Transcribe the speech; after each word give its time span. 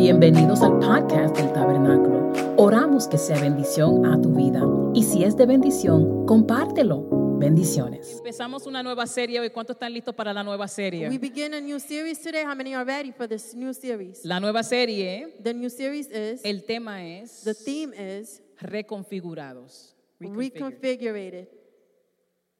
Bienvenidos 0.00 0.62
al 0.62 0.78
podcast 0.78 1.36
del 1.36 1.52
Tabernáculo. 1.52 2.32
Oramos 2.56 3.06
que 3.06 3.18
sea 3.18 3.38
bendición 3.38 4.06
a 4.06 4.18
tu 4.18 4.30
vida 4.32 4.62
y 4.94 5.02
si 5.02 5.24
es 5.24 5.36
de 5.36 5.44
bendición, 5.44 6.24
compártelo. 6.24 7.36
Bendiciones. 7.38 8.16
Empezamos 8.16 8.66
una 8.66 8.82
nueva 8.82 9.06
serie 9.06 9.40
hoy. 9.40 9.50
¿Cuántos 9.50 9.76
están 9.76 9.92
listos 9.92 10.14
para 10.14 10.32
la 10.32 10.42
nueva 10.42 10.66
serie? 10.68 11.06
We 11.10 11.18
begin 11.18 11.52
a 11.52 11.60
new 11.60 11.78
series 11.78 12.18
today. 12.18 12.44
How 12.44 12.54
many 12.54 12.74
are 12.74 12.82
ready 12.82 13.12
for 13.12 13.28
this 13.28 13.54
new 13.54 13.74
series? 13.74 14.24
La 14.24 14.40
nueva 14.40 14.62
serie, 14.62 15.36
The 15.42 15.52
new 15.52 15.68
series 15.68 16.06
is, 16.08 16.40
el 16.44 16.64
tema 16.64 17.04
es 17.04 17.42
the 17.44 17.52
theme 17.52 17.92
is 17.94 18.42
reconfigurados. 18.58 19.94
Reconfigured. 20.18 20.80
reconfigurated. 20.80 21.48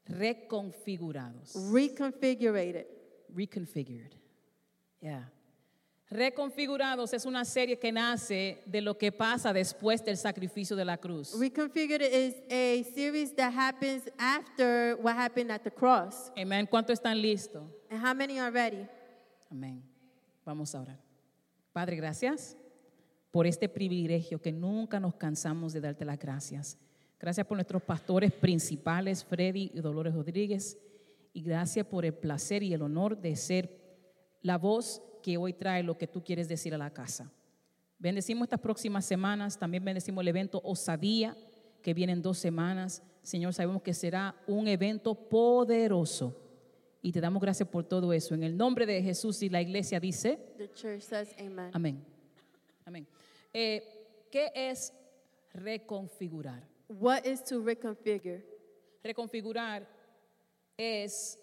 Reconfigurados. 0.04 1.54
Reconfigurated. 1.72 2.86
Reconfigured. 3.34 4.12
Yeah. 5.00 5.30
Reconfigurados 6.10 7.12
es 7.12 7.24
una 7.24 7.44
serie 7.44 7.78
que 7.78 7.92
nace 7.92 8.60
de 8.66 8.80
lo 8.80 8.98
que 8.98 9.12
pasa 9.12 9.52
después 9.52 10.04
del 10.04 10.16
sacrificio 10.16 10.74
de 10.74 10.84
la 10.84 10.96
cruz. 10.96 11.38
Reconfigured 11.38 12.02
is 12.02 12.34
a 12.50 12.82
series 12.92 13.32
that 13.36 13.52
happens 13.54 14.10
after 14.18 14.96
what 15.00 15.16
happened 15.16 15.52
at 15.52 15.62
the 15.62 15.70
cross. 15.70 16.32
Amén. 16.36 16.66
¿Cuántos 16.66 16.94
están 16.94 17.22
listos? 17.22 17.62
And 17.88 18.04
how 18.04 18.12
many 18.12 18.40
are 18.40 18.50
ready? 18.50 18.88
Amén. 19.52 19.84
Vamos 20.44 20.74
a 20.74 20.80
orar. 20.80 20.98
Padre, 21.72 21.94
gracias 21.94 22.56
por 23.30 23.46
este 23.46 23.68
privilegio 23.68 24.42
que 24.42 24.50
nunca 24.50 24.98
nos 24.98 25.14
cansamos 25.14 25.72
de 25.72 25.80
darte 25.80 26.04
las 26.04 26.18
gracias. 26.18 26.76
Gracias 27.20 27.46
por 27.46 27.56
nuestros 27.56 27.82
pastores 27.82 28.32
principales, 28.32 29.24
Freddy 29.24 29.70
y 29.72 29.80
Dolores 29.80 30.12
Rodríguez. 30.12 30.76
Y 31.32 31.42
gracias 31.42 31.86
por 31.86 32.04
el 32.04 32.14
placer 32.14 32.64
y 32.64 32.74
el 32.74 32.82
honor 32.82 33.16
de 33.16 33.36
ser 33.36 33.78
la 34.42 34.58
voz 34.58 35.02
que 35.22 35.36
hoy 35.36 35.52
trae 35.52 35.82
lo 35.82 35.96
que 35.96 36.06
tú 36.06 36.22
quieres 36.22 36.48
decir 36.48 36.74
a 36.74 36.78
la 36.78 36.90
casa. 36.90 37.30
Bendecimos 37.98 38.44
estas 38.44 38.60
próximas 38.60 39.04
semanas, 39.04 39.58
también 39.58 39.84
bendecimos 39.84 40.22
el 40.22 40.28
evento 40.28 40.60
Osadía, 40.64 41.36
que 41.82 41.94
viene 41.94 42.12
en 42.12 42.22
dos 42.22 42.38
semanas. 42.38 43.02
Señor, 43.22 43.52
sabemos 43.52 43.82
que 43.82 43.92
será 43.92 44.34
un 44.46 44.68
evento 44.68 45.14
poderoso. 45.14 46.36
Y 47.02 47.12
te 47.12 47.20
damos 47.20 47.40
gracias 47.40 47.68
por 47.68 47.84
todo 47.84 48.12
eso. 48.12 48.34
En 48.34 48.42
el 48.42 48.56
nombre 48.56 48.86
de 48.86 49.02
Jesús 49.02 49.42
y 49.42 49.48
la 49.48 49.60
iglesia 49.62 50.00
dice, 50.00 50.38
The 50.58 50.70
church 50.72 51.02
says 51.02 51.34
amen. 51.38 51.70
amén. 51.72 52.04
Amén. 52.84 53.06
Eh, 53.52 54.26
¿Qué 54.30 54.50
es 54.54 54.92
reconfigurar? 55.52 56.62
What 56.88 57.24
is 57.24 57.42
to 57.44 57.62
reconfigure? 57.62 58.44
Reconfigurar 59.02 59.88
es 60.76 61.38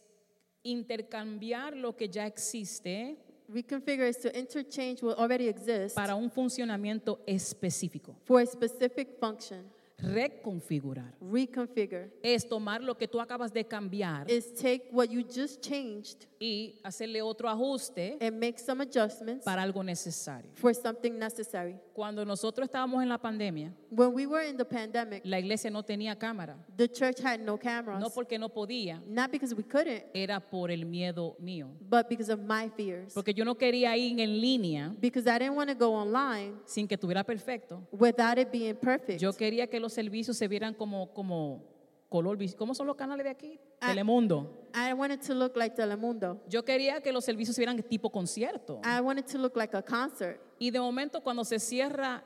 intercambiar 0.63 1.75
lo 1.75 1.95
que 1.95 2.09
ya 2.09 2.25
existe 2.25 3.17
Reconfigure 3.49 4.07
is 4.09 4.17
to 4.17 4.37
interchange 4.37 5.01
what 5.01 5.17
already 5.17 5.47
exists 5.47 5.95
para 5.95 6.15
un 6.15 6.29
funcionamiento 6.29 7.19
específico. 7.25 8.15
for 8.25 8.41
a 8.41 8.45
specific 8.45 9.17
function. 9.19 9.63
Reconfigurar 9.99 11.15
Reconfigure 11.19 12.11
es 12.21 12.47
tomar 12.47 12.83
lo 12.83 12.95
que 12.95 13.07
tú 13.07 13.19
acabas 13.19 13.51
de 13.51 13.63
cambiar 13.65 14.29
is 14.29 14.53
take 14.53 14.89
what 14.91 15.09
you 15.09 15.23
just 15.23 15.59
changed 15.61 16.27
y 16.39 16.75
hacerle 16.83 17.19
otro 17.23 17.49
ajuste 17.49 18.15
and 18.21 18.39
make 18.39 18.59
some 18.59 18.79
adjustments 18.83 19.43
para 19.43 19.63
algo 19.63 19.83
necesario. 19.83 20.51
for 20.53 20.71
something 20.75 21.17
necessary. 21.17 21.75
Cuando 21.93 22.23
nosotros 22.23 22.65
estábamos 22.69 23.01
en 23.01 23.09
la 23.09 23.17
pandemia, 23.17 23.73
When 23.89 24.13
we 24.13 24.27
were 24.27 24.47
in 24.47 24.55
the 24.55 24.65
pandemic, 24.65 25.23
la 25.25 25.39
iglesia 25.39 25.71
no 25.71 25.81
tenía 25.83 26.15
cámara. 26.15 26.55
the 26.77 26.87
church 26.87 27.19
had 27.19 27.39
no 27.39 27.57
cameras. 27.57 27.99
No 27.99 28.09
porque 28.11 28.37
no 28.37 28.49
podía, 28.49 29.01
Not 29.07 29.31
because 29.31 29.55
we 29.55 29.63
couldn't, 29.63 30.03
era 30.13 30.39
por 30.39 30.69
el 30.69 30.85
miedo 30.85 31.35
mío. 31.39 31.69
but 31.89 32.07
because 32.07 32.29
of 32.31 32.39
my 32.39 32.69
fears. 32.69 33.15
Porque 33.15 33.33
yo 33.33 33.43
no 33.43 33.55
quería 33.55 33.97
ir 33.97 34.19
en 34.19 34.39
línea 34.39 34.93
Because 35.01 35.27
I 35.27 35.39
didn't 35.39 35.55
want 35.55 35.69
to 35.71 35.75
go 35.75 35.91
online 35.95 36.53
sin 36.65 36.87
que 36.87 36.93
estuviera 36.97 37.23
perfecto. 37.23 37.81
without 37.91 38.37
it 38.37 38.51
being 38.51 38.75
perfect. 38.75 39.19
Yo 39.19 39.33
quería 39.33 39.65
que 39.67 39.79
los 39.79 39.86
servicios 39.93 40.37
se 40.37 40.47
vieran 40.47 40.73
como, 40.73 41.13
como 41.13 41.63
color. 42.09 42.37
¿Cómo 42.55 42.73
son 42.73 42.87
los 42.87 42.95
canales 42.95 43.23
de 43.23 43.29
aquí? 43.29 43.59
Ah. 43.79 43.89
Telemundo. 43.89 44.69
I 44.73 44.93
wanted 44.93 45.21
to 45.21 45.33
look 45.33 45.55
like 45.55 45.75
Telemundo. 45.75 46.41
Yo 46.47 46.63
quería 46.63 47.01
que 47.01 47.11
los 47.11 47.25
servicios 47.25 47.55
se 47.55 47.61
vieran 47.61 47.81
tipo 47.83 48.09
concierto. 48.09 48.81
I 48.83 49.01
wanted 49.01 49.25
to 49.25 49.37
look 49.37 49.55
like 49.55 49.75
a 49.75 49.81
concert. 49.81 50.39
Y 50.59 50.71
de 50.71 50.79
momento 50.79 51.21
cuando 51.21 51.43
se 51.43 51.59
cierra 51.59 52.23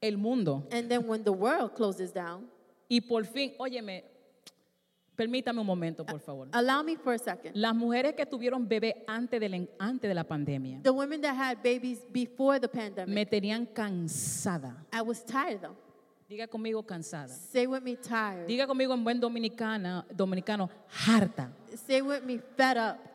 el 0.00 0.16
mundo 0.18 0.66
And 0.70 0.88
then 0.88 1.08
when 1.08 1.22
the 1.24 1.30
world 1.32 1.74
closes 1.74 2.12
down, 2.12 2.50
y 2.88 3.00
por 3.00 3.24
fin, 3.24 3.54
óyeme, 3.58 4.04
permítame 5.16 5.60
un 5.60 5.66
momento, 5.66 6.04
por 6.04 6.20
favor. 6.20 6.48
allow 6.52 6.82
me 6.82 6.96
for 6.96 7.14
a 7.14 7.18
second. 7.18 7.56
Las 7.56 7.74
mujeres 7.74 8.14
que 8.14 8.26
tuvieron 8.26 8.68
bebé 8.68 9.04
antes 9.06 9.40
de 9.40 9.48
la, 9.48 9.66
antes 9.78 10.08
de 10.08 10.14
la 10.14 10.24
pandemia 10.24 10.80
The 10.82 10.90
women 10.90 11.20
that 11.22 11.34
had 11.36 11.62
babies 11.62 12.00
before 12.12 12.60
the 12.60 12.68
pandemic, 12.68 13.14
me 13.14 13.24
tenían 13.24 13.66
cansada. 13.66 14.84
I 14.92 15.00
was 15.02 15.24
tired 15.24 15.60
them. 15.62 15.74
Diga 16.28 16.46
conmigo 16.46 16.82
cansada. 16.82 17.28
Say 17.28 17.66
with 17.66 17.82
me, 17.82 17.96
tired. 17.96 18.46
Diga 18.46 18.66
conmigo 18.66 18.94
en 18.94 19.04
buen 19.04 19.20
dominicana, 19.20 20.06
dominicano, 20.10 20.70
harta. 20.88 21.50
Say 21.86 22.00
with 22.00 22.22
me, 22.24 22.38
fed 22.56 22.78
up. 22.78 23.13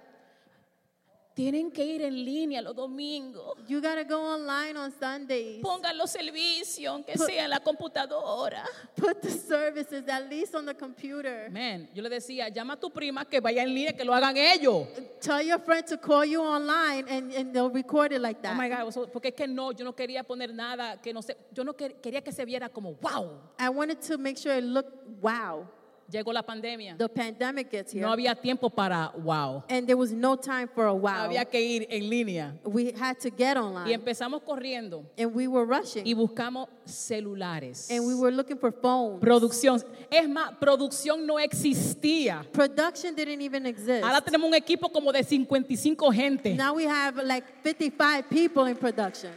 Tienen 1.40 1.72
que 1.72 1.86
ir 1.86 2.02
en 2.02 2.16
línea 2.26 2.62
los 2.62 2.76
domingos. 2.76 3.56
You 3.66 3.80
gotta 3.80 4.04
go 4.04 4.20
online 4.20 4.78
on 4.78 4.92
Sundays. 4.92 5.62
Pongan 5.62 5.98
los 5.98 6.12
servicios, 6.12 6.92
aunque 6.94 7.14
Put- 7.14 7.28
sea 7.28 7.46
en 7.46 7.50
la 7.50 7.62
computadora. 7.62 8.66
Put 8.98 9.22
the 9.22 9.30
services 9.32 10.04
at 10.10 10.30
least 10.30 10.54
on 10.54 10.66
the 10.66 10.74
computer. 10.76 11.50
Man, 11.50 11.88
yo 11.96 12.02
le 12.04 12.10
decía, 12.10 12.50
llama 12.50 12.74
a 12.74 12.78
tu 12.78 12.90
prima 12.92 13.24
que 13.24 13.40
vaya 13.40 13.64
en 13.64 13.74
línea, 13.74 13.94
que 13.94 14.04
lo 14.04 14.14
hagan 14.14 14.36
ellos. 14.36 14.86
Tell 15.22 15.42
your 15.42 15.60
friend 15.62 15.86
to 15.88 15.98
call 15.98 16.26
you 16.26 16.42
online 16.42 17.06
and, 17.08 17.32
and 17.34 17.54
they'll 17.54 17.72
record 17.72 18.12
it 18.12 18.20
like 18.20 18.40
Oh 18.40 18.44
that. 18.44 18.58
my 18.58 18.68
God, 18.68 18.92
so- 18.92 19.08
porque 19.08 19.30
es 19.30 19.34
que 19.36 19.48
no, 19.48 19.72
yo 19.72 19.86
no 19.86 19.94
quería 19.96 20.24
poner 20.26 20.54
nada 20.54 21.02
que 21.02 21.14
no 21.14 21.22
sé, 21.22 21.38
yo 21.54 21.64
no 21.64 21.72
quer- 21.74 22.02
quería 22.02 22.22
que 22.22 22.34
se 22.34 22.44
viera 22.44 22.68
como 22.68 22.96
wow. 22.96 23.40
I 23.58 23.70
wanted 23.70 24.02
to 24.10 24.18
make 24.18 24.38
sure 24.38 24.58
it 24.58 24.66
looked 24.66 24.92
wow. 25.22 25.66
Llegó 26.12 26.34
la 26.34 26.42
pandemia. 26.42 26.98
The 26.98 27.08
pandemic 27.08 27.70
gets 27.70 27.94
here. 27.94 28.02
No 28.02 28.12
había 28.12 28.34
tiempo 28.34 28.70
para 28.70 29.12
wow. 29.16 29.64
and 29.70 29.86
there 29.86 29.96
was 29.96 30.12
no 30.12 30.36
time 30.36 30.68
for 30.68 30.86
a 30.88 30.94
wow. 30.94 31.26
Había 31.30 31.46
que 31.46 31.62
ir 31.62 31.88
en 31.90 32.10
línea. 32.10 32.54
we 32.64 32.92
had 33.00 33.20
to 33.20 33.30
get 33.30 33.56
Y 33.56 33.60
online. 33.60 33.94
empezamos 33.94 34.42
corriendo 34.44 35.06
and 35.18 35.34
we 35.36 35.48
were 35.48 35.66
rushing. 35.66 36.06
y 36.06 36.14
buscamos 36.14 36.68
celulares. 36.86 37.90
and 37.92 38.06
we 38.06 38.16
were 38.16 38.32
looking 38.32 38.58
for 38.58 38.72
phones. 38.72 39.22
Producción. 39.22 39.84
Es 40.10 40.28
más, 40.28 40.58
producción 40.60 41.26
no 41.26 41.38
existía. 41.38 42.44
Production 42.52 43.14
didn't 43.16 43.42
even 43.42 43.66
exist. 43.66 44.04
Ahora 44.04 44.22
tenemos 44.22 44.48
un 44.48 44.56
equipo 44.56 44.90
como 44.92 45.12
de 45.12 45.24
55 45.24 46.12
gente. 46.12 46.56
now 46.56 46.74
we 46.74 46.86
have 46.86 47.18
like 47.24 47.46
55 47.64 48.30
people 48.30 48.66
in 48.66 48.76
production. 48.76 49.32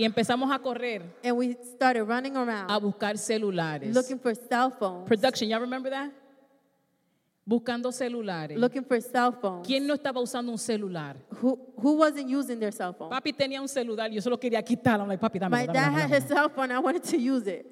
Y 0.00 0.04
empezamos 0.04 0.50
a 0.50 0.58
correr 0.58 1.02
And 1.22 1.36
we 1.36 1.58
started 1.74 2.04
running 2.04 2.34
around 2.34 2.70
a 2.70 2.78
buscar 2.78 3.18
celulares. 3.18 3.94
looking 3.94 4.18
for 4.18 4.34
cell 4.34 4.70
phones. 4.70 5.06
Production, 5.06 5.48
¿ya 5.48 5.58
remember 5.58 5.90
that? 5.90 6.10
Buscando 7.46 7.92
celulares. 7.92 8.58
looking 8.58 8.82
for 8.82 8.98
cell 9.02 9.32
phones. 9.32 9.66
¿Quién 9.66 9.86
no 9.86 9.94
estaba 9.94 10.20
usando 10.20 10.50
un 10.50 10.58
celular? 10.58 11.16
Who, 11.42 11.58
who 11.76 11.98
wasn't 11.98 12.30
using 12.30 12.58
their 12.58 12.72
cell 12.72 12.94
phone? 12.94 13.10
Papi 13.10 13.34
tenía 13.34 13.60
un 13.60 13.68
celular 13.68 14.10
y 14.10 14.14
yo 14.14 14.22
solo 14.22 14.38
quería 14.38 14.62
quitarlo. 14.62 15.02
I'm 15.02 15.08
like, 15.08 15.20
papi, 15.20 15.38
dame, 15.38 15.50
My 15.50 15.66
dad 15.66 15.92
had 15.92 16.10
his 16.10 16.24
cell 16.24 16.48
phone. 16.48 16.72
I 16.72 16.78
wanted 16.78 17.02
to 17.02 17.18
use 17.18 17.46
it. 17.46 17.66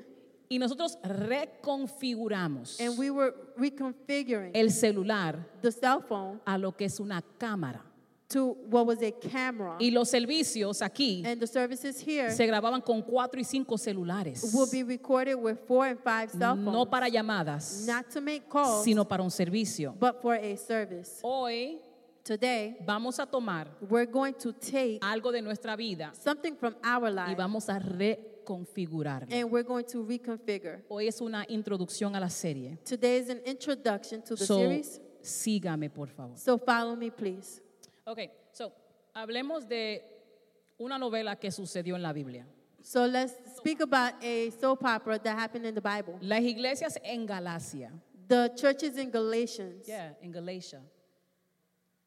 Y 0.50 0.58
nosotros 0.58 0.98
reconfiguramos 1.02 2.80
And 2.80 2.98
we 2.98 3.10
were 3.10 3.34
reconfiguring 3.56 4.50
el 4.54 4.70
celular 4.70 5.46
the 5.62 5.70
cell 5.70 6.00
phone 6.06 6.40
a 6.44 6.58
lo 6.58 6.72
que 6.72 6.86
es 6.86 7.00
una 7.00 7.22
cámara. 7.38 7.84
To 8.28 8.56
what 8.68 8.86
was 8.86 9.02
a 9.02 9.10
camera. 9.10 9.76
Y 9.80 9.90
los 9.90 10.10
servicios 10.10 10.82
aquí 10.82 11.22
And 11.24 11.40
the 11.40 11.46
services 11.46 11.98
here 11.98 12.30
se 12.30 12.46
grababan 12.46 12.82
con 12.82 13.02
cuatro 13.02 13.40
y 13.40 13.44
cinco 13.44 13.78
celulares. 13.78 14.52
will 14.54 14.68
be 14.70 14.82
recorded 14.82 15.34
with 15.34 15.58
four 15.66 15.86
and 15.86 15.98
five 16.00 16.30
cell 16.30 16.54
phones. 16.56 16.72
No 16.72 16.84
para 16.86 17.08
llamadas, 17.08 17.86
not 17.86 18.10
to 18.10 18.20
make 18.20 18.48
calls, 18.48 18.84
sino 18.84 19.04
para 19.06 19.22
un 19.22 19.30
servicio. 19.30 19.94
but 19.98 20.20
for 20.20 20.34
a 20.34 20.56
service. 20.56 21.20
Hoy 21.22 21.80
Today, 22.24 22.76
vamos 22.84 23.18
a 23.18 23.24
tomar 23.24 23.68
we're 23.88 24.04
going 24.04 24.34
to 24.34 24.52
take 24.52 24.98
algo 25.00 25.32
de 25.32 25.40
nuestra 25.40 25.74
vida 25.76 26.12
something 26.12 26.54
from 26.56 26.74
our 26.84 27.08
y 27.08 27.14
life 27.28 27.36
vamos 27.38 27.70
a 27.70 27.80
and 29.30 29.50
we're 29.50 29.62
going 29.62 29.84
to 29.84 30.02
reconfigure. 30.04 30.82
Hoy 30.88 31.06
es 31.08 31.20
una 31.20 31.44
introducción 31.48 32.14
a 32.16 32.20
la 32.20 32.28
serie. 32.28 32.78
Today 32.84 33.18
is 33.18 33.28
an 33.30 33.40
introduction 33.46 34.22
to 34.22 34.34
the 34.36 34.44
So, 34.44 34.58
series. 34.58 35.00
sígame, 35.22 35.90
por 35.90 36.08
favor. 36.08 36.36
So 36.36 36.58
follow 36.58 36.96
me, 36.96 37.10
please. 37.10 37.60
Ok, 38.08 38.20
so, 38.52 38.72
hablemos 39.12 39.68
de 39.68 40.02
una 40.78 40.98
novela 40.98 41.36
que 41.36 41.50
sucedió 41.50 41.94
en 41.94 42.02
la 42.02 42.12
Biblia. 42.12 42.46
So 42.82 43.06
let's 43.06 43.34
speak 43.58 43.80
about 43.82 44.14
a 44.22 44.50
soap 44.58 44.82
opera 44.84 45.18
that 45.18 45.38
happened 45.38 45.66
in 45.66 45.74
the 45.74 45.80
Bible. 45.80 46.16
Las 46.22 46.40
iglesias 46.42 46.98
en 47.02 47.26
Galacia, 47.26 47.90
The 48.26 48.50
churches 48.54 48.96
in 48.96 49.10
Galatians. 49.10 49.86
yeah, 49.86 50.14
en 50.22 50.32
Galacia. 50.32 50.80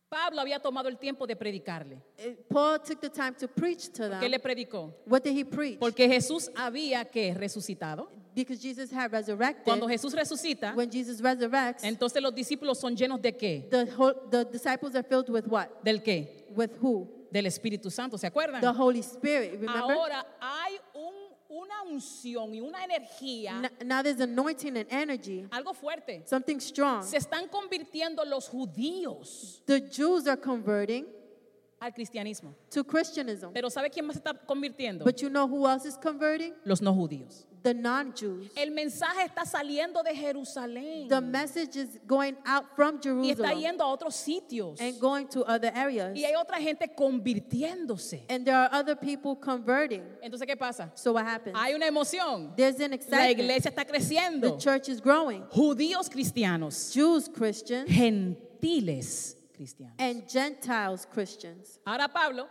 Pablo 0.09 0.41
había 0.41 0.59
tomado 0.59 0.89
el 0.89 0.97
tiempo 0.97 1.25
de 1.27 1.35
predicarle. 1.35 2.01
Uh, 2.17 2.33
Paul 2.49 2.79
took 2.79 2.99
the 2.99 3.09
time 3.09 3.33
to 3.33 3.47
preach 3.47 3.89
to 3.93 4.09
¿Qué 4.09 4.19
them. 4.21 4.31
le 4.31 4.39
predicó? 4.39 4.91
What 5.05 5.21
did 5.23 5.37
he 5.37 5.45
preach? 5.45 5.79
Porque 5.79 6.07
Jesús 6.07 6.49
había 6.55 7.05
que 7.05 7.33
resucitado. 7.33 8.09
Because 8.33 8.61
Jesus 8.61 8.91
had 8.91 9.11
resurrected. 9.11 9.65
Cuando 9.65 9.87
Jesús 9.87 10.13
resucita, 10.13 10.73
When 10.75 10.89
Jesus 10.89 11.19
resurrects, 11.21 11.83
entonces 11.83 12.21
los 12.21 12.33
discípulos 12.33 12.77
son 12.79 12.95
llenos 12.95 13.21
de 13.21 13.35
qué? 13.35 13.67
the, 13.69 13.85
whole, 13.97 14.13
the 14.29 14.45
disciples 14.45 14.95
are 14.95 15.03
filled 15.03 15.29
with 15.29 15.45
what? 15.47 15.67
¿Del 15.83 16.01
qué? 16.01 16.45
With 16.55 16.71
who? 16.81 17.07
del 17.31 17.45
Espíritu 17.45 17.89
Santo, 17.91 18.17
¿se 18.17 18.27
acuerdan? 18.27 18.61
the 18.61 18.71
Holy 18.73 18.99
Spirit. 19.01 19.53
Remember? 19.59 19.81
Ahora 19.95 20.25
hay 20.41 20.77
un- 20.93 21.31
una 21.49 21.83
unción 21.83 22.53
y 22.55 22.61
una 22.61 22.83
energía, 22.85 23.57
N- 23.59 23.85
now 23.85 24.01
there's 24.01 24.19
anointing 24.21 24.77
and 24.77 24.87
energy, 24.89 25.45
algo 25.51 25.73
fuerte. 25.73 26.23
something 26.25 26.59
strong. 26.59 27.03
Se 27.03 27.17
están 27.17 27.47
convirtiendo 27.49 28.23
los 28.25 28.47
judíos 28.49 29.61
The 29.65 29.81
Jews 29.89 30.27
are 30.27 30.39
converting 30.39 31.05
al 31.79 31.91
cristianismo. 31.93 32.53
to 32.69 32.83
Christianism. 32.85 33.51
Pero 33.53 33.69
¿sabe 33.69 33.89
quién 33.89 34.05
más 34.05 34.15
se 34.15 34.19
está 34.19 34.33
convirtiendo? 34.45 35.03
But 35.03 35.17
you 35.21 35.29
know 35.29 35.47
who 35.47 35.67
else 35.67 35.85
is 35.87 35.97
converting? 35.97 36.53
Los 36.63 36.81
no 36.81 36.93
judíos. 36.93 37.45
The 37.63 37.75
non-Jews. 37.75 38.49
El 38.55 38.71
mensaje 38.71 39.23
está 39.23 39.45
saliendo 39.45 40.01
de 40.03 40.15
Jerusalén 40.15 41.07
The 41.07 41.21
message 41.21 41.75
is 41.75 41.99
going 42.07 42.35
out 42.45 42.65
from 42.75 42.95
y 43.21 43.29
está 43.29 43.49
Jerusalem 43.49 43.59
yendo 43.61 43.83
a 43.83 43.87
otros 43.87 44.15
sitios. 44.15 44.79
and 44.81 44.99
going 44.99 45.27
to 45.27 45.43
other 45.45 45.71
areas. 45.75 46.17
Y 46.17 46.23
hay 46.25 46.33
otra 46.35 46.57
gente 46.59 46.87
convirtiéndose. 46.95 48.23
And 48.29 48.45
there 48.45 48.55
are 48.55 48.69
other 48.71 48.95
people 48.95 49.35
converting. 49.35 50.01
Entonces, 50.23 50.47
¿qué 50.47 50.57
pasa? 50.57 50.91
So 50.95 51.13
what 51.13 51.25
happens? 51.25 51.55
Hay 51.55 51.73
una 51.75 51.85
emoción. 51.87 52.55
There's 52.55 52.79
an 52.79 52.89
La 52.91 52.95
excitement. 52.95 53.39
iglesia 53.39 53.69
está 53.69 53.85
The 53.85 53.91
creciendo. 53.91 54.57
church 54.59 54.89
is 54.89 54.99
growing. 54.99 55.43
Judíos 55.51 56.09
cristianos, 56.09 56.91
Jews 56.93 57.27
Christians 57.29 57.89
gentiles 57.89 59.35
cristianos. 59.55 59.95
and 59.99 60.27
Gentiles 60.27 61.05
Christians. 61.11 61.79
Ahora 61.85 62.07
Pablo, 62.07 62.47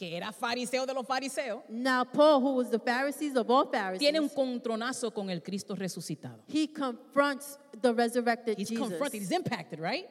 que 0.00 0.16
era 0.16 0.32
fariseo 0.32 0.86
de 0.86 0.94
los 0.94 1.06
fariseos, 1.06 1.60
Now 1.68 2.04
Paul, 2.06 2.40
who 2.40 2.54
was 2.54 2.70
the 2.70 2.78
Pharisees 2.78 3.36
of 3.36 3.50
all 3.50 3.66
tiene 3.98 4.18
un 4.18 4.30
Pharisees, 4.30 4.32
contronazo 4.34 5.12
con 5.12 5.28
el 5.28 5.42
Cristo 5.42 5.74
resucitado. 5.76 6.42
he 6.48 6.66
confronts 6.68 7.58
the 7.82 7.92
resurrected 7.92 8.56
He's 8.58 8.70
Jesus. 8.70 8.88
confronted, 8.88 9.20
he's 9.20 9.30
impacted, 9.30 9.78
right? 9.78 10.06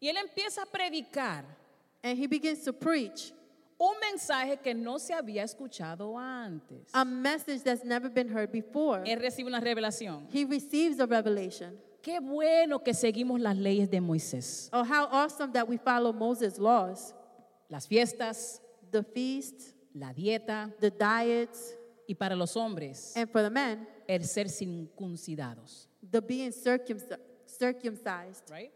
Y 0.00 0.08
él 0.08 0.16
empieza 0.16 0.62
a 0.62 0.66
predicar 0.66 1.44
And 2.02 2.18
he 2.18 2.26
begins 2.26 2.64
to 2.64 2.72
preach 2.72 3.32
un 3.78 3.94
mensaje 4.00 4.60
que 4.60 4.74
no 4.74 4.98
se 4.98 5.14
había 5.14 5.44
escuchado 5.44 6.18
antes. 6.18 6.90
a 6.92 7.04
message 7.04 7.62
that's 7.62 7.84
never 7.84 8.08
been 8.10 8.28
heard 8.28 8.50
before. 8.50 9.04
Él 9.06 9.20
recibe 9.20 9.46
una 9.46 9.60
revelación. 9.60 10.26
He 10.32 10.44
receives 10.44 10.98
a 10.98 11.06
revelation. 11.06 11.78
Qué 12.02 12.18
bueno 12.20 12.80
que 12.80 12.92
seguimos 12.92 13.40
las 13.40 13.56
leyes 13.56 13.88
de 13.88 14.00
Moisés. 14.00 14.68
Oh, 14.72 14.82
how 14.84 15.06
awesome 15.10 15.52
that 15.52 15.68
we 15.68 15.78
follow 15.78 16.12
Moses' 16.12 16.58
laws. 16.58 17.14
Las 17.70 17.86
fiestas, 17.86 18.60
The 18.94 19.02
feast, 19.02 19.74
la 19.92 20.12
dieta 20.12 20.72
the 20.78 20.88
diets, 20.90 21.74
y 22.08 22.14
para 22.14 22.36
los 22.36 22.54
hombres 22.56 23.12
and 23.16 23.28
for 23.28 23.42
the 23.42 23.50
men, 23.50 23.88
el 24.08 24.22
ser 24.24 24.44
circuncidados. 24.48 25.88
the 26.08 26.20
being 26.22 26.52
circumci- 26.52 27.18
circumcised. 27.44 28.48
Right? 28.50 28.70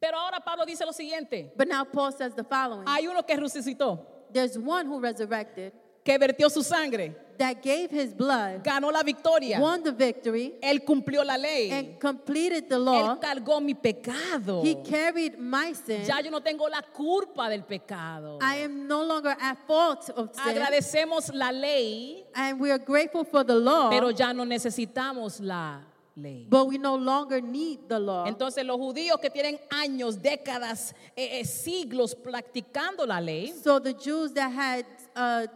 Pero 0.00 0.16
ahora 0.16 0.40
Pablo 0.40 0.64
dice 0.64 0.84
lo 0.86 0.92
siguiente. 0.92 1.52
But 1.54 1.68
now 1.68 1.84
Paul 1.84 2.12
says 2.12 2.34
the 2.34 2.44
following. 2.44 2.86
Hay 2.86 3.06
uno 3.06 3.22
que 3.22 3.36
resucitó, 3.36 4.06
There's 4.32 4.56
one 4.58 4.86
who 4.86 5.00
resurrected 5.00 5.72
que 6.02 6.18
vertió 6.18 6.50
su 6.50 6.62
sangre, 6.62 7.14
that 7.38 7.62
gave 7.62 7.90
his 7.90 8.12
blood, 8.14 8.62
ganó 8.64 8.90
la 8.92 9.02
victoria. 9.02 9.58
won 9.60 9.82
the 9.82 9.92
victory, 9.92 10.54
Él 10.62 10.84
cumplió 10.84 11.24
la 11.24 11.36
ley. 11.36 11.70
and 11.70 11.98
completed 12.00 12.68
the 12.68 12.76
Él 12.76 12.84
law. 12.84 13.16
cargó 13.20 13.60
mi 13.62 13.74
pecado. 13.74 14.62
He 14.62 14.74
carried 14.82 15.38
my 15.38 15.72
sin. 15.74 16.04
Ya 16.04 16.20
yo 16.20 16.30
no 16.30 16.40
tengo 16.40 16.68
la 16.68 16.82
culpa 16.82 17.48
del 17.48 17.62
pecado. 17.64 18.38
I 18.40 18.56
am 18.64 18.86
no 18.86 19.02
longer 19.04 19.36
at 19.40 19.58
fault 19.66 20.10
of 20.10 20.30
sin. 20.34 20.44
Agradecemos 20.56 21.32
la 21.34 21.50
ley, 21.50 22.24
And 22.34 22.60
we 22.60 22.70
are 22.70 22.78
grateful 22.78 23.24
for 23.24 23.44
the 23.44 23.54
law, 23.54 23.90
pero 23.90 24.10
ya 24.10 24.32
no 24.32 24.44
necesitamos 24.44 25.40
la 25.40 25.80
ley. 26.16 26.46
but 26.48 26.66
we 26.66 26.78
no 26.78 26.96
longer 26.96 27.40
need 27.42 27.88
the 27.88 27.98
law. 27.98 28.24
Entonces 28.26 28.64
los 28.64 28.76
judíos 28.78 29.18
que 29.20 29.28
tienen 29.30 29.58
años, 29.70 30.20
décadas, 30.22 30.94
eh, 31.14 31.40
eh, 31.40 31.44
siglos 31.44 32.14
practicando 32.14 33.04
la 33.06 33.20
ley, 33.20 33.52
So 33.62 33.78
the 33.80 33.92
Jews 33.92 34.32
that 34.34 34.50
had 34.50 34.86
uh, 35.14 35.46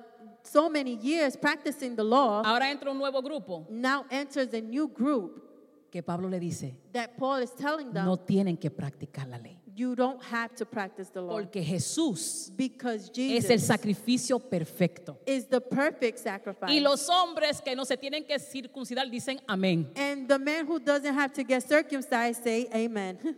so 0.43 0.69
many 0.69 0.97
years 0.97 1.37
practicing 1.37 1.95
the 1.97 2.05
law 2.05 2.43
ahora 2.45 2.71
entra 2.71 2.91
un 2.91 2.99
nuevo 2.99 3.21
grupo 3.23 3.67
now 3.71 4.05
enters 4.11 4.53
a 4.55 4.61
new 4.61 4.89
group 4.89 5.51
que 5.91 6.03
Pablo 6.03 6.29
le 6.29 6.39
dice, 6.39 6.77
that 6.93 7.17
Paul 7.19 7.43
is 7.43 7.51
telling 7.51 7.93
them 7.93 8.05
no 8.07 8.17
tienen 8.17 8.57
que 8.57 8.71
practicar 8.71 9.27
la 9.29 9.39
ley, 9.39 9.59
you 9.75 9.95
don't 9.97 10.23
have 10.23 10.55
to 10.55 10.65
practice 10.65 11.11
the 11.11 11.21
law 11.21 11.31
porque 11.33 11.63
Jesús 11.65 12.51
because 12.57 13.11
es 13.11 13.45
el 13.45 13.59
Jesus 13.59 13.67
sacrificio 13.67 14.39
perfecto. 14.39 15.19
is 15.27 15.47
the 15.47 15.61
perfect 15.61 16.19
sacrifice. 16.19 16.73
Y 16.73 16.81
los 16.81 17.09
hombres 17.09 17.61
que 17.61 17.75
no 17.75 17.85
se 17.85 17.97
tienen 17.97 18.25
que 18.25 18.39
circuncidar 18.39 19.11
dicen 19.11 19.41
amén. 19.49 19.91
and 19.97 20.29
the 20.29 20.39
man 20.39 20.65
who 20.67 20.79
doesn't 20.79 21.15
have 21.15 21.33
to 21.33 21.43
get 21.43 21.63
circumcised 21.63 22.43
say 22.45 22.69
amen. 22.73 23.19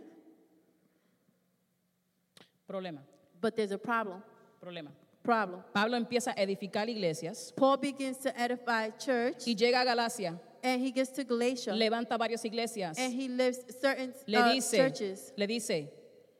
Problema, 2.69 2.99
but 3.41 3.55
there's 3.55 3.71
a 3.71 3.77
problem. 3.77 4.21
problema. 4.61 4.91
Problem. 5.23 5.61
Pablo 5.73 5.95
empieza 5.97 6.31
a 6.31 6.41
edificar 6.41 6.89
iglesias 6.89 7.53
Paul 7.55 7.77
begins 7.77 8.17
to 8.19 8.29
edify 8.37 8.89
church 8.97 9.47
y 9.47 9.55
llega 9.55 9.81
a 9.81 9.85
Galacia, 9.85 10.37
and 10.61 10.81
he 10.81 10.91
gets 10.91 11.11
to 11.13 11.23
Galatia 11.23 11.73
levanta 11.73 12.17
varias 12.17 12.43
iglesias, 12.43 12.97
and 12.99 13.13
he 13.13 13.29
lives 13.29 13.63
certain 13.81 14.13
le 14.27 14.37
uh, 14.39 14.53
dice, 14.53 14.77
churches. 14.77 15.33
le 15.37 15.47
dice, 15.47 15.89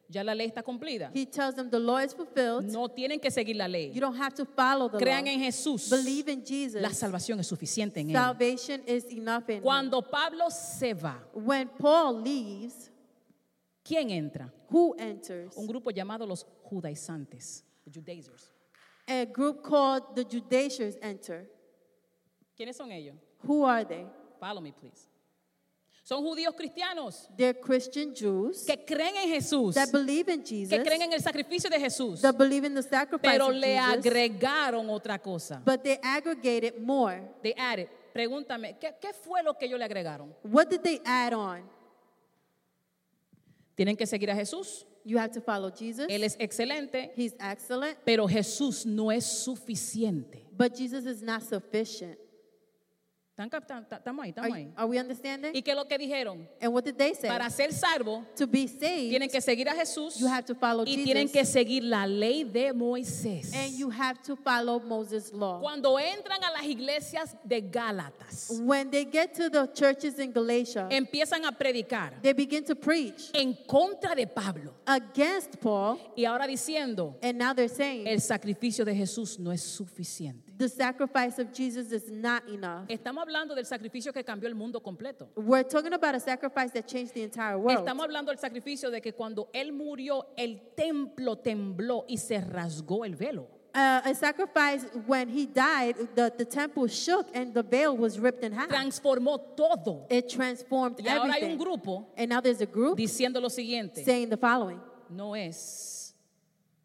ya 0.09 0.21
la 0.21 0.33
ley 0.33 0.47
está 0.47 0.61
cumplida. 0.61 1.09
He 1.13 1.25
tells 1.25 1.55
them 1.55 1.69
the 1.69 1.79
law 1.79 1.97
is 1.99 2.13
fulfilled. 2.13 2.65
No 2.71 2.87
tienen 2.89 3.19
que 3.21 3.31
seguir 3.31 3.55
la 3.55 3.67
You 3.67 3.71
ley. 3.71 3.99
don't 3.99 4.17
have 4.17 4.33
to 4.35 4.45
follow 4.45 4.89
the 4.89 4.97
Crean 4.97 5.25
law. 5.25 5.31
en 5.31 5.39
Jesús. 5.39 5.89
Believe 5.89 6.29
in 6.29 6.43
Jesus. 6.45 6.81
La 6.81 6.89
salvación 6.93 7.39
es 7.39 7.47
suficiente 7.47 8.01
en 8.01 8.09
él. 8.09 8.13
Salvation 8.15 8.81
is 8.85 9.05
enough 9.05 9.49
in 9.49 9.57
him. 9.57 9.63
Cuando 9.63 10.01
Pablo 10.01 10.49
se 10.49 10.93
va, 10.93 11.23
When 11.33 11.69
Paul 11.69 12.21
leaves, 12.21 12.91
¿quién 13.83 14.09
entra? 14.11 14.51
who 14.69 14.93
enters? 14.99 15.55
Un 15.55 15.67
grupo 15.67 15.89
llamado 15.89 16.27
los 16.27 16.45
judaizantes, 16.63 17.63
the 17.85 17.91
Judaizers. 17.91 18.51
A 19.07 19.25
group 19.25 19.63
called 19.63 20.15
the 20.15 20.23
Judaizers 20.23 20.95
enter. 21.01 21.49
¿Quiénes 22.57 22.75
son 22.75 22.91
ellos? 22.91 23.15
Who 23.45 23.63
are 23.65 23.83
they? 23.83 24.05
Follow 24.39 24.61
me, 24.61 24.71
please. 24.71 25.09
Son 26.05 26.21
judíos 26.21 26.53
cristianos 26.55 27.29
They're 27.37 27.53
Christian 27.53 28.13
Jews 28.13 28.65
que 28.65 28.75
creen 28.85 29.15
en 29.15 29.29
Jesús, 29.29 29.73
that 29.75 29.89
believe 29.89 30.27
in 30.27 30.43
Jesus, 30.43 30.69
que 30.69 30.83
creen 30.83 31.01
en 31.03 31.13
el 31.13 31.21
sacrificio 31.21 31.69
de 31.69 31.79
Jesús, 31.79 32.19
that 32.21 32.37
believe 32.37 32.65
in 32.65 32.73
the 32.73 32.83
sacrifice 32.83 33.31
pero 33.31 33.47
of 33.49 33.55
le 33.55 33.77
Jesus, 33.77 34.05
agregaron 34.05 34.89
otra 34.89 35.17
cosa. 35.17 35.61
but 35.63 35.81
they 35.81 35.97
aggregate 36.03 36.65
it 36.65 36.81
more. 36.81 37.21
They 37.41 37.53
added. 37.57 37.87
Pregúntame, 38.13 38.77
¿qué, 38.79 38.93
qué 39.01 39.13
fue 39.13 39.41
lo 39.43 39.53
que 39.57 39.65
ellos 39.65 39.79
le 39.79 39.85
agregaron? 39.85 40.33
What 40.43 40.69
did 40.69 40.81
they 40.81 40.99
add 41.05 41.33
on? 41.33 41.63
Tienen 43.75 43.95
que 43.95 44.05
seguir 44.05 44.29
a 44.29 44.35
Jesús. 44.35 44.85
You 45.05 45.17
have 45.17 45.31
to 45.33 45.41
follow 45.41 45.69
Jesus. 45.69 46.07
Él 46.09 46.23
es 46.23 46.35
excelente, 46.39 47.11
He's 47.15 47.33
excellent, 47.39 47.97
pero 48.05 48.27
Jesús 48.27 48.85
no 48.85 49.11
es 49.11 49.25
suficiente. 49.25 50.45
but 50.55 50.75
Jesus 50.75 51.05
is 51.05 51.21
not 51.21 51.43
sufficient. 51.43 52.17
Estamos 53.35 54.23
ahí, 54.23 54.29
estamos 54.29 54.53
ahí. 54.53 54.71
are 54.75 54.85
we 54.87 54.99
understanding? 54.99 55.55
¿Y 55.55 55.63
qué 55.63 55.71
es 55.71 55.75
lo 55.75 55.87
que 55.87 55.97
dijeron? 55.97 56.47
And 56.61 56.71
what 56.71 56.83
did 56.83 56.95
they 56.95 57.15
say? 57.15 57.27
Para 57.27 57.49
ser 57.49 57.73
salvo, 57.73 58.23
to 58.35 58.45
be 58.45 58.67
saved, 58.67 59.09
tienen 59.09 59.27
que 59.27 59.41
seguir 59.41 59.67
a 59.67 59.73
Jesús 59.73 60.19
you 60.19 60.27
have 60.27 60.45
to 60.45 60.53
follow 60.53 60.83
y 60.85 60.91
Jesus. 60.91 61.03
tienen 61.05 61.29
que 61.29 61.43
seguir 61.43 61.83
la 61.83 62.05
ley 62.05 62.43
de 62.43 62.71
Moisés. 62.73 63.51
and 63.55 63.75
you 63.75 63.89
have 63.89 64.21
to 64.21 64.35
follow 64.35 64.79
Moses' 64.79 65.33
law. 65.33 65.59
Cuando 65.61 65.97
entran 65.97 66.43
a 66.43 66.51
las 66.51 66.63
iglesias 66.65 67.35
de 67.43 67.61
Gálatas, 67.61 68.51
When 68.61 68.91
they 68.91 69.05
get 69.05 69.33
to 69.33 69.49
the 69.49 69.67
churches 69.73 70.19
in 70.19 70.31
Galatia, 70.31 70.87
empiezan 70.91 71.43
a 71.45 71.51
predicar 71.51 72.21
they 72.21 72.33
begin 72.33 72.63
to 72.63 72.75
preach 72.75 73.31
en 73.33 73.55
contra 73.65 74.13
de 74.13 74.27
Pablo 74.27 74.75
against 74.85 75.59
Paul, 75.59 75.97
y 76.15 76.25
ahora 76.25 76.45
diciendo, 76.45 77.17
and 77.23 77.39
now 77.39 77.51
they're 77.51 77.67
saying 77.67 78.05
el 78.07 78.21
sacrificio 78.21 78.85
de 78.85 78.93
Jesús 78.93 79.39
no 79.39 79.51
es 79.51 79.63
suficiente. 79.63 80.52
The 80.63 80.69
sacrifice 80.69 81.39
of 81.39 81.51
Jesus 81.53 81.91
is 81.91 82.09
not 82.09 82.47
enough. 82.47 82.87
Estamos 82.87 83.21
hablando 83.21 83.53
del 83.53 83.65
sacrificio 83.65 84.13
que 84.13 84.23
cambió 84.23 84.47
el 84.47 84.55
mundo 84.55 84.79
completo. 84.79 85.27
We're 85.35 85.63
talking 85.63 85.93
about 85.93 86.15
a 86.15 86.19
sacrifice 86.19 86.71
that 86.71 86.87
changed 86.87 87.13
the 87.13 87.23
entire 87.23 87.57
world. 87.57 87.85
Estamos 87.85 88.05
hablando 88.05 88.27
del 88.31 88.37
sacrificio 88.37 88.89
de 88.89 89.01
que 89.01 89.11
cuando 89.13 89.49
él 89.53 89.73
murió, 89.73 90.27
el 90.37 90.61
templo 90.75 91.35
tembló 91.37 92.05
y 92.07 92.17
se 92.17 92.39
rasgó 92.39 93.05
el 93.05 93.15
velo. 93.15 93.47
Uh, 93.75 94.01
a 94.05 94.13
sacrifice 94.13 94.85
when 95.07 95.27
he 95.27 95.47
died, 95.47 95.95
the, 96.15 96.31
the 96.37 96.45
temple 96.45 96.87
shook 96.87 97.27
and 97.33 97.53
the 97.55 97.63
veil 97.63 97.97
was 97.97 98.19
ripped 98.19 98.43
in 98.43 98.53
half. 98.53 98.69
Transformó 98.69 99.39
todo. 99.57 100.05
It 100.09 100.29
transformed 100.29 101.01
Y 101.03 101.09
ahora 101.09 101.33
hay 101.33 101.43
un 101.43 101.51
everything. 101.51 101.57
grupo 101.57 102.05
And 102.15 102.29
now 102.29 102.39
there's 102.39 102.61
a 102.61 102.67
group 102.67 102.97
diciendo 102.97 103.41
lo 103.41 103.49
siguiente, 103.49 104.05
saying 104.05 104.29
the 104.29 104.37
following 104.37 104.79
no 105.09 105.33
es 105.33 106.13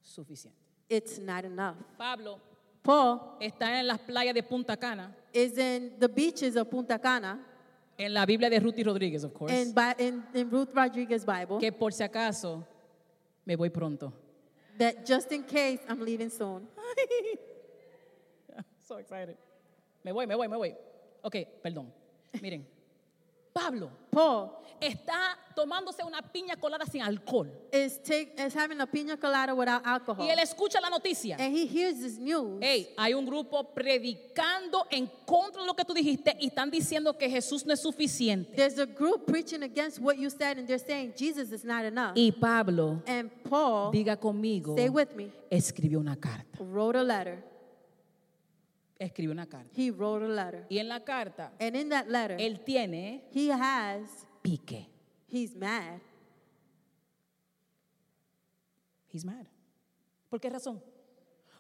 suficiente. 0.02 0.56
it's 0.88 1.18
not 1.18 1.44
enough. 1.44 1.76
Pablo 1.99 2.40
Paul 2.82 3.20
está 3.40 3.80
en 3.80 3.87
las 3.87 3.99
playas 4.00 4.35
de 4.35 4.42
Punta 4.42 4.76
Cana, 4.76 5.14
is 5.32 5.58
in 5.58 5.99
the 5.99 6.08
beaches 6.08 6.56
of 6.56 6.68
Punta 6.68 6.99
Cana 6.99 7.38
en 7.97 8.14
la 8.14 8.25
Biblia 8.25 8.49
de 8.49 8.61
Ruth 8.61 8.78
y 8.78 8.82
Rodríguez, 8.82 9.25
of 9.25 9.32
course, 9.32 9.52
in 9.52 10.50
Ruth 10.50 10.70
Rodriguez' 10.75 11.25
Bible 11.25 11.58
que 11.58 11.73
por 11.73 11.92
si 11.92 12.02
acaso 12.02 12.64
me 13.44 13.56
voy 13.56 13.70
pronto. 13.70 14.12
that 14.78 15.04
just 15.04 15.32
in 15.32 15.42
case 15.42 15.80
I'm 15.88 16.00
leaving 16.00 16.30
soon. 16.30 16.66
So 18.88 18.97
excited. 18.97 19.37
Me 20.02 20.12
voy, 20.12 20.26
me 20.26 20.35
voy, 20.35 20.49
me 20.49 20.56
voy. 20.56 20.75
Ok, 21.20 21.37
perdón. 21.62 21.92
Miren, 22.40 22.66
Pablo 23.52 23.90
Paul 24.19 24.51
está 24.81 25.37
tomándose 25.55 26.05
una 26.05 26.23
piña 26.23 26.57
colada 26.57 26.87
sin 26.87 27.03
alcohol. 27.03 27.49
is, 27.73 28.01
take, 28.03 28.33
is 28.39 28.55
having 28.55 28.81
a 28.81 28.87
pina 28.87 29.17
colada 29.17 29.55
without 29.55 29.85
alcohol. 29.85 30.25
Y 30.25 30.31
él 30.31 30.39
escucha 30.39 30.81
la 30.81 30.89
noticia. 30.89 31.37
And 31.39 31.55
he 31.55 31.67
hears 31.67 32.01
this 32.01 32.19
news. 32.19 32.59
Hey, 32.61 32.89
hay 32.97 33.15
un 33.15 33.27
grupo 33.27 33.75
predicando 33.75 34.87
en 34.91 35.11
contra 35.27 35.63
de 35.63 35.67
lo 35.67 35.75
que 35.75 35.85
tú 35.85 35.95
dijiste 35.95 36.37
y 36.41 36.49
están 36.49 36.71
diciendo 36.71 37.17
que 37.19 37.29
Jesús 37.29 37.67
no 37.67 37.73
es 37.73 37.81
suficiente. 37.81 38.55
There's 38.55 38.79
a 38.79 38.87
group 38.87 39.27
preaching 39.27 39.63
against 39.63 40.01
what 40.01 40.17
you 40.17 40.31
said, 40.31 40.59
and 40.59 40.67
they're 40.67 40.79
saying 40.79 41.15
Jesus 41.17 41.53
is 41.53 41.65
not 41.65 41.85
enough. 41.85 42.13
Y 42.17 42.31
Pablo, 42.33 43.03
And 43.07 43.31
Paul, 43.49 43.93
diga 43.93 44.17
conmigo, 44.17 44.75
stay 44.75 44.89
with 44.89 45.15
me, 45.17 45.33
escribió 45.51 45.99
una 45.99 46.17
carta. 46.17 46.59
wrote 46.61 46.97
a 46.97 47.03
letter. 47.03 47.43
Escribió 48.99 49.33
una 49.33 49.47
carta. 49.47 49.71
He 49.76 49.90
wrote 49.90 50.25
a 50.25 50.28
letter. 50.28 50.67
Y 50.69 50.78
en 50.78 50.88
la 50.88 51.05
carta, 51.05 51.52
And 51.61 51.76
in 51.76 51.88
that 51.90 52.09
letter, 52.09 52.37
él 52.40 52.64
tiene 52.64 53.28
he 53.33 53.50
has, 53.52 54.26
pique. 54.43 54.88
he's 55.28 55.55
mad. 55.55 56.00
He's 59.12 59.25
mad. 59.25 59.47
¿Por 60.28 60.40
qué 60.40 60.50
razón? 60.50 60.83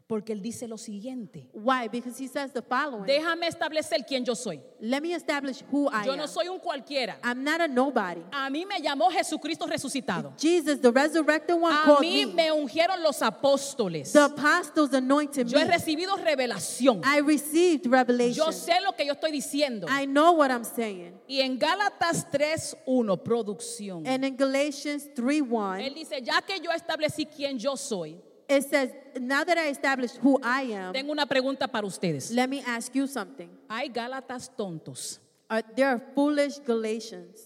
Porque 0.08 0.32
él 0.32 0.40
dice 0.40 0.66
lo 0.66 0.78
siguiente. 0.78 1.50
Why? 1.52 1.86
Because 1.92 2.18
he 2.18 2.28
says 2.28 2.50
the 2.50 2.62
following 2.62 3.04
Déjame 3.04 3.46
establecer 3.46 4.06
quién 4.08 4.24
yo 4.24 4.34
soy. 4.34 4.58
Let 4.80 5.02
me 5.02 5.12
establish 5.12 5.62
who 5.70 5.86
I 5.90 6.06
Yo 6.06 6.12
am. 6.12 6.18
no 6.18 6.26
soy 6.26 6.48
un 6.48 6.58
cualquiera. 6.58 7.18
I'm 7.22 7.44
not 7.44 7.60
a 7.60 7.68
nobody. 7.68 8.22
A 8.32 8.48
mí 8.48 8.64
me 8.64 8.80
llamó 8.80 9.10
Jesucristo 9.10 9.66
resucitado. 9.66 10.32
Jesus, 10.40 10.80
the 10.80 10.90
resurrected 10.90 11.54
one, 11.60 11.74
A 11.74 11.98
mí 12.00 12.24
me. 12.24 12.32
me 12.32 12.52
ungieron 12.52 13.02
los 13.02 13.20
apóstoles. 13.20 14.10
The 14.14 14.24
apostles 14.24 14.94
anointed 14.94 15.46
Yo 15.46 15.58
he 15.58 15.66
recibido 15.66 16.16
revelación. 16.16 17.02
I 17.04 17.20
received 17.20 17.84
revelation. 17.86 18.46
Yo 18.46 18.50
sé 18.50 18.80
lo 18.82 18.92
que 18.92 19.04
yo 19.04 19.12
estoy 19.12 19.30
diciendo. 19.30 19.88
I 19.90 20.06
know 20.06 20.32
what 20.32 20.50
I'm 20.50 20.64
saying. 20.64 21.20
Y 21.28 21.42
en 21.42 21.58
Gálatas 21.58 22.26
3.1, 22.32 23.22
producción. 23.22 24.06
And 24.06 24.24
in 24.24 24.36
Galatians 24.36 25.06
3 25.14 25.42
1, 25.42 25.76
Él 25.80 25.92
dice, 25.94 26.22
ya 26.22 26.40
que 26.40 26.58
yo 26.60 26.70
establecí 26.70 27.26
quién 27.26 27.58
yo 27.58 27.76
soy, 27.76 28.18
it 28.48 28.62
says, 28.64 28.92
Now 29.20 29.44
that 29.44 29.58
I 29.58 29.68
established 29.68 30.16
who 30.16 30.38
I 30.42 30.62
am, 30.72 30.92
tengo 30.92 31.12
una 31.12 31.26
pregunta 31.26 31.70
para 31.70 31.86
ustedes. 31.86 32.30
let 32.30 32.48
me 32.48 32.62
ask 32.66 32.94
you 32.94 33.06
something. 33.06 33.50
Hay 33.68 33.88
Gálatas 33.88 34.50
tontos. 34.56 35.18
Are, 35.50 35.62
there 35.76 35.88
are 35.88 36.02
foolish 36.14 36.58
Galatians. 36.58 37.40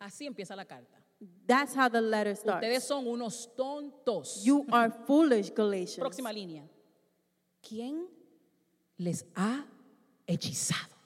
Así 0.00 0.26
empieza 0.26 0.56
la 0.56 0.64
carta. 0.64 0.96
That's 1.46 1.74
how 1.74 1.88
the 1.88 2.00
letter 2.00 2.34
starts. 2.34 2.64
Ustedes 2.64 2.84
son 2.84 3.06
unos 3.06 3.48
tontos. 3.56 4.44
You 4.44 4.64
are 4.72 4.90
foolish 5.06 5.50
Galatians. 5.50 5.98
Próxima 5.98 6.32
línea. 6.32 6.64
¿Quién 7.62 8.06
les 8.96 9.24
ha 9.36 9.64
hechizado? 10.26 10.99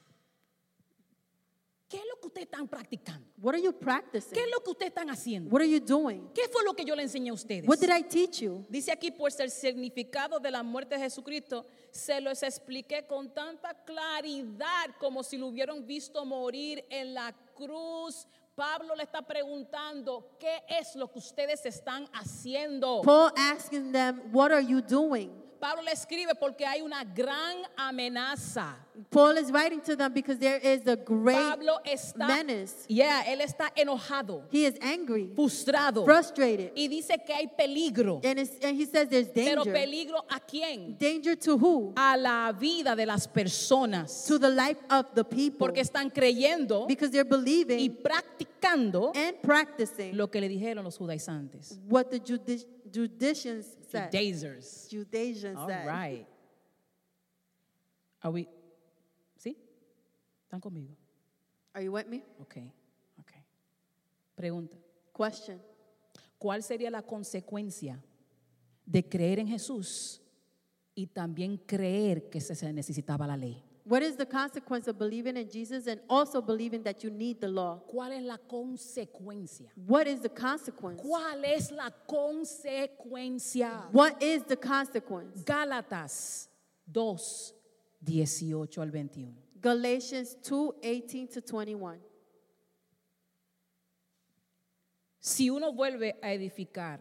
¿Qué 2.25 2.41
es 2.41 2.41
lo 2.41 2.41
que 2.41 2.41
ustedes 2.41 2.47
están 2.47 2.69
practicando? 2.69 3.27
What 3.39 3.55
are 3.55 3.63
you 3.63 3.73
practicing? 3.73 4.33
¿Qué 4.33 4.45
es 4.45 4.51
lo 4.51 4.63
que 4.63 4.71
ustedes 4.71 4.91
están 4.91 5.11
haciendo? 5.11 5.51
What 5.51 5.61
are 5.61 5.71
you 5.71 5.81
doing? 5.81 6.31
¿Qué 6.35 6.49
fue 6.51 6.63
lo 6.65 6.75
que 6.75 6.85
yo 6.85 6.97
le 6.97 7.03
enseñé 7.03 7.31
a 7.31 7.35
ustedes? 7.35 7.69
What 7.69 7.79
did 7.79 7.91
I 7.91 8.03
teach 8.03 8.41
you? 8.41 8.65
Dice 8.69 8.91
aquí, 8.93 9.11
pues 9.11 9.39
el 9.41 9.51
significado 9.51 10.41
de 10.41 10.51
la 10.51 10.63
muerte 10.63 10.95
de 10.95 11.03
Jesucristo 11.03 11.67
se 11.91 12.21
los 12.21 12.43
expliqué 12.43 13.07
con 13.07 13.33
tanta 13.33 13.75
claridad 13.85 14.91
como 14.99 15.23
si 15.23 15.37
lo 15.37 15.49
hubieran 15.49 15.87
visto 15.87 16.25
morir 16.25 16.85
en 16.89 17.15
la 17.15 17.35
cruz. 17.55 18.27
Pablo 18.55 18.95
le 18.95 19.03
está 19.03 19.21
preguntando, 19.21 20.37
¿qué 20.39 20.63
es 20.69 20.95
lo 20.95 21.11
que 21.11 21.19
ustedes 21.19 21.67
están 21.67 22.09
haciendo? 22.13 23.03
Paul 23.03 23.33
asking 23.37 23.93
them, 23.93 24.31
What 24.33 24.53
are 24.53 24.65
you 24.65 24.81
doing? 24.81 25.44
Pablo 25.65 25.83
le 25.83 25.93
escribe 25.93 26.35
porque 26.39 26.67
hay 26.67 26.83
una 26.83 27.05
gran 27.05 27.57
amenaza. 27.77 28.77
Paul 29.11 29.39
is 29.39 29.51
writing 29.51 29.81
to 29.81 29.97
them 29.97 30.13
because 30.13 30.39
there 30.39 30.59
is 30.59 30.87
a 30.87 30.95
great 30.95 31.37
Pablo 31.37 31.79
está, 31.85 32.29
menace. 32.29 32.85
yeah, 32.89 33.23
él 33.27 33.41
está 33.41 33.71
enojado, 33.75 34.43
He 34.53 34.67
is 34.67 34.75
angry, 34.83 35.33
frustrado 35.35 36.05
frustrated, 36.05 36.71
y 36.77 36.87
dice 36.89 37.17
que 37.27 37.33
hay 37.35 37.47
peligro. 37.59 38.21
and, 38.23 38.39
and 38.63 38.77
he 38.77 38.85
says 38.85 39.09
there's 39.09 39.29
Pero 39.29 39.65
danger. 39.65 39.73
peligro 39.73 40.19
a 40.31 40.39
quién? 40.39 40.97
Danger 40.99 41.35
to 41.35 41.57
who? 41.57 41.93
A 41.97 42.17
la 42.17 42.53
vida 42.53 42.95
de 42.95 43.07
las 43.07 43.27
personas. 43.27 44.27
To 44.29 44.39
the 44.39 44.51
life 44.51 44.79
of 44.91 45.07
the 45.15 45.25
people. 45.25 45.59
Porque 45.67 45.81
están 45.81 46.11
creyendo 46.11 46.87
Because 46.87 47.11
they're 47.11 47.25
y 47.25 47.29
believing 47.29 47.97
practicando 48.03 49.13
and 49.17 49.41
practicing 49.43 50.17
lo 50.17 50.29
que 50.29 50.41
le 50.41 50.49
dijeron 50.49 50.85
los 50.85 50.99
judaizantes. 50.99 51.79
what 51.89 52.11
the 52.11 52.21
Judi- 52.21 52.65
Judaicians 52.93 53.77
Judaizers. 54.03 54.89
Judaicians 54.91 55.59
All 55.59 55.69
right. 55.69 56.27
Are 58.21 58.33
we? 58.33 58.49
¿Sí? 59.37 59.57
¿Están 60.45 60.61
conmigo? 60.61 60.97
Are 61.73 61.85
you 61.85 61.93
with 61.93 62.07
me? 62.07 62.23
Ok, 62.39 62.57
ok. 63.19 63.33
Pregunta. 64.35 64.77
Question. 65.13 65.61
¿Cuál 66.39 66.63
sería 66.63 66.91
la 66.91 67.03
consecuencia 67.03 68.03
de 68.85 69.09
creer 69.09 69.39
en 69.39 69.49
Jesús 69.49 70.21
y 70.95 71.07
también 71.07 71.57
creer 71.57 72.29
que 72.31 72.41
se 72.41 72.73
necesitaba 72.73 73.27
la 73.27 73.37
ley? 73.37 73.63
What 73.87 74.03
is 74.03 74.17
the 74.17 74.25
consequence 74.25 74.89
of 74.89 74.99
believing 74.99 75.37
in 75.37 75.51
Jesus 75.51 75.87
and 75.87 76.01
also 76.09 76.41
believing 76.41 76.83
that 76.85 77.05
you 77.05 77.11
need 77.11 77.39
the 77.39 77.49
law? 77.49 77.83
¿Cuál 77.87 78.13
es 78.13 78.23
la 78.23 78.39
consecuencia? 78.39 79.69
What 79.87 80.07
is 80.07 80.21
the 80.21 80.31
consequence? 80.31 81.03
¿Cuál 81.03 81.45
es 81.45 81.71
la 81.71 81.91
consecuencia? 82.09 83.93
What 83.93 84.23
is 84.23 84.43
the 84.45 84.57
consequence? 84.57 85.45
Gálatas 85.45 86.49
2, 86.91 87.53
18 88.03 88.81
al 88.81 88.91
21. 88.91 89.35
Galatians 89.61 90.35
2 90.43 90.77
18 90.83 91.27
to 91.29 91.43
21. 91.43 91.99
Si 95.21 95.51
uno 95.51 95.73
vuelve 95.73 96.17
a 96.23 96.33
edificar, 96.33 97.01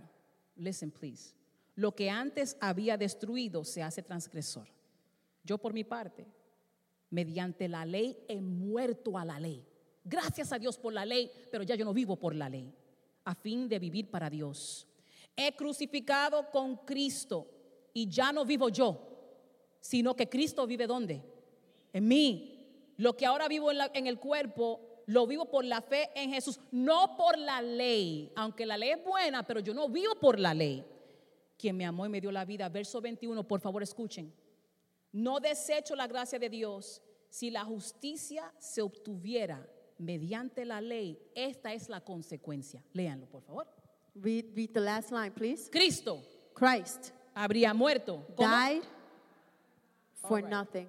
listen 0.58 0.92
please, 0.92 1.34
lo 1.76 1.92
que 1.92 2.10
antes 2.10 2.58
había 2.60 2.98
destruido 2.98 3.64
se 3.64 3.82
hace 3.82 4.02
transgresor. 4.02 4.68
Yo 5.46 5.58
por 5.58 5.74
mi 5.74 5.84
parte, 5.86 6.26
mediante 7.14 7.68
la 7.68 7.86
ley 7.86 8.18
he 8.28 8.42
muerto 8.42 9.20
a 9.20 9.24
la 9.24 9.40
ley. 9.40 9.64
Gracias 10.04 10.52
a 10.52 10.58
Dios 10.58 10.80
por 10.80 10.92
la 10.92 11.06
ley, 11.06 11.32
pero 11.52 11.64
ya 11.64 11.76
yo 11.76 11.86
no 11.86 11.94
vivo 11.94 12.16
por 12.16 12.34
la 12.34 12.50
ley, 12.50 12.74
a 13.24 13.36
fin 13.36 13.70
de 13.70 13.78
vivir 13.78 14.10
para 14.10 14.32
Dios. 14.32 14.88
He 15.36 15.56
crucificado 15.56 16.50
con 16.50 16.78
Cristo 16.78 17.48
y 17.94 18.10
ya 18.10 18.34
no 18.34 18.44
vivo 18.46 18.68
yo, 18.70 18.98
sino 19.80 20.16
que 20.16 20.28
Cristo 20.28 20.66
vive 20.66 20.88
¿dónde? 20.88 21.22
En 21.94 22.08
mí. 22.08 22.50
Lo 22.98 23.16
que 23.16 23.26
ahora 23.26 23.48
vivo 23.48 23.72
en, 23.72 23.78
en 23.94 24.08
el 24.08 24.20
cuerpo, 24.20 25.04
lo 25.06 25.28
vivo 25.28 25.46
por 25.46 25.66
la 25.66 25.82
fe 25.82 26.10
en 26.16 26.32
Jesús, 26.32 26.60
no 26.72 27.16
por 27.16 27.38
la 27.38 27.62
ley. 27.62 28.32
Aunque 28.36 28.66
la 28.66 28.78
ley 28.78 28.90
es 28.90 29.04
buena, 29.04 29.44
pero 29.44 29.60
yo 29.60 29.74
no 29.74 29.88
vivo 29.88 30.16
por 30.20 30.40
la 30.40 30.54
ley. 30.54 30.84
Quien 31.58 31.78
me 31.78 31.86
amó 31.86 32.08
y 32.08 32.10
me 32.10 32.22
dio 32.22 32.32
la 32.32 32.46
vida. 32.46 32.70
Verso 32.70 33.02
21, 33.02 33.48
por 33.48 33.60
favor 33.62 33.84
escuchen. 33.84 34.34
No 35.14 35.40
desecho 35.40 35.96
la 35.96 36.08
gracia 36.08 36.40
de 36.40 36.50
Dios. 36.50 37.02
Si 37.30 37.50
la 37.50 37.64
justicia 37.64 38.52
se 38.60 38.82
obtuviera 38.82 39.66
mediante 39.98 40.66
la 40.66 40.82
ley, 40.82 41.20
esta 41.36 41.72
es 41.74 41.88
la 41.88 42.02
consecuencia. 42.02 42.84
Léanlo, 42.94 43.28
por 43.28 43.44
favor. 43.44 43.68
Read, 44.16 44.46
read 44.56 44.70
the 44.74 44.80
last 44.80 45.12
line, 45.12 45.32
please. 45.32 45.70
Cristo 45.72 46.22
Christ 46.54 47.12
habría 47.34 47.74
muerto. 47.74 48.26
¿Cómo? 48.36 48.50
died 48.50 48.84
for 50.16 50.40
All 50.40 50.42
right. 50.44 50.50
nothing. 50.50 50.88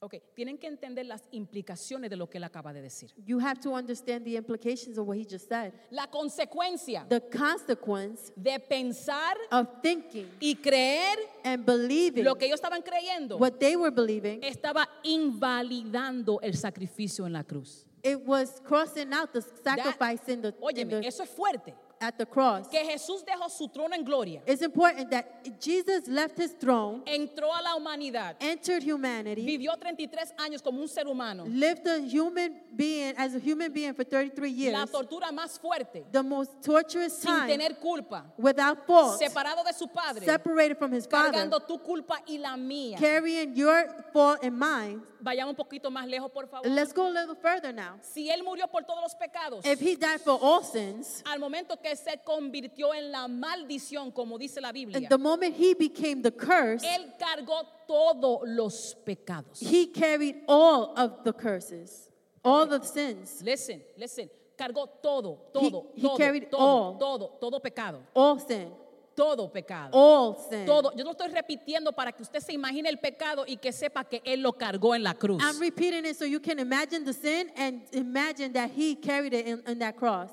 Ok, 0.00 0.14
tienen 0.34 0.58
que 0.58 0.68
entender 0.68 1.06
las 1.06 1.24
implicaciones 1.32 2.08
de 2.08 2.16
lo 2.16 2.30
que 2.30 2.38
él 2.38 2.44
acaba 2.44 2.72
de 2.72 2.80
decir. 2.80 3.12
You 3.26 3.40
have 3.40 3.60
to 3.60 3.72
understand 3.72 4.24
the 4.24 4.36
implications 4.36 4.96
of 4.96 5.08
what 5.08 5.16
he 5.16 5.24
just 5.24 5.48
said. 5.48 5.72
La 5.90 6.06
consecuencia 6.06 7.04
The 7.08 7.20
consequence 7.20 8.32
de 8.36 8.60
pensar 8.60 9.36
of 9.50 9.66
thinking 9.82 10.30
y 10.38 10.54
creer 10.54 11.18
and 11.42 11.66
believing 11.66 12.24
lo 12.24 12.36
que 12.36 12.46
ellos 12.46 12.60
estaban 12.60 12.82
creyendo 12.82 13.38
what 13.38 13.58
they 13.58 13.74
were 13.74 13.90
believing, 13.90 14.40
estaba 14.44 14.88
invalidando 15.02 16.40
el 16.42 16.54
sacrificio 16.54 17.26
en 17.26 17.32
la 17.32 17.42
cruz. 17.42 17.84
it 18.04 18.20
was 18.24 18.60
crossing 18.64 19.12
out 19.12 19.32
the 19.32 19.42
sacrifice 19.42 20.28
in 20.28 20.42
the, 20.42 20.48
in 20.48 20.54
Óyeme, 20.62 20.90
the 21.00 21.08
eso 21.08 21.24
es 21.24 21.28
fuerte. 21.28 21.74
At 22.00 22.16
the 22.18 22.26
cross. 22.26 22.68
Que 22.68 22.84
Jesús 22.84 23.24
dejó 23.24 23.48
su 23.50 23.68
trono 23.68 23.94
en 23.94 24.04
gloria, 24.04 24.42
It's 24.46 24.62
important 24.62 25.10
that 25.10 25.60
Jesus 25.60 26.06
left 26.08 26.38
his 26.38 26.52
throne, 26.52 27.02
entró 27.06 27.52
a 27.54 27.62
la 27.62 27.74
humanidad, 27.76 28.36
entered 28.40 28.82
humanity, 28.82 29.44
vivió 29.44 29.76
33 29.78 30.34
años 30.38 30.62
como 30.62 30.80
un 30.80 30.88
ser 30.88 31.06
humano. 31.06 31.44
lived 31.46 31.86
a 31.86 31.98
human 32.00 32.60
being 32.76 33.14
as 33.16 33.34
a 33.34 33.38
human 33.38 33.72
being 33.72 33.94
for 33.94 34.04
33 34.04 34.50
years, 34.50 34.72
La 34.72 34.86
tortura 34.86 35.32
más 35.32 35.58
fuerte, 35.58 36.04
the 36.12 36.22
most 36.22 36.62
torturous 36.62 37.12
sin 37.18 37.30
time 37.30 37.48
tener 37.48 37.74
culpa, 37.80 38.24
without 38.38 38.86
fault, 38.86 39.18
separado 39.18 39.64
de 39.64 39.72
su 39.72 39.88
padre, 39.88 40.24
separated 40.24 40.76
from 40.78 40.92
his 40.92 41.06
father, 41.06 41.32
cargando 41.32 41.60
tu 41.66 41.78
culpa 41.78 42.20
y 42.26 42.38
la 42.38 42.56
mía. 42.56 42.98
carrying 42.98 43.54
your 43.54 43.86
fault 44.12 44.38
and 44.42 44.56
mine. 44.58 45.00
Vayamos 45.20 45.50
un 45.50 45.56
poquito 45.56 45.90
más 45.90 46.06
lejos, 46.06 46.30
por 46.30 46.46
favor. 46.46 46.64
Let's 46.70 46.92
go 46.92 47.08
a 47.08 47.10
little 47.10 47.34
further 47.34 47.72
now. 47.72 47.98
Si 48.02 48.30
él 48.30 48.44
murió 48.44 48.68
por 48.70 48.84
todos 48.84 49.02
los 49.02 49.14
pecados, 49.16 49.64
If 49.66 49.80
he 49.80 49.96
died 49.96 50.20
for 50.20 50.38
all 50.40 50.62
sins, 50.62 51.22
al 51.26 51.40
momento 51.40 51.76
que 51.82 51.87
se 51.96 52.20
convirtió 52.24 52.94
en 52.94 53.10
la 53.12 53.28
maldición, 53.28 54.10
como 54.12 54.38
dice 54.38 54.60
la 54.60 54.68
and 54.68 54.74
Biblia, 54.74 55.08
the 55.08 55.18
moment 55.18 55.54
he 55.56 55.74
became 55.74 56.22
the 56.22 56.30
curse, 56.32 56.84
él 56.84 57.12
cargó 57.18 57.66
todos 57.86 58.40
los 58.46 58.94
pecados. 59.04 59.60
he 59.60 59.86
carried 59.92 60.36
all 60.46 60.92
of 60.96 61.24
the 61.24 61.32
curses, 61.32 62.10
all 62.44 62.66
the 62.66 62.82
sins, 62.84 63.42
Listen, 63.42 63.82
listen. 63.96 64.30
Cargó 64.56 64.88
todo, 65.00 65.50
todo, 65.52 65.92
he 65.94 66.02
todo, 66.02 66.16
carried 66.16 66.50
todo, 66.50 66.60
all. 66.60 66.98
todo, 66.98 67.38
todo 67.40 67.60
pecado. 67.60 68.00
all 68.14 68.40
sin, 68.40 68.68
Todo 69.14 69.48
pecado. 69.52 69.90
all 69.92 70.36
sin. 70.50 70.66
Todo. 70.66 70.92
Yo 70.96 71.04
no 71.04 71.12
estoy 71.12 71.28
repitiendo 71.28 71.92
para 71.92 72.10
que 72.12 72.22
usted 72.22 72.40
se 72.40 72.52
imagine 72.52 72.88
el 72.88 72.98
pecado 72.98 73.44
y 73.46 73.56
que 73.56 73.72
sepa 73.72 74.04
que 74.04 74.20
Él 74.24 74.42
lo 74.42 74.52
cargó 74.52 74.94
en 74.96 75.02
la 75.04 75.14
cruz. 75.14 75.40
I'm 75.42 75.60
repeating 75.60 76.04
it 76.04 76.16
so 76.16 76.24
you 76.24 76.40
can 76.40 76.58
imagine 76.58 77.04
the 77.04 77.12
sin 77.12 77.50
and 77.56 77.82
imagine 77.92 78.52
that 78.52 78.70
he 78.76 78.96
carried 78.96 79.32
it 79.32 79.46
in, 79.46 79.62
in 79.66 79.78
that 79.78 79.96
cross. 79.96 80.30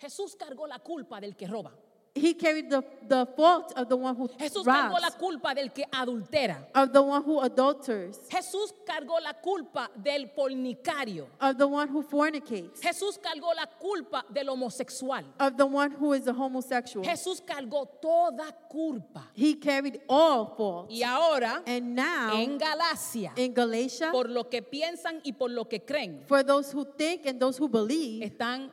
Jesús 0.00 0.36
cargó 0.36 0.66
la 0.66 0.78
culpa 0.78 1.20
del 1.20 1.34
que 1.36 1.46
roba. 1.46 1.72
He 2.14 2.34
carried 2.34 2.68
the, 2.68 2.82
the 3.06 3.26
fault 3.36 3.72
of 3.76 3.88
the 3.88 3.96
one 3.96 4.16
who 4.16 4.26
Jesús 4.28 4.64
cargó 4.64 4.94
robs, 4.94 5.02
la 5.02 5.10
culpa 5.10 5.54
del 5.54 5.68
que 5.72 5.84
adultera. 5.92 6.66
of 6.74 6.92
the 6.92 7.00
one 7.00 7.22
who 7.22 7.40
adulters, 7.40 8.18
Jesús 8.28 8.72
cargó 8.84 9.20
la 9.20 9.34
culpa 9.34 9.88
del 9.94 10.26
fornicario. 10.34 11.26
of 11.40 11.56
the 11.58 11.66
one 11.66 11.86
who 11.88 12.02
fornicates, 12.02 12.80
Jesús 12.80 13.18
cargó 13.18 13.54
la 13.54 13.66
culpa 13.66 14.24
del 14.32 14.48
homosexual. 14.48 15.22
of 15.38 15.56
the 15.56 15.66
one 15.66 15.92
who 15.92 16.12
is 16.14 16.26
a 16.26 16.32
homosexual. 16.32 17.04
Jesús 17.04 17.40
cargó 17.40 17.86
toda 18.00 18.52
culpa. 18.68 19.28
He 19.34 19.54
carried 19.54 20.00
all 20.08 20.54
fault. 20.56 20.90
Y 20.90 21.02
ahora, 21.02 21.62
And 21.66 21.94
now, 21.94 22.32
en 22.34 22.58
Galacia, 22.58 23.32
in 23.36 23.52
Galatia, 23.54 24.10
por 24.10 24.28
lo 24.28 24.48
que 24.48 24.62
piensan 24.62 25.20
y 25.22 25.32
por 25.32 25.50
lo 25.50 25.66
que 25.68 25.84
creen, 25.84 26.24
for 26.26 26.42
those 26.42 26.72
who 26.72 26.84
think 26.84 27.26
and 27.26 27.38
those 27.38 27.58
who 27.58 27.68
believe, 27.68 28.24
están 28.24 28.72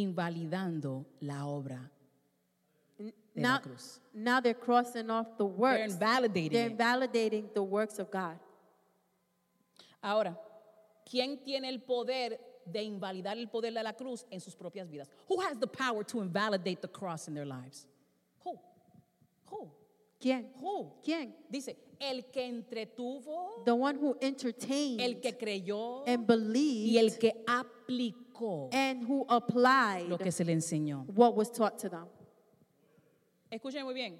invalidando 0.00 1.04
la 1.20 1.46
obra 1.46 1.90
de 2.98 3.12
la 3.34 3.54
now, 3.54 3.58
cruz. 3.60 4.00
now 4.12 4.40
they're 4.40 4.54
crossing 4.58 5.10
off 5.10 5.36
the 5.36 5.44
They're 5.44 5.56
works. 5.56 5.92
invalidating 5.92 6.52
They're 6.52 6.66
it. 6.66 6.72
invalidating 6.72 7.50
the 7.54 7.62
works 7.62 7.98
of 7.98 8.10
God. 8.10 8.38
Ahora, 10.02 10.36
¿quién 11.04 11.42
tiene 11.44 11.68
el 11.68 11.80
poder 11.80 12.38
de 12.64 12.82
invalidar 12.82 13.36
el 13.38 13.48
poder 13.48 13.72
de 13.72 13.82
la 13.82 13.92
cruz 13.94 14.24
en 14.30 14.40
sus 14.40 14.54
propias 14.54 14.88
vidas? 14.90 15.08
Who 15.28 15.40
has 15.40 15.58
the 15.58 15.66
power 15.66 16.04
to 16.04 16.20
invalidate 16.20 16.80
the 16.82 16.88
cross 16.88 17.28
in 17.28 17.34
their 17.34 17.46
lives? 17.46 17.86
Who? 18.44 18.58
Who? 19.50 19.70
¿Quién? 20.20 20.50
Who? 20.60 20.92
¿Quién? 21.02 21.34
Dice, 21.50 21.76
el 22.00 22.24
que 22.30 22.44
entretuvo, 22.46 23.64
The 23.64 23.72
one 23.74 23.96
who 23.96 24.16
entertained 24.20 25.00
el 25.00 25.20
que 25.20 25.32
creyó 25.36 26.04
and 26.06 26.22
y 26.22 26.26
believed 26.26 26.96
el 26.98 27.18
que 27.18 27.44
aplicó 27.46 28.27
and 28.72 29.04
who 29.04 29.24
applied 29.28 30.08
lo 30.08 30.18
que 30.18 30.30
se 30.30 30.44
le 30.44 30.52
enseñó. 30.52 31.06
what 31.14 31.34
was 31.34 31.50
taught 31.50 31.78
to 31.78 31.88
them. 31.88 32.06
Escuchen 33.50 33.84
muy 33.84 33.94
bien. 33.94 34.18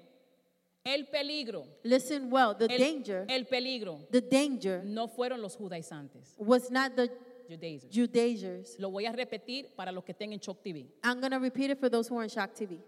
El 0.83 1.07
peligro, 1.07 1.65
Listen 1.83 2.31
well, 2.31 2.55
the 2.55 2.65
el, 2.65 2.79
danger, 2.79 3.25
el 3.27 3.45
peligro 3.45 3.99
the 4.11 4.21
danger 4.21 4.81
no 4.85 5.07
fueron 5.07 5.41
los 5.41 5.55
judaizantes, 5.55 6.35
was 6.37 6.71
not 6.71 6.95
the 6.95 7.11
judaizers. 7.49 7.91
Judaizers. 7.93 8.79
Lo 8.79 8.89
voy 8.89 9.05
a 9.05 9.11
repetir 9.11 9.75
para 9.75 9.91
los 9.91 10.03
que 10.03 10.13
estén 10.13 10.33
en 10.33 10.39
Shock 10.39 10.63
TV. 10.63 10.87
I'm 11.03 11.19
going 11.19 11.31
to 11.31 11.39
repeat 11.39 11.71
it 11.71 11.79
for 11.79 11.89
those 11.89 12.07
who 12.07 12.17
are 12.17 12.23
in 12.23 12.29
Shock 12.29 12.53
TV. 12.53 12.79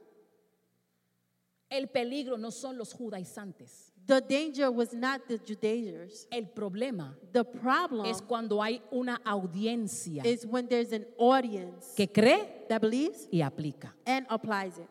El 1.69 1.88
peligro 1.88 2.38
no 2.38 2.51
son 2.51 2.77
los 2.77 2.93
judaizantes. 2.93 3.90
The 4.08 4.20
danger 4.20 4.70
was 4.72 4.93
not 4.93 5.27
the 5.27 5.38
Judaizers. 5.38 6.27
El 6.31 6.48
problema 6.48 7.15
The 7.31 7.43
problem 7.46 8.05
es 8.08 8.22
cuando 8.22 8.62
hay 8.62 8.81
una 8.91 9.22
audiencia 9.24 10.24
is 10.25 10.46
when 10.46 10.67
there's 10.67 10.91
an 10.91 11.05
audience 11.17 11.93
que 11.96 12.08
cree 12.08 12.65
that 12.67 12.81
believes 12.81 13.27
y 13.31 13.41
aplica. 13.41 13.93
and 14.05 14.25
applies 14.29 14.77
it. 14.79 14.89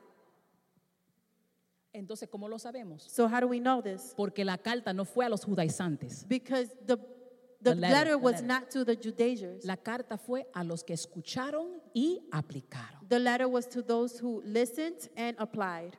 Entonces, 1.92 2.28
¿cómo 2.30 2.48
lo 2.48 2.56
sabemos? 2.58 3.02
So 3.10 3.26
how 3.26 3.40
do 3.40 3.48
we 3.48 3.58
know 3.58 3.82
this? 3.82 4.14
Porque 4.16 4.44
la 4.44 4.56
carta 4.58 4.92
no 4.92 5.04
fue 5.04 5.26
a 5.26 5.28
los 5.28 5.44
judaizantes. 5.44 6.24
Because 6.28 6.68
the 6.86 6.96
the, 7.62 7.74
The 7.74 7.74
letter, 7.74 7.92
letter, 7.92 8.10
the 8.12 8.18
was 8.18 8.32
letter. 8.36 8.46
not 8.46 8.70
to 8.70 8.84
the 8.86 8.96
Judaizers. 8.96 9.64
La 9.66 9.76
carta 9.76 10.16
fue 10.16 10.46
a 10.54 10.64
los 10.64 10.82
que 10.82 10.94
escucharon 10.94 11.80
y 11.92 12.20
aplicaron. 12.32 13.06
The 13.08 13.18
letter 13.18 13.46
was 13.48 13.68
to 13.70 13.82
those 13.82 14.18
who 14.18 14.40
listened 14.46 15.10
and 15.14 15.36
applied. 15.38 15.94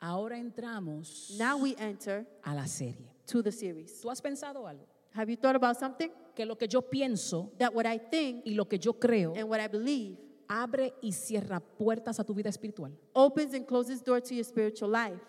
Ahora 0.00 0.38
entramos 0.38 1.34
Now 1.38 1.58
we 1.58 1.74
enter 1.78 2.26
a 2.42 2.54
la 2.54 2.66
serie. 2.66 3.10
to 3.26 3.42
the 3.42 3.52
series. 3.52 4.00
¿Tú 4.00 4.10
has 4.10 4.20
pensado 4.20 4.66
algo? 4.66 4.86
Have 5.14 5.28
you 5.30 5.36
thought 5.36 5.56
about 5.56 5.76
something? 5.78 6.10
Que 6.34 6.44
lo 6.46 6.56
que 6.56 6.66
yo 6.68 6.80
pienso 6.82 7.50
That 7.58 7.74
what 7.74 7.84
I 7.86 7.98
think 7.98 8.42
y 8.46 8.54
lo 8.54 8.64
que 8.66 8.78
yo 8.78 8.92
creo 8.94 9.34
and 9.36 9.48
what 9.48 9.60
I 9.60 9.68
believe 9.68 10.16
abre 10.48 10.94
y 11.02 11.12
cierra 11.12 11.60
puertas 11.60 12.18
a 12.18 12.24
tu 12.24 12.34
vida 12.34 12.48
espiritual. 12.48 12.92
opens 13.14 13.54
and 13.54 13.66
closes 13.66 14.02
door 14.02 14.20
to 14.20 14.34
your 14.34 14.44
spiritual 14.44 14.90
life. 14.90 15.20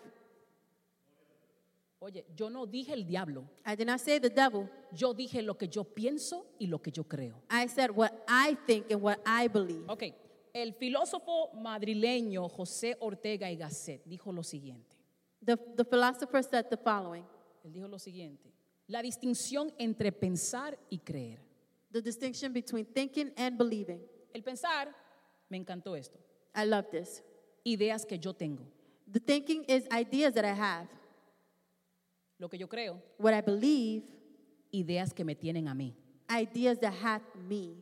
Oye, 2.00 2.24
yo 2.34 2.48
no 2.50 2.66
dije 2.66 2.92
el 2.94 3.04
diablo, 3.06 3.44
I 3.64 3.76
did 3.76 3.86
not 3.86 4.00
say 4.00 4.18
the 4.18 4.30
devil. 4.30 4.68
yo 4.92 5.14
dije 5.14 5.40
lo 5.42 5.54
que 5.56 5.68
yo 5.68 5.84
pienso 5.84 6.44
y 6.58 6.66
lo 6.66 6.80
que 6.82 6.90
yo 6.90 7.04
creo. 7.04 7.42
I 7.48 7.68
said 7.68 7.90
what 7.94 8.12
I 8.26 8.56
think 8.66 8.90
and 8.90 9.00
what 9.00 9.20
I 9.24 9.46
believe. 9.46 9.84
Ok, 9.88 10.12
el 10.52 10.74
filósofo 10.74 11.50
madrileño 11.54 12.48
José 12.48 12.96
Ortega 13.00 13.50
y 13.50 13.56
Gasset 13.56 14.02
dijo 14.04 14.32
lo 14.32 14.42
siguiente. 14.42 14.96
The, 15.44 15.56
the 15.76 15.84
philosopher 15.84 16.42
said 16.42 16.66
the 16.68 16.76
following 16.76 17.24
Él 17.64 17.72
dijo 17.72 17.88
lo 17.88 17.98
siguiente. 17.98 18.52
La 18.88 19.02
distinción 19.02 19.72
entre 19.78 20.12
pensar 20.12 20.78
y 20.90 20.98
creer. 20.98 21.40
the 21.92 22.00
distinction 22.02 22.52
between 22.52 22.84
thinking 22.86 23.30
and 23.36 23.56
believing. 23.58 24.00
El 24.34 24.42
pensar, 24.42 24.88
me 25.50 25.58
encantó 25.58 25.94
esto. 25.96 26.18
I 26.54 26.64
love 26.64 26.90
this. 26.90 27.22
Ideas 27.64 28.04
que 28.06 28.18
yo 28.18 28.32
tengo. 28.32 28.64
The 29.10 29.20
thinking 29.20 29.64
is 29.68 29.86
ideas 29.92 30.34
that 30.34 30.44
I 30.44 30.54
have. 30.54 30.88
Lo 32.38 32.48
que 32.48 32.58
yo 32.58 32.66
creo, 32.66 33.00
What 33.18 33.34
I 33.34 33.40
believe, 33.40 34.02
ideas 34.72 35.12
que 35.14 35.24
me 35.24 35.34
tienen 35.34 35.68
a 35.68 35.74
mí. 35.74 35.94
ideas 36.28 36.78
that 36.80 36.94
have 36.94 37.22
me. 37.48 37.76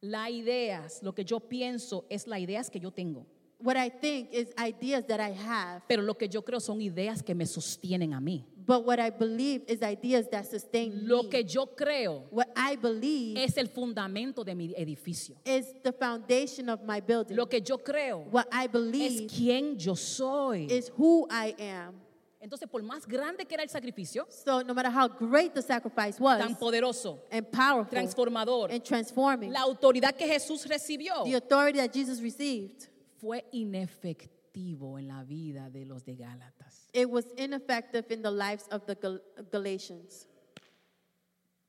Las 0.00 0.30
ideas, 0.30 1.02
lo 1.02 1.12
que 1.14 1.24
yo 1.24 1.40
pienso 1.40 2.04
es 2.08 2.26
las 2.26 2.38
ideas 2.40 2.70
que 2.70 2.78
yo 2.78 2.90
tengo. 2.92 3.26
What 3.60 3.76
I 3.76 3.90
think 3.90 4.28
is 4.32 4.54
ideas 4.56 5.04
that 5.08 5.18
I 5.18 5.32
have. 5.32 5.82
Pero 5.88 6.02
lo 6.02 6.14
que 6.16 6.28
yo 6.28 6.42
creo 6.44 6.60
son 6.60 6.80
ideas 6.80 7.24
que 7.24 7.34
me 7.34 7.44
sostienen 7.44 8.12
a 8.14 8.20
mí. 8.20 8.44
But 8.64 8.84
what 8.86 9.00
I 9.00 9.10
believe 9.10 9.64
is 9.66 9.80
ideas 9.82 10.28
that 10.30 10.44
sustain 10.44 11.08
Lo 11.08 11.24
me. 11.24 11.28
que 11.30 11.42
yo 11.42 11.66
creo 11.74 12.28
What 12.30 12.48
I 12.54 12.76
believe 12.76 13.42
es 13.42 13.56
el 13.56 13.66
fundamento 13.66 14.44
de 14.44 14.54
mi 14.54 14.72
edificio. 14.76 15.34
is 15.44 15.74
the 15.82 15.90
foundation 15.92 16.68
of 16.68 16.82
my 16.84 17.00
building. 17.00 17.34
Lo 17.36 17.46
que 17.48 17.60
yo 17.60 17.78
creo 17.78 18.28
what 18.30 18.46
I 18.52 18.66
es 18.66 18.72
believe 18.72 19.26
quién 19.26 19.76
yo 19.76 19.96
soy. 19.96 20.66
is 20.70 20.92
who 20.96 21.26
I 21.28 21.56
am. 21.58 21.94
Entonces, 22.40 22.68
por 22.68 22.82
más 22.84 23.04
grande 23.06 23.44
que 23.46 23.54
era 23.54 23.64
el 23.64 23.68
sacrificio, 23.68 24.26
So 24.30 24.62
no 24.62 24.72
matter 24.72 24.90
how 24.92 25.08
great 25.08 25.54
the 25.54 25.62
sacrifice 25.62 26.20
was 26.20 26.38
tan 26.38 26.54
poderoso, 26.56 27.20
and 27.32 27.50
powerful 27.50 27.90
transformador, 27.98 28.70
and 28.70 28.82
transforming, 28.84 29.50
la 29.52 29.62
autoridad 29.62 30.14
que 30.16 30.26
Jesús 30.26 30.64
recibió 30.66 31.24
the 31.24 31.34
authority 31.34 31.78
that 31.78 31.92
Jesus 31.92 32.20
received, 32.20 32.88
fue 33.20 33.44
inefectivo 33.52 34.98
en 34.98 35.08
la 35.08 35.24
vida 35.24 35.68
de 35.70 35.84
los 35.84 36.04
de 36.04 36.14
Gálatas. 36.16 36.88
it 36.92 37.10
was 37.10 37.24
ineffective 37.36 38.06
in 38.10 38.22
the 38.22 38.30
lives 38.30 38.66
of 38.70 38.86
the 38.86 38.94
Gal- 38.94 39.20
Galatians. 39.50 40.26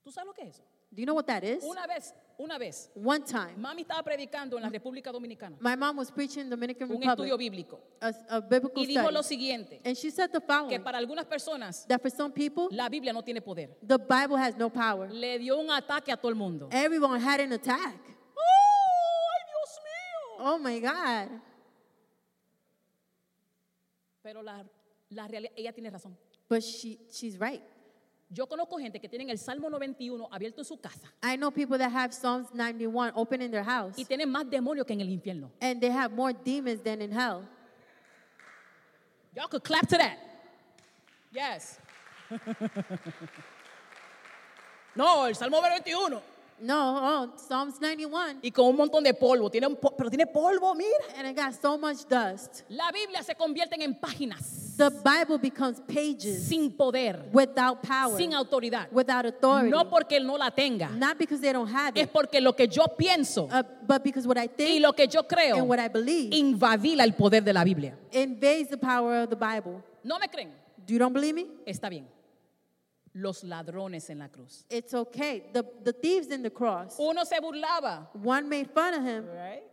¿Tú 0.03 0.11
sabes 0.11 0.27
lo 0.27 0.33
que 0.33 0.43
es 0.43 0.55
eso? 0.55 0.63
Do 0.91 1.01
you 1.01 1.05
know 1.05 1.15
what 1.15 1.25
that 1.27 1.43
is? 1.43 1.63
Una 1.63 1.87
vez, 1.87 2.13
una 2.39 2.57
vez, 2.57 2.89
One 2.95 3.23
time, 3.25 3.55
mami 3.57 3.81
estaba 3.81 4.01
predicando 4.01 4.55
en 4.57 4.63
la 4.63 4.69
República 4.69 5.11
Dominicana 5.11 5.57
my 5.59 5.75
mom 5.75 5.97
was 5.97 6.09
preaching 6.09 6.43
in 6.43 6.49
Dominican 6.49 6.89
un 6.89 7.03
estudio 7.03 7.37
bíblico 7.37 7.79
a, 7.99 8.13
a 8.29 8.39
biblical 8.39 8.81
y 8.83 8.87
dijo 8.87 9.11
lo 9.11 9.21
siguiente, 9.21 9.81
and 9.83 9.95
she 9.95 10.09
said 10.09 10.31
the 10.31 10.39
que 10.39 10.47
following: 10.47 10.81
para 10.81 10.97
algunas 10.97 11.25
personas 11.25 11.85
that 11.87 12.01
for 12.01 12.09
some 12.09 12.31
people, 12.31 12.69
la 12.71 12.87
Biblia 12.87 13.11
no 13.11 13.21
tiene 13.21 13.41
poder. 13.41 13.77
the 13.85 13.97
Bible 13.97 14.37
has 14.37 14.55
no 14.57 14.69
power. 14.69 15.11
Le 15.11 15.37
dio 15.37 15.59
un 15.59 15.69
ataque 15.69 16.11
a 16.11 16.17
todo 16.17 16.29
el 16.29 16.35
mundo. 16.35 16.69
Everyone 16.71 17.19
had 17.19 17.41
an 17.41 17.51
attack. 17.51 17.99
¡Ay, 18.35 19.43
Dios 19.45 19.79
mío! 19.83 20.47
Oh 20.47 20.57
my 20.57 20.79
God! 20.79 21.41
Pero 24.21 24.41
la, 24.41 24.63
la 25.09 25.27
realidad, 25.27 25.53
ella 25.57 25.73
tiene 25.73 25.89
razón. 25.89 26.15
But 26.47 26.63
she, 26.63 26.99
she's 27.11 27.37
right. 27.37 27.61
Yo 28.31 28.45
conozco 28.47 28.77
gente 28.77 28.99
que 28.99 29.09
tienen 29.09 29.29
el 29.31 29.39
Salmo 29.39 29.69
91 29.71 30.27
abierto 30.31 30.61
en 30.61 30.65
su 30.65 30.77
casa 30.79 31.11
I 31.23 31.35
know 31.35 31.49
people 31.51 31.79
that 31.79 31.91
have 31.91 32.13
Psalms 32.13 32.53
91 32.53 33.11
open 33.15 33.41
in 33.41 33.49
their 33.49 33.63
house, 33.63 33.97
y 33.97 34.05
tienen 34.05 34.29
más 34.29 34.47
demonios 34.49 34.85
que 34.85 34.93
en 34.93 35.01
el 35.01 35.09
infierno. 35.09 35.49
and 35.61 35.81
they 35.81 35.89
have 35.91 36.13
more 36.13 36.31
demons 36.33 36.81
than 36.83 37.01
in 37.01 37.11
hell. 37.11 37.41
Y'all 39.35 39.47
could 39.47 39.63
clap 39.63 39.87
to 39.87 39.97
that. 39.97 40.17
Yes. 41.31 41.79
no, 44.95 45.25
el 45.25 45.35
Salmo 45.35 45.61
21. 45.61 46.21
No, 46.61 46.75
oh, 47.23 47.37
Psalms 47.37 47.79
91, 47.79 48.39
Y 48.41 48.51
con 48.51 48.65
un 48.67 48.75
montón 48.75 49.03
de 49.03 49.13
polvo. 49.13 49.49
Tiene 49.49 49.67
un 49.67 49.77
po- 49.77 49.95
pero 49.95 50.09
tiene 50.09 50.25
polvo, 50.27 50.75
mira. 50.75 50.89
and 51.17 51.27
it 51.27 51.35
got 51.35 51.53
so 51.53 51.77
much 51.77 52.05
dust. 52.07 52.63
La 52.69 52.91
Biblia 52.91 53.23
se 53.23 53.33
convierte 53.35 53.81
en 53.81 53.95
páginas 53.95 54.68
The 54.79 54.89
Bible 54.91 55.37
becomes 55.39 55.81
pages 55.81 56.47
sin 56.47 56.71
poder, 56.71 57.25
without 57.33 57.83
power, 57.83 58.15
sin 58.15 58.31
autoridad. 58.33 58.89
without 58.93 59.25
authority. 59.25 59.69
No 59.69 59.89
porque 59.89 60.15
él 60.15 60.25
no 60.25 60.37
la 60.37 60.49
tenga, 60.51 60.89
Not 60.97 61.17
because 61.17 61.41
they 61.41 61.51
don't 61.51 61.67
have 61.69 61.91
es 61.97 62.03
it, 62.05 62.13
porque 62.13 62.39
lo 62.39 62.53
que 62.53 62.65
yo 62.67 62.85
pienso 62.97 63.49
uh, 63.51 63.61
but 63.85 64.01
because 64.01 64.25
what 64.25 64.37
I 64.37 64.45
y 64.45 64.47
think 64.55 64.81
lo 64.81 64.93
que 64.93 65.05
yo 65.07 65.23
creo 65.23 65.57
and 65.57 65.67
what 65.67 65.79
I 65.79 65.89
believe 65.89 66.33
invadila 66.33 67.03
el 67.03 67.11
poder 67.13 67.43
de 67.43 67.51
la 67.51 67.65
Biblia. 67.65 67.97
invades 68.13 68.69
the 68.69 68.77
power 68.77 69.23
of 69.23 69.29
the 69.29 69.35
Bible. 69.35 69.83
¿No 70.01 70.17
me 70.17 70.27
creen? 70.29 70.51
You 70.87 70.97
don't 70.97 71.13
believe 71.13 71.35
me? 71.35 71.45
Está 71.67 71.89
bien. 71.89 72.07
los 73.13 73.43
ladrones 73.43 74.09
en 74.09 74.19
la 74.19 74.29
cruz. 74.29 74.63
It's 74.69 74.93
okay. 74.93 75.43
The, 75.51 75.63
the 75.83 75.91
thieves 75.91 76.31
in 76.31 76.41
the 76.41 76.51
cross, 76.51 76.95
Uno 76.97 77.25
se 77.25 77.35
burlaba. 77.41 78.07
one 78.13 78.47
made 78.47 78.69
fun 78.71 78.93
of 78.93 79.03
him. 79.03 79.25
right? 79.27 79.63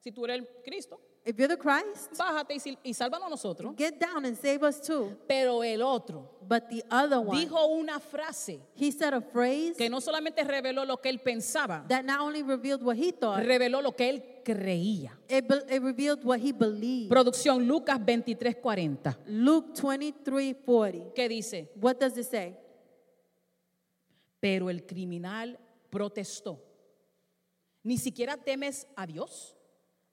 Si 0.00 0.10
tú 0.10 0.24
eres 0.24 0.40
el 0.40 0.46
Cristo, 0.64 0.98
If 1.28 1.36
you're 1.38 1.48
the 1.48 1.56
Christ, 1.58 2.12
bájate 2.16 2.54
y, 2.54 2.60
sil- 2.62 2.78
y 2.84 2.94
sálvanos 2.94 3.26
a 3.26 3.30
nosotros. 3.30 3.74
get 3.76 3.98
down 3.98 4.24
and 4.24 4.36
save 4.38 4.62
us 4.62 4.80
too. 4.80 5.16
Pero 5.26 5.64
el 5.64 5.82
otro 5.82 6.30
But 6.48 6.68
the 6.70 6.84
other 6.88 7.18
one, 7.18 7.36
dijo 7.40 7.66
una 7.66 7.98
frase 7.98 8.60
he 8.76 8.92
said 8.92 9.12
a 9.12 9.20
phrase 9.20 9.74
que 9.76 9.90
no 9.90 10.00
solamente 10.00 10.44
reveló 10.44 10.84
lo 10.86 10.98
que 10.98 11.08
él 11.10 11.18
pensaba, 11.20 11.84
that 11.88 12.04
not 12.04 12.20
only 12.20 12.44
revealed 12.44 12.80
what 12.80 12.96
he 12.96 13.10
thought, 13.10 13.42
reveló 13.44 13.82
lo 13.82 13.90
que 13.96 14.08
él 14.08 14.22
creía. 14.44 15.18
it, 15.28 15.48
be- 15.48 15.74
it 15.74 15.82
revealed 15.82 16.22
what 16.24 16.38
he 16.38 16.52
believed. 16.52 17.10
Producción 17.10 17.66
Lucas 17.66 17.98
23:40. 17.98 19.16
Luke 19.26 19.74
23 19.82 20.54
40. 20.64 21.12
¿Qué 21.12 21.28
dice? 21.28 21.72
What 21.74 21.96
does 21.98 22.16
it 22.16 22.26
say? 22.30 22.56
Pero 24.38 24.70
el 24.70 24.84
criminal 24.86 25.58
protestó. 25.90 26.62
Ni 27.82 27.98
siquiera 27.98 28.36
temes 28.36 28.86
a 28.94 29.06
Dios 29.06 29.55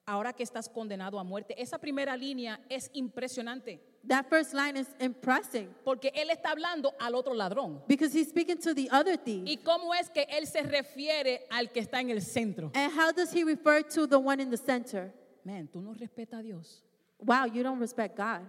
ahora 0.06 0.32
que 0.32 0.42
estás 0.42 0.68
condenado 0.68 1.18
a 1.18 1.24
muerte. 1.24 1.54
Esa 1.60 1.78
primera 1.78 2.16
línea 2.16 2.60
es 2.68 2.90
impresionante 2.92 3.80
That 4.06 4.26
first 4.28 4.52
line 4.52 4.76
is 4.78 4.88
impressing 5.00 5.74
porque 5.82 6.12
él 6.14 6.28
está 6.30 6.50
hablando 6.50 6.92
al 7.00 7.14
otro 7.14 7.32
ladrón. 7.32 7.82
because 7.88 8.12
he's 8.12 8.28
speaking 8.28 8.58
to 8.58 8.74
the 8.74 8.88
other 8.92 9.16
thief. 9.16 9.44
¿Y 9.46 9.56
cómo 9.58 9.94
es 9.94 10.10
que 10.10 10.26
él 10.28 10.46
se 10.46 10.62
refiere 10.62 11.46
al 11.50 11.70
que 11.72 11.80
está 11.80 12.00
en 12.00 12.10
el 12.10 12.20
centro? 12.20 12.70
And 12.74 12.92
how 12.92 13.12
does 13.12 13.32
he 13.34 13.44
refer 13.44 13.82
to 13.94 14.06
the 14.06 14.18
one 14.18 14.42
in 14.42 14.50
the 14.50 14.58
center? 14.58 15.12
Man, 15.42 15.68
tú 15.68 15.80
no 15.80 15.94
respetas 15.94 16.40
a 16.40 16.42
Dios. 16.42 16.82
Wow, 17.18 17.46
you 17.46 17.62
don't 17.62 17.80
respect 17.80 18.16
God. 18.16 18.42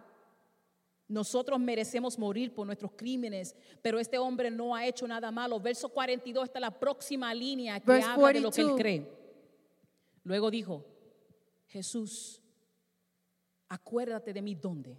Nosotros 1.07 1.59
merecemos 1.59 2.17
morir 2.17 2.53
por 2.53 2.65
nuestros 2.65 2.91
crímenes, 2.93 3.55
pero 3.81 3.99
este 3.99 4.17
hombre 4.17 4.49
no 4.49 4.75
ha 4.75 4.85
hecho 4.87 5.07
nada 5.07 5.31
malo. 5.31 5.59
Verso 5.59 5.87
42 5.87 6.45
está 6.45 6.59
la 6.59 6.71
próxima 6.71 7.33
línea 7.33 7.79
que 7.79 7.85
Verse 7.91 8.09
habla 8.09 8.33
de 8.33 8.39
lo 8.41 8.51
que 8.51 8.61
él 8.61 8.67
42. 8.71 8.79
cree. 8.81 9.11
Luego 10.23 10.49
dijo, 10.49 10.83
Jesús, 11.67 12.41
acuérdate 13.67 14.34
de 14.34 14.41
mí 14.41 14.56
dónde. 14.56 14.97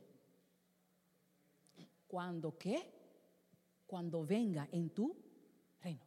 ¿Cuándo 2.07 2.57
qué? 2.57 2.93
Cuando 3.87 4.25
venga 4.25 4.69
en 4.73 4.91
tu 4.91 5.17
reino. 5.81 6.05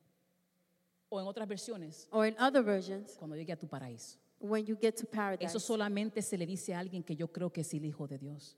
O 1.09 1.19
en 1.19 1.27
otras 1.27 1.47
versiones, 1.47 2.07
Or 2.11 2.27
in 2.27 2.35
other 2.39 2.63
versions, 2.63 3.15
cuando 3.17 3.35
llegue 3.35 3.53
a 3.53 3.57
tu 3.57 3.67
paraíso. 3.67 4.17
when 4.39 4.65
you 4.65 4.77
get 4.79 4.95
to 4.95 5.05
paradise. 5.05 5.45
Eso 5.45 5.59
solamente 5.59 6.21
se 6.21 6.37
le 6.37 6.45
dice 6.45 6.73
a 6.73 6.79
alguien 6.79 7.03
que 7.03 7.15
yo 7.15 7.27
creo 7.31 7.51
que 7.51 7.61
es 7.61 7.73
el 7.73 7.85
Hijo 7.85 8.07
de 8.07 8.17
Dios. 8.17 8.55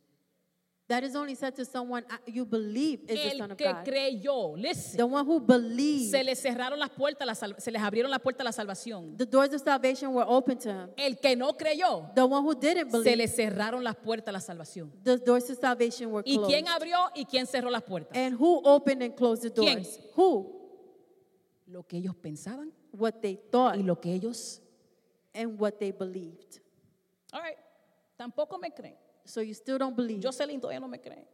That 0.91 1.05
is 1.05 1.15
only 1.15 1.35
said 1.35 1.55
to 1.55 1.63
someone 1.63 2.03
uh, 2.09 2.17
you 2.27 2.43
believe 2.45 2.99
is 3.07 3.17
the 3.17 3.29
Son 3.37 3.41
El 3.43 3.51
of 3.51 3.57
que 3.57 3.65
God. 3.71 3.85
creyó, 3.85 4.57
listen. 4.57 4.97
The 4.97 5.05
one 5.05 5.25
who 5.25 5.39
believes. 5.39 6.11
Se 6.11 6.21
les 6.21 6.37
cerraron 6.37 6.77
las 6.79 6.89
puertas, 6.89 7.25
la 7.25 7.33
se 7.33 7.71
les 7.71 7.81
abrieron 7.81 8.11
las 8.11 8.19
puertas 8.19 8.41
a 8.41 8.43
la 8.43 8.51
salvación. 8.51 9.15
The 9.17 9.25
doors 9.25 9.53
of 9.53 9.61
salvation 9.61 10.13
were 10.13 10.25
open 10.27 10.57
to 10.59 10.69
him. 10.69 10.89
El 10.97 11.17
que 11.17 11.37
no 11.37 11.53
creyó, 11.55 12.11
The 12.13 12.23
one 12.25 12.43
who 12.45 12.53
didn't 12.53 12.91
se 12.91 12.97
believe, 12.97 13.15
le 13.15 13.27
cerraron 13.29 13.85
las 13.85 13.95
puertas 13.95 14.27
a 14.27 14.31
la 14.33 14.41
salvación. 14.41 14.91
the 15.03 15.17
doors 15.17 15.49
of 15.49 15.59
salvation 15.59 16.11
were 16.11 16.23
¿Y 16.25 16.35
closed. 16.35 16.49
quién 16.53 16.67
abrió 16.67 16.97
y 17.15 17.23
quién 17.23 17.47
cerró 17.47 17.69
las 17.69 17.83
puertas? 17.83 18.17
And 18.17 18.35
who 18.37 18.61
opened 18.65 19.01
and 19.01 19.15
closed 19.15 19.43
the 19.43 19.51
¿Quién? 19.51 19.83
doors? 19.83 19.97
Who? 20.17 20.59
Lo 21.67 21.83
que 21.87 21.99
ellos 21.99 22.15
pensaban 22.15 22.73
What 22.91 23.21
they 23.21 23.37
thought 23.49 23.77
y 23.77 23.83
lo 23.83 23.95
que 24.01 24.13
ellos... 24.13 24.59
and 25.33 25.57
what 25.57 25.79
they 25.79 25.91
believed. 25.93 26.59
All 27.31 27.41
right, 27.41 27.55
tampoco 28.17 28.59
me 28.59 28.71
creen. 28.71 28.97
So 29.31 29.39
you 29.39 29.53
still 29.53 29.77
don't 29.77 29.95
believe. 29.95 30.19
Jocelyn 30.21 30.59
todavía 30.59 30.81
no 30.81 30.89
me 30.89 30.99
cree. 30.99 31.25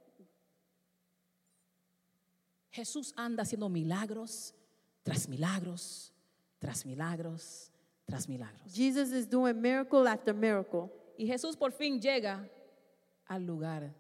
Jesús 2.72 3.12
anda 3.18 3.42
haciendo 3.42 3.70
milagros 3.70 4.54
tras 5.04 5.28
milagros, 5.28 6.14
tras 6.60 6.86
milagros, 6.86 7.72
tras 8.06 8.30
milagros. 8.30 8.72
Jesus 8.72 9.12
is 9.12 9.28
doing 9.28 9.60
miracle 9.60 10.08
after 10.08 10.32
miracle. 10.32 10.92
Y 11.18 11.26
Jesús 11.26 11.58
por 11.58 11.72
fin 11.72 12.00
llega 12.00 12.48
al 13.28 13.44
lugar 13.48 13.92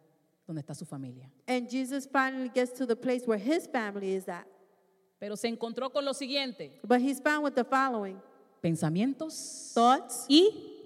donde 0.45 0.61
está 0.61 0.75
su 0.75 0.85
familia. 0.85 1.31
And 1.47 1.67
Jesus 1.67 2.05
finally 2.05 2.49
gets 2.49 2.71
to 2.73 2.85
the 2.85 2.95
place 2.95 3.25
where 3.25 3.39
his 3.39 3.65
family 3.65 4.13
is 4.13 4.27
at. 4.27 4.45
Pero 5.19 5.35
se 5.35 5.47
encontró 5.47 5.91
con 5.91 6.05
lo 6.05 6.13
siguiente, 6.13 6.79
But 6.83 7.01
he's 7.01 7.19
found 7.19 7.43
with 7.43 7.55
the 7.55 7.63
following 7.63 8.21
pensamientos 8.61 9.71
thoughts 9.73 10.27
y 10.29 10.76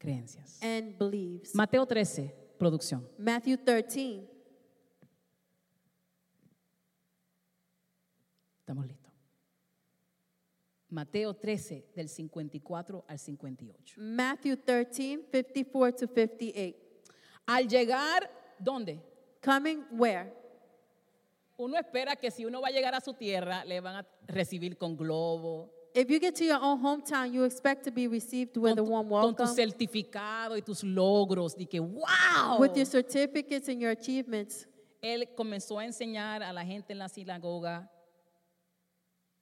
creencias. 0.00 0.58
and 0.62 0.98
beliefs. 0.98 1.54
Mateo 1.54 1.86
13, 1.86 2.34
producción. 2.58 3.06
Matthew 3.18 3.58
13. 3.58 4.28
Estamos 8.60 8.86
listos. 8.86 9.12
Mateo 10.88 11.34
13, 11.34 11.86
del 11.94 12.08
54 12.08 13.04
al 13.06 13.18
58. 13.18 13.94
Matthew 14.00 14.56
13, 14.56 15.28
54 15.30 15.92
to 15.92 16.14
58. 16.14 16.76
Al 17.46 17.68
llegar, 17.68 18.28
¿dónde? 18.58 19.00
Coming 19.44 19.84
where? 19.92 20.32
Uno 21.56 21.76
espera 21.76 22.16
que 22.16 22.30
si 22.30 22.44
uno 22.44 22.60
va 22.60 22.68
a 22.68 22.70
llegar 22.70 22.94
a 22.94 23.00
su 23.00 23.14
tierra, 23.14 23.64
le 23.64 23.80
van 23.80 23.96
a 23.96 24.06
recibir 24.26 24.76
con 24.78 24.96
globo, 24.96 25.70
If 25.92 26.08
you 26.08 26.20
get 26.20 26.36
to 26.36 26.44
your 26.44 26.60
own 26.60 26.80
hometown, 26.80 27.32
you 27.32 27.44
expect 27.44 27.84
to 27.84 27.90
be 27.90 28.06
received 28.06 28.56
with 28.56 28.78
a 28.78 28.82
warm 28.82 29.08
con 29.08 29.34
tu 29.34 29.42
welcome, 29.42 29.56
certificado 29.56 30.56
y 30.56 30.60
tus 30.60 30.84
logros, 30.84 31.56
y 31.58 31.66
que 31.66 31.80
wow. 31.80 32.58
with 32.60 32.76
your 32.76 32.86
certificates 32.86 33.68
and 33.68 33.80
your 33.80 33.90
achievements. 33.90 34.66
Él 35.02 35.28
comenzó 35.34 35.78
a 35.78 35.86
enseñar 35.86 36.42
a 36.42 36.52
la 36.52 36.64
gente 36.64 36.92
en 36.92 36.98
la 36.98 37.08
sinagoga 37.08 37.90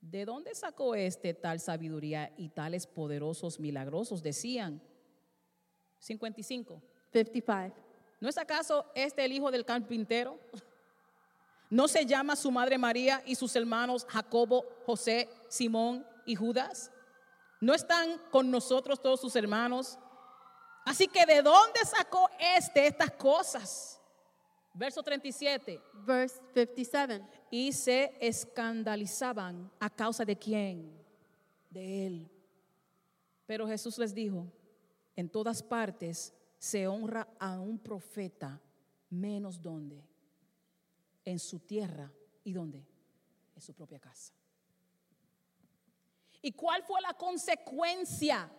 de 0.00 0.24
dónde 0.24 0.54
sacó 0.54 0.94
este 0.94 1.34
tal 1.34 1.60
sabiduría 1.60 2.32
y 2.36 2.48
tales 2.48 2.86
poderosos 2.86 3.58
milagrosos. 3.58 4.22
Decían 4.22 4.80
55. 5.98 6.80
55. 7.12 7.76
¿No 8.20 8.28
es 8.28 8.38
acaso 8.38 8.86
este 8.94 9.24
el 9.24 9.32
hijo 9.32 9.50
del 9.50 9.64
carpintero? 9.64 10.38
¿No 11.70 11.88
se 11.88 12.06
llama 12.06 12.36
su 12.36 12.50
madre 12.50 12.78
María 12.78 13.22
y 13.26 13.34
sus 13.34 13.54
hermanos 13.54 14.06
Jacobo, 14.08 14.64
José, 14.86 15.28
Simón 15.48 16.06
y 16.28 16.36
Judas? 16.36 16.92
¿No 17.60 17.74
están 17.74 18.18
con 18.30 18.50
nosotros 18.50 19.00
todos 19.00 19.20
sus 19.20 19.34
hermanos? 19.34 19.98
Así 20.84 21.08
que 21.08 21.24
¿de 21.26 21.42
dónde 21.42 21.80
sacó 21.84 22.28
este 22.38 22.86
estas 22.86 23.10
cosas? 23.12 24.00
Verso 24.74 25.02
37. 25.02 25.82
Verse 26.06 26.40
57. 26.54 27.24
Y 27.50 27.72
se 27.72 28.16
escandalizaban 28.20 29.72
a 29.80 29.88
causa 29.88 30.24
de 30.24 30.36
quién? 30.36 31.02
De 31.70 32.06
él. 32.06 32.30
Pero 33.46 33.66
Jesús 33.66 33.96
les 33.98 34.14
dijo, 34.14 34.46
en 35.16 35.30
todas 35.30 35.62
partes 35.62 36.34
se 36.58 36.86
honra 36.86 37.26
a 37.38 37.58
un 37.58 37.78
profeta, 37.78 38.60
menos 39.08 39.60
donde? 39.60 40.06
En 41.24 41.38
su 41.38 41.58
tierra 41.60 42.12
y 42.44 42.52
dónde? 42.52 42.86
En 43.56 43.62
su 43.62 43.72
propia 43.72 43.98
casa. 43.98 44.34
¿Y 46.42 46.52
cuál 46.52 46.82
fue 46.82 47.00
la 47.00 47.14
consecuencia 47.14 48.50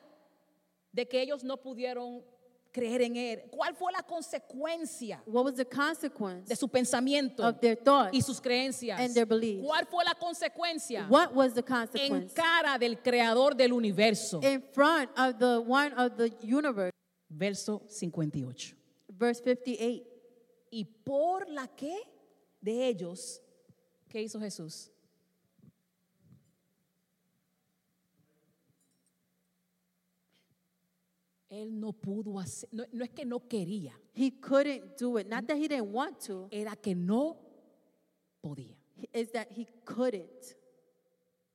de 0.92 1.08
que 1.08 1.22
ellos 1.22 1.44
no 1.44 1.58
pudieron 1.58 2.24
creer 2.72 3.02
en 3.02 3.16
él? 3.16 3.44
¿Cuál 3.52 3.76
fue 3.76 3.92
la 3.92 4.04
consecuencia 4.04 5.24
What 5.26 5.46
was 5.46 5.56
the 5.56 5.66
consequence 5.66 6.48
de 6.48 6.56
su 6.56 6.68
pensamiento? 6.68 7.48
of 7.48 7.60
their 7.60 7.76
thoughts? 7.78 8.14
y 8.14 8.22
sus 8.22 8.40
creencias. 8.42 9.00
and 9.00 9.14
their 9.14 9.26
beliefs. 9.26 9.66
¿Cuál 9.66 9.86
fue 9.88 10.04
la 10.04 10.14
consecuencia? 10.14 11.08
What 11.10 11.34
was 11.34 11.54
the 11.54 11.62
En 11.62 11.66
consequence? 11.66 12.34
cara 12.34 12.78
del 12.78 12.98
creador 13.02 13.56
del 13.56 13.72
universo. 13.74 14.40
In 14.44 14.62
front 14.74 15.10
of 15.18 15.38
the 15.40 15.60
one 15.60 15.94
of 15.98 16.18
the 16.18 16.32
universe. 16.44 16.92
Verso 17.30 17.82
58. 17.88 18.76
Verse 19.08 19.42
58. 19.44 20.06
Y 20.72 20.84
por 20.84 21.48
la 21.50 21.68
que 21.68 21.96
de 22.62 22.88
ellos, 22.88 23.42
¿qué 24.10 24.22
hizo 24.22 24.40
Jesús? 24.40 24.92
Él 31.50 31.80
no 31.80 31.92
pudo 31.94 32.38
hacer, 32.40 32.70
no, 32.72 32.86
no 32.92 33.04
es 33.04 33.10
que 33.12 33.26
no 33.26 33.40
quería, 33.48 33.94
He 34.14 34.32
couldn't 34.40 34.98
do 35.00 35.18
it. 35.18 35.28
Not 35.28 35.48
that 35.48 35.58
he 35.58 35.68
didn't 35.68 35.92
want 35.92 36.20
to, 36.28 36.48
era 36.52 36.76
que 36.76 36.94
no 36.96 37.38
podía. 38.44 38.76
is 39.14 39.32
that 39.32 39.48
he 39.52 39.66
couldn't. 39.86 40.56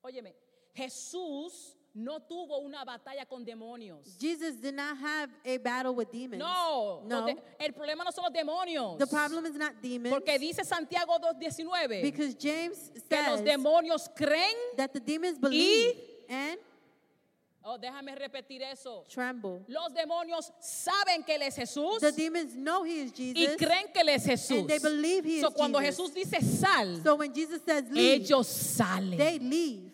Óyeme, 0.03 0.35
Jesús 0.75 1.77
no 1.95 2.19
tuvo 2.21 2.59
una 2.59 2.85
batalla 2.85 3.25
con 3.25 3.45
demonios. 3.45 4.19
Jesus 4.19 4.61
did 4.61 4.75
not 4.75 4.97
have 4.99 5.31
a 5.45 5.59
battle 5.59 5.95
with 5.95 6.11
demons. 6.11 6.41
No, 6.41 7.03
No. 7.07 7.27
de- 7.27 7.37
el 7.61 7.73
problema 7.73 8.03
no 8.05 8.11
son 8.11 8.25
los 8.25 8.33
demonios. 8.33 8.99
The 8.99 9.07
problem 9.07 9.47
is 9.47 9.55
not 9.55 9.81
demons. 9.81 10.13
Porque 10.13 10.39
dice 10.41 10.65
Santiago 10.65 11.17
2.19 11.21 12.03
because 12.03 12.35
James 12.35 12.91
que 13.09 13.17
los 13.23 13.39
says 13.39 13.43
demonios 13.43 14.09
creen 14.17 14.57
that 14.77 14.93
the 14.93 14.99
demons 15.01 15.39
believe 15.39 15.95
and 16.29 16.59
Oh, 17.67 17.79
déjame 17.79 18.15
repetir 18.15 18.61
eso. 18.63 19.05
tremble. 19.09 19.65
Los 19.69 19.93
demonios 19.95 20.53
saben 20.61 21.25
que 21.25 21.35
Él 21.37 21.43
es 21.43 21.57
Jesús 21.57 21.99
The 21.99 22.13
demons 22.13 22.55
know 22.55 22.85
he 22.85 23.01
is 23.05 23.13
y 23.19 23.33
Jesus. 23.35 23.57
creen 23.57 23.87
que 23.93 24.01
Él 24.03 24.11
es 24.11 24.27
Jesús. 24.27 24.59
And 24.61 24.69
they 24.69 24.79
believe 24.79 25.25
he 25.25 25.41
So, 25.41 25.49
is 25.49 25.55
cuando 25.55 25.81
Jesus. 25.81 26.11
Jesús 26.11 26.15
dice 26.15 26.43
sal, 26.61 27.01
So 27.03 27.15
when 27.17 27.33
Jesus 27.33 27.63
says 27.65 27.85
leave, 27.91 28.21
ellos 28.23 28.47
salen. 28.47 29.17
they 29.17 29.39
leave. 29.39 29.94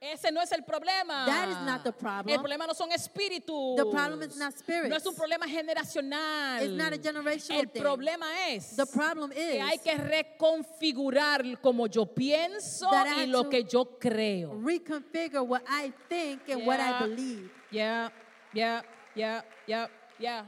Ese 0.00 0.32
no 0.32 0.40
es 0.40 0.50
el 0.52 0.64
problema. 0.64 1.26
That 1.26 1.48
is 1.50 1.58
not 1.60 1.82
the 1.84 1.92
problem. 1.92 2.34
El 2.34 2.40
problema 2.40 2.66
no 2.66 2.72
son 2.72 2.90
espíritus. 2.90 3.76
The 3.76 3.84
problem 3.84 4.22
is 4.22 4.34
not 4.36 4.54
spirits. 4.56 4.88
No 4.88 4.96
es 4.96 5.04
un 5.04 5.14
problema 5.14 5.46
generacional. 5.46 6.62
It's 6.62 6.72
not 6.72 6.94
a 6.94 6.98
generational 6.98 7.60
El 7.60 7.68
thing. 7.70 7.82
problema 7.82 8.48
es 8.48 8.76
The 8.76 8.86
problem 8.86 9.30
que 9.30 9.56
is 9.56 9.62
hay 9.62 9.78
que 9.78 9.94
reconfigurar 9.98 11.60
como 11.60 11.86
yo 11.86 12.06
pienso 12.06 12.88
y 12.90 12.96
have 12.96 13.26
lo 13.26 13.42
to 13.44 13.50
que 13.50 13.64
yo 13.64 13.98
creo. 13.98 14.58
reconfigure 14.64 15.40
what 15.42 15.62
I 15.68 15.92
think 16.08 16.48
and 16.48 16.66
what 16.66 16.80
I 16.80 16.88
Yeah. 16.90 17.00
believe. 17.06 17.50
Ya, 17.70 18.12
ya, 18.54 18.84
ya, 19.14 19.44
ya, 19.66 19.90
ya, 20.18 20.46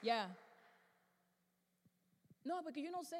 ya. 0.00 0.36
No, 2.44 2.62
porque 2.62 2.80
yo 2.82 2.90
no 2.92 3.02
sé. 3.02 3.18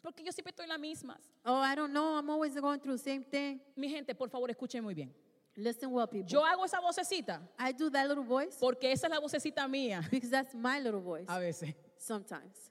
Porque 0.00 0.24
yo 0.24 0.32
siempre 0.32 0.50
estoy 0.50 0.64
en 0.64 0.70
las 0.70 0.80
mismas. 0.80 1.20
Oh, 1.44 1.56
I 1.60 1.74
don't 1.74 1.92
know. 1.92 2.16
I'm 2.16 2.30
always 2.30 2.54
going 2.54 2.78
through 2.80 2.96
the 2.96 3.02
same 3.02 3.22
thing. 3.24 3.60
Mi 3.76 3.88
gente, 3.88 4.14
por 4.14 4.28
favor, 4.28 4.48
escuchen 4.48 4.82
muy 4.82 4.94
bien. 4.94 5.12
Listen 5.56 5.90
well, 5.90 6.06
people. 6.06 6.26
Yo 6.28 6.40
hago 6.44 6.64
esa 6.64 6.80
vocecita 6.80 7.40
I 7.58 7.72
do 7.72 7.90
that 7.90 8.08
little 8.08 8.24
voice 8.24 8.56
porque 8.58 8.84
esa 8.90 9.06
es 9.06 9.10
la 9.12 9.20
vocecita 9.20 9.68
mía 9.68 10.02
because 10.10 10.30
that's 10.30 10.54
my 10.54 10.78
little 10.80 11.00
voice 11.00 11.26
a 11.28 11.38
veces. 11.38 11.74
sometimes. 11.98 12.70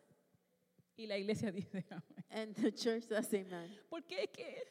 Y 0.98 1.06
la 1.06 1.16
iglesia 1.18 1.52
dice, 1.56 1.84
And 2.32 2.56
the 2.56 2.72
church 2.72 3.04
says 3.08 3.32
amen. 3.34 3.70
¿por 3.90 4.02
qué 4.02 4.24
es 4.24 4.30
que? 4.34 4.64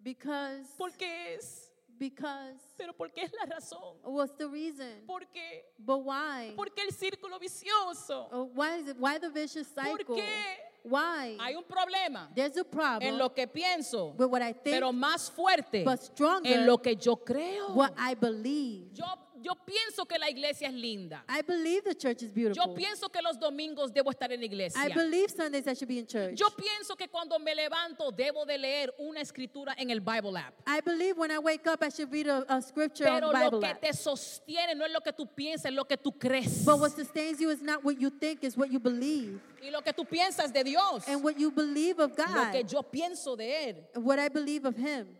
Because, 0.00 0.66
¿Por 0.76 0.90
qué 0.92 1.34
es? 1.36 1.70
because, 1.98 2.60
Pero 2.76 2.92
¿por 2.92 3.08
qué 3.10 3.22
es 3.24 3.32
la 3.32 3.46
razón? 3.56 3.96
what's 4.04 4.36
the 4.38 4.46
reason? 4.46 5.04
¿Por 5.06 5.22
qué? 5.32 5.64
But 5.80 6.04
why? 6.04 6.52
¿Por 6.54 6.66
qué 6.72 6.82
el 6.82 6.92
círculo 6.92 7.40
vicioso? 7.40 8.28
Oh, 8.30 8.44
why 8.54 8.76
is 8.78 8.88
it? 8.88 8.96
Why 9.00 9.18
the 9.18 9.30
vicious 9.30 9.66
¿Por 9.68 9.84
cycle? 9.98 10.14
qué? 10.16 10.67
Why? 10.84 11.36
Hay 11.40 11.54
un 11.54 11.64
problema 11.64 12.30
There's 12.34 12.56
a 12.56 12.64
problem 12.64 13.02
en 13.02 13.18
lo 13.18 13.32
que 13.34 13.46
pienso, 13.46 14.14
with 14.16 14.28
what 14.28 14.42
I 14.42 14.52
think, 14.52 14.76
pero 14.76 14.92
más 14.92 15.30
fuerte 15.30 15.84
but 15.84 16.00
stronger 16.00 16.52
en 16.52 16.66
lo 16.66 16.78
que 16.78 16.96
yo 16.96 17.16
creo. 17.16 17.74
what 17.74 17.92
I 17.98 18.14
believe. 18.14 18.92
Yo, 18.94 19.04
yo 19.48 19.54
pienso 19.64 20.04
que 20.04 20.18
la 20.18 20.28
iglesia 20.28 20.68
es 20.68 20.74
linda. 20.74 21.24
I 21.26 21.40
believe 21.40 21.82
the 21.84 21.94
church 21.94 22.22
is 22.22 22.30
beautiful. 22.30 22.66
Yo 22.66 22.74
pienso 22.74 23.08
que 23.08 23.22
los 23.22 23.38
domingos 23.38 23.92
debo 23.94 24.10
estar 24.10 24.30
en 24.30 24.40
la 24.40 24.46
iglesia. 24.46 24.78
I 24.78 24.92
believe 24.92 25.30
Sundays 25.30 25.66
I 25.66 25.72
should 25.72 25.88
be 25.88 25.98
in 25.98 26.06
church. 26.06 26.36
Yo 26.36 26.50
pienso 26.50 26.96
que 26.96 27.08
cuando 27.08 27.38
me 27.38 27.54
levanto 27.54 28.12
debo 28.12 28.44
de 28.44 28.58
leer 28.58 28.94
una 28.98 29.22
escritura 29.22 29.74
en 29.78 29.90
el 29.90 30.00
Bible 30.00 30.36
app. 30.36 30.54
I 30.66 30.80
believe 30.82 31.16
when 31.16 31.30
I 31.30 31.38
wake 31.38 31.66
up 31.66 31.82
I 31.82 31.88
should 31.88 32.12
read 32.12 32.26
a, 32.26 32.44
a 32.48 32.60
scripture 32.60 33.06
Pero 33.06 33.28
on 33.28 33.32
the 33.32 33.38
lo 33.38 33.50
Bible 33.50 33.60
que 33.60 33.72
app. 33.72 33.80
te 33.80 33.92
sostiene 33.94 34.74
no 34.76 34.84
es 34.84 34.92
lo 34.92 35.00
que 35.00 35.12
tú 35.12 35.26
piensas, 35.26 35.70
es 35.70 35.72
lo 35.72 35.86
que 35.86 35.96
tú 35.96 36.12
crees. 36.18 36.66
But 36.66 36.78
what 36.78 36.90
sustains 36.90 37.40
you 37.40 37.48
is 37.48 37.62
not 37.62 37.82
what 37.82 37.98
you 37.98 38.10
think, 38.10 38.44
is 38.44 38.54
what 38.54 38.70
you 38.70 38.78
believe. 38.78 39.40
Y 39.62 39.70
lo 39.70 39.80
que 39.80 39.94
tú 39.94 40.04
piensas 40.04 40.52
de 40.52 40.62
Dios. 40.62 41.08
And 41.08 41.24
what 41.24 41.38
you 41.38 41.50
believe 41.50 41.98
of 41.98 42.10
Lo 42.10 42.52
que 42.52 42.62
God. 42.62 42.70
yo 42.70 42.82
pienso 42.82 43.34
de 43.34 43.70
Él. 43.70 43.76
What 43.96 44.18
I 44.18 44.28
believe 44.28 44.66
of 44.66 44.76
Him. 44.76 45.16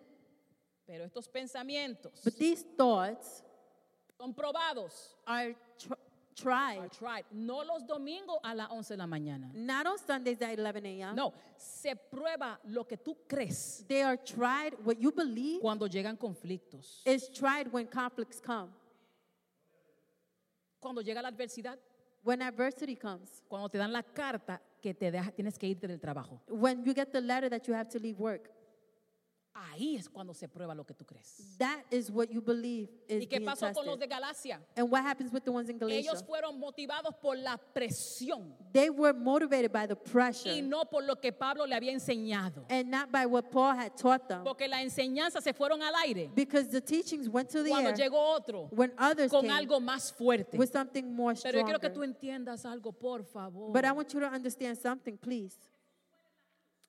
Pero 0.87 1.05
estos 1.05 1.29
pensamientos 1.29 2.12
But 2.25 2.38
these 2.38 2.64
thoughts 2.77 3.43
son 4.18 4.35
probados. 4.35 5.16
are 5.26 5.54
tr- 5.78 5.92
Are 5.92 5.98
tried. 6.35 6.90
tried. 6.92 7.24
No 7.33 7.64
los 7.64 7.85
domingos 7.87 8.38
a 8.44 8.54
las 8.54 8.68
11 8.70 8.94
de 8.94 8.96
la 8.98 9.07
mañana. 9.07 9.50
Not 9.54 9.87
on 9.87 9.98
Sundays 9.98 10.40
at 10.40 10.57
11 10.59 10.87
a.m. 10.87 11.14
No, 11.16 11.33
se 11.57 11.96
prueba 11.96 12.59
lo 12.64 12.85
que 12.87 12.96
tú 12.96 13.16
crees 13.28 13.85
They 13.88 14.02
are 14.02 14.16
tried. 14.16 14.74
What 14.85 14.98
you 15.00 15.11
believe 15.11 15.61
cuando 15.61 15.87
llegan 15.88 16.16
conflictos. 16.16 17.02
is 17.04 17.28
tried 17.33 17.72
when 17.72 17.87
conflicts 17.88 18.40
come. 18.40 18.70
Cuando 20.81 21.00
llega 21.02 21.20
la 21.22 21.28
adversidad, 21.31 21.78
When 22.22 22.42
adversity 22.42 22.94
comes. 22.96 23.42
cuando 23.48 23.68
te 23.68 23.78
dan 23.78 23.92
la 23.92 24.02
carta 24.02 24.61
que 24.83 24.92
te 24.94 25.11
deja, 25.11 25.31
tienes 25.33 25.59
que 25.59 25.66
irte 25.66 25.87
del 25.88 25.98
trabajo. 25.98 26.40
When 26.48 26.85
you 26.85 26.92
get 26.94 27.11
the 27.12 27.20
letter 27.20 27.48
that 27.50 27.66
you 27.66 27.74
have 27.74 27.88
to 27.90 27.98
leave 27.98 28.18
work. 28.18 28.50
Ahí 29.73 29.97
es 29.97 30.09
cuando 30.09 30.33
se 30.35 30.47
prueba 30.49 30.73
lo 30.73 30.85
que 30.85 30.94
tú 30.94 31.05
crees. 31.05 31.57
That 31.59 31.85
is 31.90 32.11
what 32.12 32.29
you 32.31 32.40
believe 32.40 32.88
is 33.09 33.25
¿Y 33.25 33.27
qué 33.27 33.38
being 33.38 33.44
pasó 33.47 33.73
con 33.73 33.85
los 33.87 33.99
tested. 33.99 34.01
de 34.01 34.07
Galacia? 34.07 34.61
And 34.77 34.88
what 34.88 35.03
happens 35.03 35.33
with 35.33 35.42
the 35.42 35.51
ones 35.51 35.68
in 35.68 35.79
Galatia? 35.79 35.99
Ellos 35.99 36.23
fueron 36.25 36.61
motivados 36.61 37.12
por 37.21 37.37
la 37.37 37.57
presión 37.75 38.55
They 38.73 38.88
were 38.88 39.12
motivated 39.12 39.73
by 39.73 39.87
the 39.88 39.97
pressure 39.97 40.53
y 40.53 40.61
no 40.61 40.85
por 40.85 41.03
lo 41.03 41.16
que 41.21 41.33
Pablo 41.33 41.66
le 41.66 41.75
había 41.75 41.90
enseñado. 41.92 42.64
and 42.71 42.88
not 42.88 43.11
by 43.11 43.27
what 43.27 43.51
Paul 43.51 43.75
had 43.75 43.97
taught 43.97 44.29
them. 44.29 44.44
Porque 44.44 44.68
la 44.68 44.81
enseñanza 44.81 45.40
se 45.40 45.53
fueron 45.53 45.83
al 45.83 45.94
aire 46.05 46.31
Because 46.35 46.68
the 46.68 46.81
teachings 46.81 47.29
went 47.29 47.49
to 47.51 47.62
the 47.64 47.71
cuando 47.71 47.90
air 47.90 47.97
llegó 47.97 48.37
otro 48.37 48.68
when 48.71 48.92
others 48.97 49.31
con 49.33 49.42
came 49.42 49.53
algo 49.55 49.81
más 49.81 50.12
fuerte. 50.12 50.57
with 50.57 50.71
something 50.71 51.03
more 51.12 51.35
Pero 51.42 51.59
yo 51.59 51.64
quiero 51.64 51.81
que 51.81 51.90
tú 51.90 52.05
entiendas 52.05 52.64
algo, 52.64 52.92
por 52.92 53.25
favor. 53.25 53.73
But 53.73 53.85
I 53.85 53.90
want 53.90 54.12
you 54.14 54.21
to 54.21 54.27
understand 54.27 54.79
something, 54.79 55.16
please. 55.18 55.57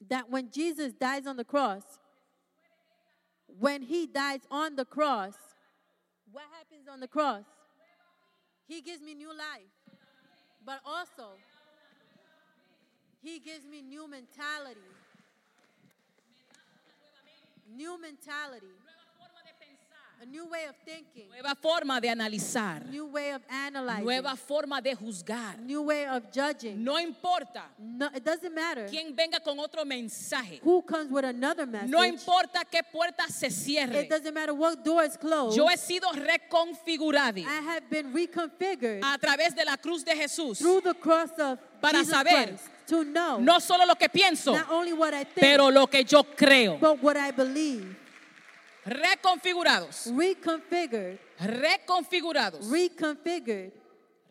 That 0.07 0.29
when 0.29 0.49
Jesus 0.51 0.93
dies 0.93 1.25
on 1.27 1.35
the 1.35 1.43
cross, 1.43 1.83
when 3.59 3.81
he 3.81 4.07
dies 4.07 4.39
on 4.49 4.75
the 4.75 4.85
cross, 4.85 5.33
what 6.31 6.45
happens 6.57 6.87
on 6.91 6.99
the 6.99 7.07
cross? 7.07 7.43
He 8.67 8.81
gives 8.81 9.01
me 9.01 9.13
new 9.15 9.29
life. 9.29 9.73
But 10.65 10.79
also, 10.85 11.31
he 13.21 13.39
gives 13.39 13.65
me 13.65 13.81
new 13.81 14.09
mentality. 14.09 14.79
New 17.75 17.99
mentality. 18.01 18.67
A 20.21 20.25
new 20.25 20.45
way 20.47 20.65
of 20.67 20.75
thinking. 20.83 21.29
Nueva 21.29 21.55
forma 21.55 22.01
de 22.01 22.09
analizar. 22.09 22.85
New 22.89 23.05
way 23.05 23.31
of 23.31 23.41
analyzing. 23.49 24.03
Nueva 24.03 24.35
forma 24.35 24.81
de 24.81 24.93
juzgar. 24.93 25.57
New 25.59 25.83
way 25.83 26.05
of 26.07 26.23
judging. 26.29 26.83
No 26.83 26.99
importa 26.99 27.63
No, 27.77 28.09
it 28.13 28.21
doesn't 28.25 28.53
matter 28.53 28.85
quién 28.89 29.15
venga 29.15 29.39
con 29.39 29.57
otro 29.59 29.85
mensaje. 29.85 30.59
who 30.61 30.81
comes 30.81 31.09
with 31.09 31.23
another 31.23 31.65
message. 31.65 31.89
No 31.89 32.03
importa 32.03 32.65
qué 32.69 32.81
puerta 32.91 33.29
se 33.29 33.49
cierre. 33.49 34.01
It 34.01 34.09
doesn't 34.09 34.33
matter 34.33 34.53
what 34.53 34.83
door 34.83 35.05
is 35.05 35.15
closed. 35.15 35.55
Yo 35.57 35.67
he 35.69 35.77
sido 35.77 36.09
reconfigurado 36.11 37.37
I 37.39 37.61
have 37.61 37.89
been 37.89 38.13
reconfigured 38.13 39.01
a 39.01 39.17
través 39.17 39.55
de 39.55 39.63
la 39.63 39.77
cruz 39.77 40.03
de 40.03 40.15
Jesús. 40.17 40.57
through 40.57 40.81
the 40.81 40.95
cross 40.95 41.29
of 41.39 41.59
Para 41.79 41.99
Jesus 41.99 42.13
saber 42.13 42.47
Christ 42.47 42.63
to 42.87 43.05
know 43.05 43.39
No 43.39 43.59
solo 43.59 43.85
lo 43.85 43.95
que 43.95 44.09
pienso, 44.09 44.51
not 44.53 44.69
only 44.69 44.91
what 44.91 45.13
I 45.13 45.23
think, 45.23 45.39
pero 45.39 45.69
lo 45.69 45.87
que 45.87 46.03
yo 46.03 46.23
creo. 46.23 46.77
but 46.77 47.01
what 47.01 47.15
I 47.15 47.31
believe. 47.31 47.95
Reconfigurados. 48.85 50.07
Reconfigured, 50.15 51.19
Reconfigurados. 51.39 52.69
reconfigured, 52.69 53.73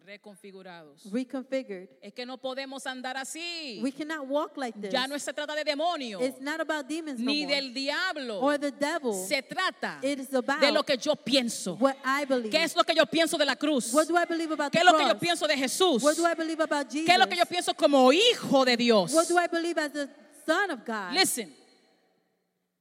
Reconfigurados. 0.06 1.02
reconfigured. 1.12 1.88
Es 2.00 2.14
que 2.14 2.24
no 2.24 2.38
podemos 2.38 2.86
andar 2.86 3.18
así. 3.18 3.78
We 3.82 3.92
cannot 3.92 4.26
walk 4.26 4.56
like 4.56 4.78
this. 4.80 4.90
Ya 4.90 5.06
no 5.06 5.18
se 5.18 5.32
trata 5.34 5.54
de 5.54 5.62
demonios 5.64 6.22
It's 6.22 6.40
not 6.40 6.60
about 6.62 6.86
demons 6.88 7.20
no 7.20 7.30
ni 7.30 7.44
more, 7.44 7.54
del 7.54 7.74
diablo. 7.74 8.40
or 8.40 8.58
the 8.58 8.70
devil. 8.72 9.12
Se 9.12 9.42
trata 9.42 10.00
It 10.02 10.18
is 10.20 10.32
about 10.32 10.60
de 10.60 10.72
lo 10.72 10.82
que 10.82 10.96
yo 10.96 11.14
pienso. 11.14 11.74
what 11.78 11.94
I 12.06 12.24
believe. 12.24 12.50
¿Qué 12.50 12.64
es 12.64 12.74
lo 12.74 12.84
que 12.84 12.94
yo 12.94 13.04
pienso 13.04 13.36
de 13.36 13.44
la 13.44 13.54
cruz? 13.56 13.92
What 13.92 14.06
do 14.08 14.16
I 14.16 14.24
believe 14.24 14.50
about 14.54 14.72
¿Qué 14.72 14.78
es 14.78 14.84
lo 14.84 14.96
que 14.96 15.06
yo 15.06 15.18
pienso 15.18 15.46
de 15.46 15.56
Jesús? 15.58 16.02
What 16.02 16.16
do 16.16 16.26
I 16.26 16.34
believe 16.34 16.62
about 16.62 16.88
Jesus? 16.90 17.04
¿Qué 17.06 17.12
es 17.12 17.18
lo 17.18 17.26
que 17.28 17.36
yo 17.36 17.44
pienso 17.44 17.74
como 17.74 18.10
hijo 18.10 18.64
de 18.64 18.78
Dios? 18.78 19.12
What 19.12 19.28
do 19.28 19.36
I 19.38 19.46
believe 19.46 19.78
as 19.78 19.92
the 19.92 20.08
son 20.46 20.70
of 20.70 20.80
God? 20.86 21.12
Listen, 21.12 21.54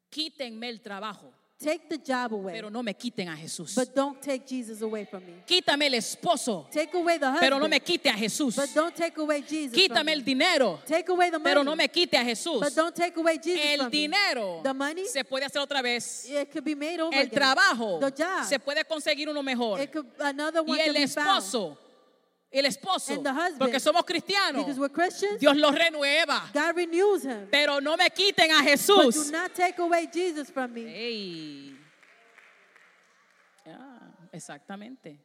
quítenme 0.09 0.69
el 0.69 0.79
trabajo, 0.81 1.33
Take 1.59 1.89
the 1.89 1.97
job 1.97 2.33
away, 2.33 2.53
pero 2.53 2.69
no 2.69 2.83
me 2.83 2.93
quiten 2.93 3.29
a 3.29 3.35
Jesús. 3.35 3.73
but 3.73 3.95
don't 3.95 4.21
take 4.21 4.45
Jesus 4.47 4.79
away 4.83 5.05
from 5.05 5.25
me. 5.25 5.33
Quítame 5.47 5.87
el 5.87 5.95
esposo, 5.95 6.67
Take 6.71 6.93
away 6.95 7.17
the 7.17 7.25
husband, 7.25 7.39
pero 7.41 7.57
no 7.57 7.67
me 7.67 7.79
quite 7.79 8.05
a 8.09 8.13
Jesús. 8.13 8.55
but 8.55 8.69
don't 8.75 8.95
take 8.95 9.17
away 9.17 9.41
Jesus 9.41 9.75
Quítame 9.75 10.05
me. 10.05 10.13
el 10.13 10.21
dinero, 10.23 10.79
Take 10.85 11.09
away 11.09 11.31
the 11.31 11.39
money, 11.39 11.49
pero 11.51 11.63
no 11.63 11.75
me 11.75 11.87
quite 11.89 12.13
a 12.13 12.23
Jesús. 12.23 12.59
but 12.59 12.75
don't 12.75 12.93
take 12.95 13.17
away 13.17 13.39
Jesus 13.43 13.59
El 13.65 13.89
dinero 13.89 14.61
The 14.63 14.71
money, 14.73 15.05
se 15.07 15.23
puede 15.23 15.45
hacer 15.45 15.59
otra 15.59 15.81
vez. 15.81 16.29
it 16.29 16.51
could 16.51 16.63
be 16.63 16.75
made 16.75 16.99
over 16.99 17.15
El 17.15 17.23
again. 17.25 17.39
trabajo 17.39 17.99
The 18.01 18.11
job, 18.11 18.45
se 18.45 18.59
puede 18.59 18.83
conseguir 18.85 19.27
uno 19.27 19.41
mejor. 19.41 19.79
it 19.81 19.91
could, 19.91 20.05
another 20.19 20.61
Y 20.63 20.69
one 20.73 20.79
el 20.79 20.93
be 20.93 21.07
found. 21.07 21.27
esposo, 21.41 21.77
el 22.51 22.65
esposo, 22.65 23.13
And 23.13 23.23
the 23.23 23.33
husband, 23.33 23.59
porque 23.59 23.79
somos 23.79 24.03
cristianos, 24.05 24.63
Because 24.65 24.79
we're 24.79 24.89
Christians, 24.91 25.39
Dios 25.39 25.55
lo 25.57 25.71
renueva. 25.71 26.49
God 26.53 26.75
renews 26.75 27.23
him. 27.25 27.47
Pero 27.51 27.79
no 27.81 27.97
me 27.97 28.09
quiten 28.09 28.51
a 28.51 28.59
But 28.59 28.63
do 28.63 28.69
Jesús. 28.71 29.31
not 29.31 29.53
take 29.53 29.77
away 29.79 30.07
Jesus 30.11 30.49
from 30.49 30.73
me. 30.73 30.85
Ey. 30.85 31.75
Ah, 33.65 34.11
exactamente, 34.31 35.19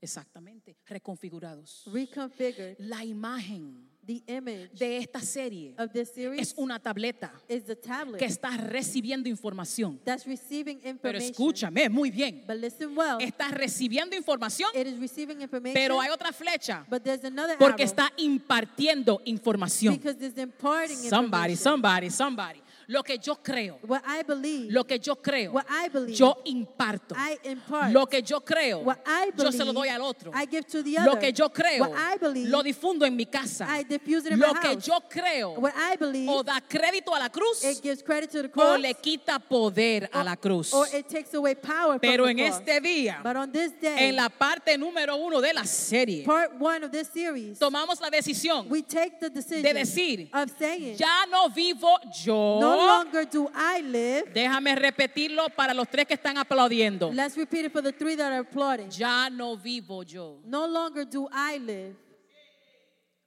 exactamente. 0.00 0.76
Reconfigurados. 0.88 1.84
Reconfigured. 1.92 2.76
La 2.78 3.04
imagen 3.04 3.87
The 4.08 4.22
image 4.26 4.70
de 4.72 4.96
esta 4.96 5.20
serie 5.20 5.74
of 5.76 5.92
this 5.92 6.08
series 6.14 6.40
es 6.40 6.54
una 6.56 6.78
tableta 6.78 7.30
is 7.46 7.64
the 7.66 7.76
tablet 7.76 8.18
que 8.18 8.24
está 8.24 8.56
recibiendo 8.56 9.28
información. 9.28 10.00
that's 10.02 10.24
receiving 10.26 10.78
Pero 10.80 11.18
information. 11.18 11.30
escúchame 11.30 11.90
muy 11.90 12.10
bien. 12.10 12.42
But 12.46 12.56
listen 12.56 12.96
well. 12.96 13.18
Está 13.20 13.48
recibiendo 13.50 14.16
información, 14.16 14.70
It 14.74 14.86
is 14.86 14.98
receiving 14.98 15.42
information. 15.42 15.74
pero 15.74 16.00
hay 16.00 16.08
otra 16.08 16.32
flecha 16.32 16.86
but 16.88 17.02
there's 17.02 17.22
another 17.22 17.58
porque 17.58 17.82
arrow 17.82 17.92
está 17.92 18.10
impartiendo 18.16 19.20
información. 19.26 19.94
because 19.98 20.16
it's 20.24 20.38
imparting 20.38 20.96
Somebody, 20.96 21.52
information. 21.52 21.58
somebody, 21.58 22.08
somebody. 22.10 22.62
Lo 22.90 23.02
que 23.02 23.18
yo 23.18 23.34
creo, 23.42 23.78
What 23.86 24.00
I 24.06 24.22
believe, 24.26 24.72
lo 24.72 24.82
que 24.84 24.98
yo 24.98 25.16
creo, 25.16 25.52
what 25.52 25.66
I 25.68 25.88
believe, 25.90 26.16
yo 26.16 26.38
imparto. 26.46 27.14
I 27.14 27.36
impart. 27.44 27.92
Lo 27.92 28.06
que 28.06 28.22
yo 28.22 28.40
creo, 28.40 28.78
What 28.82 29.00
I 29.06 29.30
yo 29.36 29.50
se 29.52 29.58
lo 29.58 29.66
believe, 29.66 29.74
doy 29.74 29.88
al 29.90 30.00
otro. 30.00 30.32
I 30.34 30.46
give 30.50 30.64
to 30.68 30.82
the 30.82 30.92
Lo 31.04 31.12
other. 31.12 31.20
que 31.20 31.32
yo 31.34 31.50
creo, 31.50 31.80
What 31.86 31.92
I 31.98 32.16
believe, 32.18 32.48
lo 32.48 32.62
difundo 32.62 33.04
en 33.04 33.14
mi 33.14 33.26
casa. 33.26 33.66
I 33.68 33.82
diffuse 33.82 34.24
it 34.24 34.32
in 34.32 34.38
Lo 34.40 34.54
my 34.54 34.60
que 34.60 34.68
house. 34.68 34.86
yo 34.86 35.00
creo, 35.06 35.50
What 35.60 35.74
I 35.76 35.96
believe, 35.96 36.30
o 36.30 36.42
da 36.42 36.62
crédito 36.66 37.14
a 37.14 37.18
la 37.18 37.28
cruz, 37.28 37.62
it 37.62 37.82
gives 37.82 38.02
credit 38.02 38.30
to 38.30 38.40
the 38.40 38.48
o 38.48 38.52
cross, 38.52 38.80
le 38.80 38.94
quita 38.94 39.38
poder 39.38 40.08
a 40.10 40.24
la 40.24 40.36
cruz. 40.36 40.72
or 40.72 40.86
it 40.94 41.06
takes 41.10 41.34
away 41.34 41.56
power 41.56 41.98
Pero 42.00 42.24
from 42.24 42.30
en 42.30 42.36
the 42.38 42.44
cross. 42.48 42.60
este 42.66 42.80
día, 42.80 43.20
But 43.22 43.36
on 43.36 43.52
this 43.52 43.72
day, 43.78 44.08
en 44.08 44.16
la 44.16 44.30
parte 44.30 44.78
número 44.78 45.14
uno 45.16 45.42
de 45.42 45.52
la 45.52 45.64
serie, 45.64 46.24
part 46.24 46.58
one 46.58 46.84
of 46.84 46.90
this 46.90 47.08
series, 47.12 47.58
tomamos 47.58 48.00
la 48.00 48.08
decisión 48.08 48.66
we 48.70 48.80
take 48.80 49.20
the 49.20 49.28
decision 49.28 49.62
de 49.62 49.74
decir, 49.74 50.30
of 50.32 50.50
saying, 50.58 50.96
ya 50.96 51.26
no 51.30 51.50
vivo 51.50 51.94
yo. 52.24 52.58
no 52.62 52.77
longer 52.86 53.24
do 53.26 53.48
I 53.54 53.82
live. 53.82 54.32
Déjame 54.32 54.74
repetirlo 54.74 55.48
para 55.50 55.72
los 55.74 55.88
tres 55.88 56.06
que 56.06 56.14
están 56.14 56.36
aplaudiendo. 56.38 57.10
Let's 57.12 57.36
repeat 57.36 57.66
it 57.66 57.72
for 57.72 57.82
the 57.82 57.92
three 57.92 58.16
that 58.16 58.32
are 58.32 58.40
applauding. 58.40 58.90
Ya 58.90 59.28
no 59.30 59.56
vivo 59.56 60.02
yo, 60.02 60.40
No 60.44 60.66
longer 60.66 61.04
do 61.04 61.28
I 61.32 61.58
live, 61.58 61.96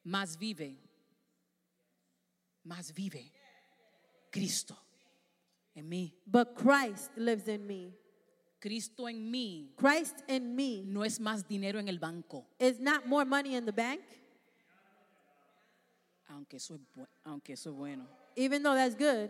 más 0.04 0.38
vive, 0.38 0.78
más 2.64 2.94
vive 2.94 3.32
Cristo 4.32 4.78
en 5.76 5.88
mí. 5.90 6.14
but 6.26 6.56
Christ 6.56 7.12
lives 7.18 7.48
in 7.48 7.66
me. 7.66 7.94
Cristo 8.60 9.08
en 9.08 9.32
mí 9.32 9.72
Christ 9.76 10.22
in 10.28 10.56
me 10.56 10.84
no 10.86 11.04
es 11.04 11.20
más 11.20 11.48
dinero 11.48 11.80
en 11.80 11.88
el 11.88 11.98
banco, 11.98 12.46
is 12.60 12.80
not 12.80 13.08
more 13.08 13.26
money 13.26 13.56
in 13.56 13.66
the 13.66 13.72
bank, 13.72 14.02
aunque 16.30 16.58
eso 16.58 16.76
es, 16.76 16.82
bu- 16.96 17.08
aunque 17.26 17.54
eso 17.54 17.70
es 17.72 17.76
bueno. 17.76 18.08
Even 18.36 18.64
though 18.64 18.76
that's 18.76 18.96
good. 18.96 19.30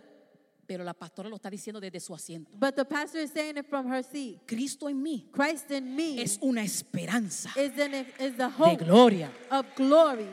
Pero 0.67 0.83
la 0.85 0.93
pastora 0.93 1.27
lo 1.27 1.35
está 1.35 1.49
diciendo 1.49 1.81
desde 1.81 1.99
su 1.99 2.13
asiento. 2.13 2.49
But 2.57 2.75
the 2.75 2.85
pastor 2.85 3.19
is 3.19 3.31
saying 3.31 3.57
it 3.57 3.65
from 3.67 3.87
her 3.87 4.01
seat. 4.03 4.39
Cristo 4.47 4.87
en 4.87 5.01
mí 5.03 5.25
Christ 5.31 5.69
in 5.71 5.93
me 5.95 6.21
es 6.21 6.37
una 6.41 6.61
esperanza 6.63 7.49
is, 7.57 7.77
in 7.77 7.93
is 7.93 8.37
the 8.37 8.47
de 8.47 8.49
hope 8.49 8.83
gloria. 8.85 9.29
of 9.49 9.65
glory. 9.75 10.29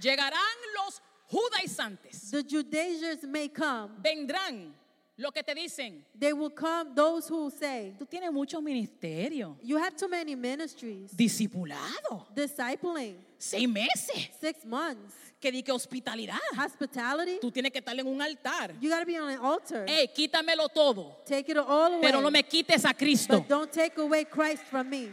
Llegarán 0.00 0.56
los 0.76 1.00
judaizantes, 1.30 2.30
The 2.30 2.44
Judaizers 2.44 3.24
may 3.24 3.48
come. 3.48 3.90
vendrán 4.00 4.72
lo 5.18 5.32
que 5.32 5.42
te 5.42 5.52
dicen. 5.54 6.04
They 6.18 6.32
will 6.32 6.50
come, 6.54 6.94
those 6.94 7.28
who 7.28 7.50
say, 7.50 7.94
Tú 7.98 8.06
tienes 8.06 8.32
mucho 8.32 8.60
ministerio, 8.62 9.56
You 9.62 9.76
have 9.76 9.96
too 9.96 10.08
many 10.08 10.34
ministries. 10.36 11.10
discipulado, 11.14 12.26
Discipling, 12.34 13.16
seis 13.36 13.68
meses, 13.68 14.30
six 14.40 14.64
months. 14.64 15.14
que 15.40 15.50
di 15.52 15.62
que 15.62 15.72
hospitalidad. 15.72 16.38
Hospitality, 16.56 17.38
Tú 17.40 17.50
tienes 17.50 17.72
que 17.72 17.78
estar 17.80 17.98
en 17.98 18.06
un 18.06 18.20
altar. 18.22 18.74
you 18.80 18.88
got 18.88 19.00
to 19.00 19.06
be 19.06 19.18
on 19.18 19.28
an 19.28 19.38
altar. 19.40 19.84
Hey, 19.88 20.08
quítamelo 20.16 20.68
todo, 20.68 21.16
Take 21.26 21.50
it 21.50 21.56
all 21.58 21.94
away. 21.94 22.00
pero 22.00 22.20
no 22.20 22.30
me 22.30 22.42
quites 22.44 22.84
a 22.84 22.94
Cristo. 22.94 23.38
But 23.40 23.48
don't 23.48 23.70
take 23.72 23.98
away 24.00 24.24
Christ 24.24 24.62
from 24.70 24.88
me. 24.88 25.10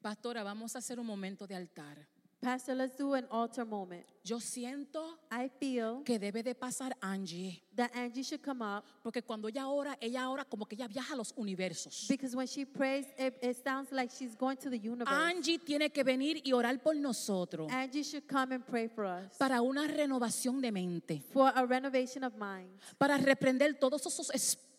Pastora, 0.00 0.42
vamos 0.42 0.74
a 0.76 0.78
hacer 0.78 0.98
un 1.00 1.06
momento 1.06 1.46
de 1.46 1.54
altar. 1.54 2.06
Pastor, 2.44 2.74
let's 2.74 2.94
do 2.94 3.14
an 3.14 3.26
altar 3.30 3.64
moment. 3.64 4.04
Yo 4.22 4.38
siento 4.38 5.18
I 5.30 5.48
feel 5.48 6.02
que 6.04 6.18
debe 6.18 6.42
de 6.42 6.54
pasar 6.54 6.94
Angie, 7.00 7.62
that 7.74 7.90
Angie 7.94 8.22
should 8.22 8.42
come 8.42 8.62
up 8.62 8.84
porque 9.02 9.22
cuando 9.22 9.48
ella 9.48 9.66
ora, 9.66 9.96
ella 9.98 10.28
ora 10.28 10.44
como 10.44 10.66
que 10.66 10.74
ella 10.76 10.86
viaja 10.86 11.14
a 11.14 11.16
los 11.16 11.32
universos. 11.36 12.06
because 12.06 12.36
when 12.36 12.46
she 12.46 12.66
prays, 12.66 13.06
it, 13.18 13.34
it 13.40 13.56
sounds 13.64 13.90
like 13.90 14.10
she's 14.10 14.36
going 14.36 14.56
to 14.58 14.68
the 14.68 14.78
universe. 14.78 15.10
Angie 15.10 15.58
tiene 15.58 15.88
que 15.90 16.04
venir 16.04 16.42
y 16.44 16.52
orar 16.52 16.78
por 16.82 16.94
nosotros 16.94 17.72
Angie 17.72 18.02
should 18.02 18.26
come 18.28 18.54
and 18.54 18.66
pray 18.66 18.88
for 18.88 19.06
us 19.06 19.38
para 19.38 19.62
una 19.62 19.86
renovación 19.86 20.60
de 20.60 20.70
mente, 20.70 21.22
for 21.32 21.50
a 21.54 21.64
renovation 21.64 22.24
of 22.24 22.34
mind, 22.36 22.78
para 22.98 23.16
reprender 23.16 23.78
todos 23.78 24.04
esos 24.04 24.30
espíritus, 24.34 24.73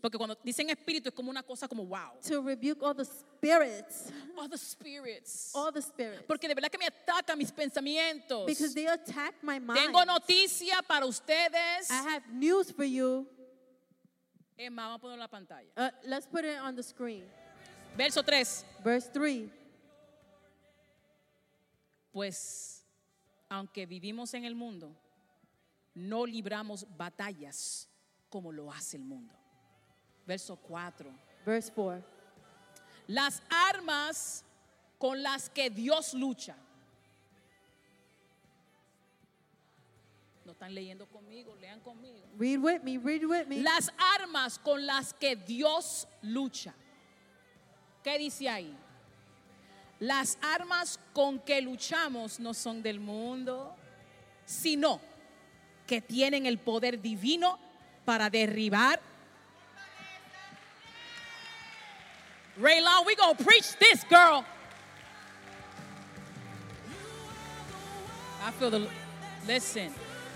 porque 0.00 0.18
cuando 0.18 0.36
dicen 0.42 0.70
espíritu 0.70 1.08
es 1.08 1.14
como 1.14 1.30
una 1.30 1.42
cosa 1.42 1.68
como 1.68 1.84
wow. 1.86 2.18
to 2.26 2.42
rebuke 2.42 2.82
all 2.82 2.94
the 2.94 3.04
spirits, 3.04 4.10
All 4.36 4.48
the 4.48 4.58
spirits. 4.58 5.50
all 5.54 5.72
the 5.72 5.82
spirits, 5.82 6.24
Porque 6.26 6.48
de 6.48 6.54
verdad 6.54 6.70
que 6.70 6.78
me 6.78 6.86
atacan 6.86 7.38
mis 7.38 7.52
pensamientos. 7.52 8.46
because 8.46 8.74
they 8.74 8.86
attack 8.86 9.34
my 9.42 9.58
mind. 9.58 9.78
Tengo 9.78 10.04
noticia 10.04 10.82
para 10.86 11.06
ustedes. 11.06 11.90
I 11.90 12.02
have 12.14 12.22
news 12.32 12.70
for 12.70 12.84
you. 12.84 13.26
Más, 14.70 14.76
vamos 14.76 14.96
a 14.96 15.00
poner 15.00 15.14
en 15.14 15.20
la 15.20 15.28
pantalla. 15.28 15.68
Uh, 15.76 15.90
let's 16.04 16.26
put 16.26 16.44
it 16.44 16.58
on 16.60 16.76
the 16.76 16.82
screen. 16.82 17.24
Verso 17.96 18.22
3. 18.22 18.64
Verse 18.84 19.08
3. 19.12 19.50
Pues, 22.12 22.84
aunque 23.48 23.86
vivimos 23.86 24.34
en 24.34 24.44
el 24.44 24.54
mundo, 24.54 24.94
no 25.94 26.26
libramos 26.26 26.86
batallas 26.96 27.88
como 28.32 28.50
lo 28.50 28.72
hace 28.72 28.96
el 28.96 29.04
mundo. 29.04 29.34
Verso 30.26 30.56
4. 30.56 31.10
Verse 31.44 31.70
4. 31.70 32.02
Las 33.08 33.42
armas 33.50 34.42
con 34.96 35.22
las 35.22 35.50
que 35.50 35.68
Dios 35.68 36.14
lucha. 36.14 36.56
No 40.46 40.52
están 40.52 40.74
leyendo 40.74 41.06
conmigo, 41.06 41.54
lean 41.56 41.80
conmigo. 41.80 42.26
Read 42.38 42.58
with 42.58 42.80
me, 42.82 42.96
read 42.96 43.22
with 43.24 43.46
me. 43.48 43.60
Las 43.60 43.92
armas 44.16 44.58
con 44.58 44.86
las 44.86 45.12
que 45.12 45.36
Dios 45.36 46.08
lucha. 46.22 46.74
¿Qué 48.02 48.16
dice 48.16 48.48
ahí? 48.48 48.74
Las 50.00 50.38
armas 50.40 50.98
con 51.12 51.38
que 51.38 51.60
luchamos 51.60 52.40
no 52.40 52.54
son 52.54 52.82
del 52.82 52.98
mundo, 52.98 53.76
sino 54.46 55.00
que 55.86 56.00
tienen 56.00 56.46
el 56.46 56.58
poder 56.58 57.00
divino 57.02 57.58
para 58.04 58.28
derribar. 58.30 58.98
Rayla, 62.60 63.06
we 63.06 63.16
gonna 63.16 63.34
preach 63.34 63.76
this, 63.78 64.04
girl. 64.04 64.44
I 68.44 68.50
feel 68.52 68.70
the. 68.70 68.88
Listen, 69.46 69.92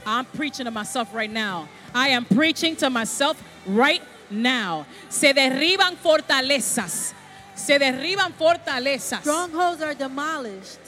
I'm 0.06 0.24
preaching 0.24 0.64
to 0.64 0.70
myself 0.70 1.14
right 1.14 1.30
now. 1.30 1.68
I 1.94 2.08
am 2.08 2.24
preaching 2.24 2.76
to 2.76 2.90
myself 2.90 3.42
right 3.66 4.02
now. 4.30 4.86
Se 5.08 5.32
derriban 5.32 5.96
fortalezas. 5.96 7.12
Se 7.54 7.78
derriban 7.78 8.32
fortalezas. 8.32 9.20
Strongholds 9.20 9.82
are 9.82 9.94
demolished. 9.94 10.85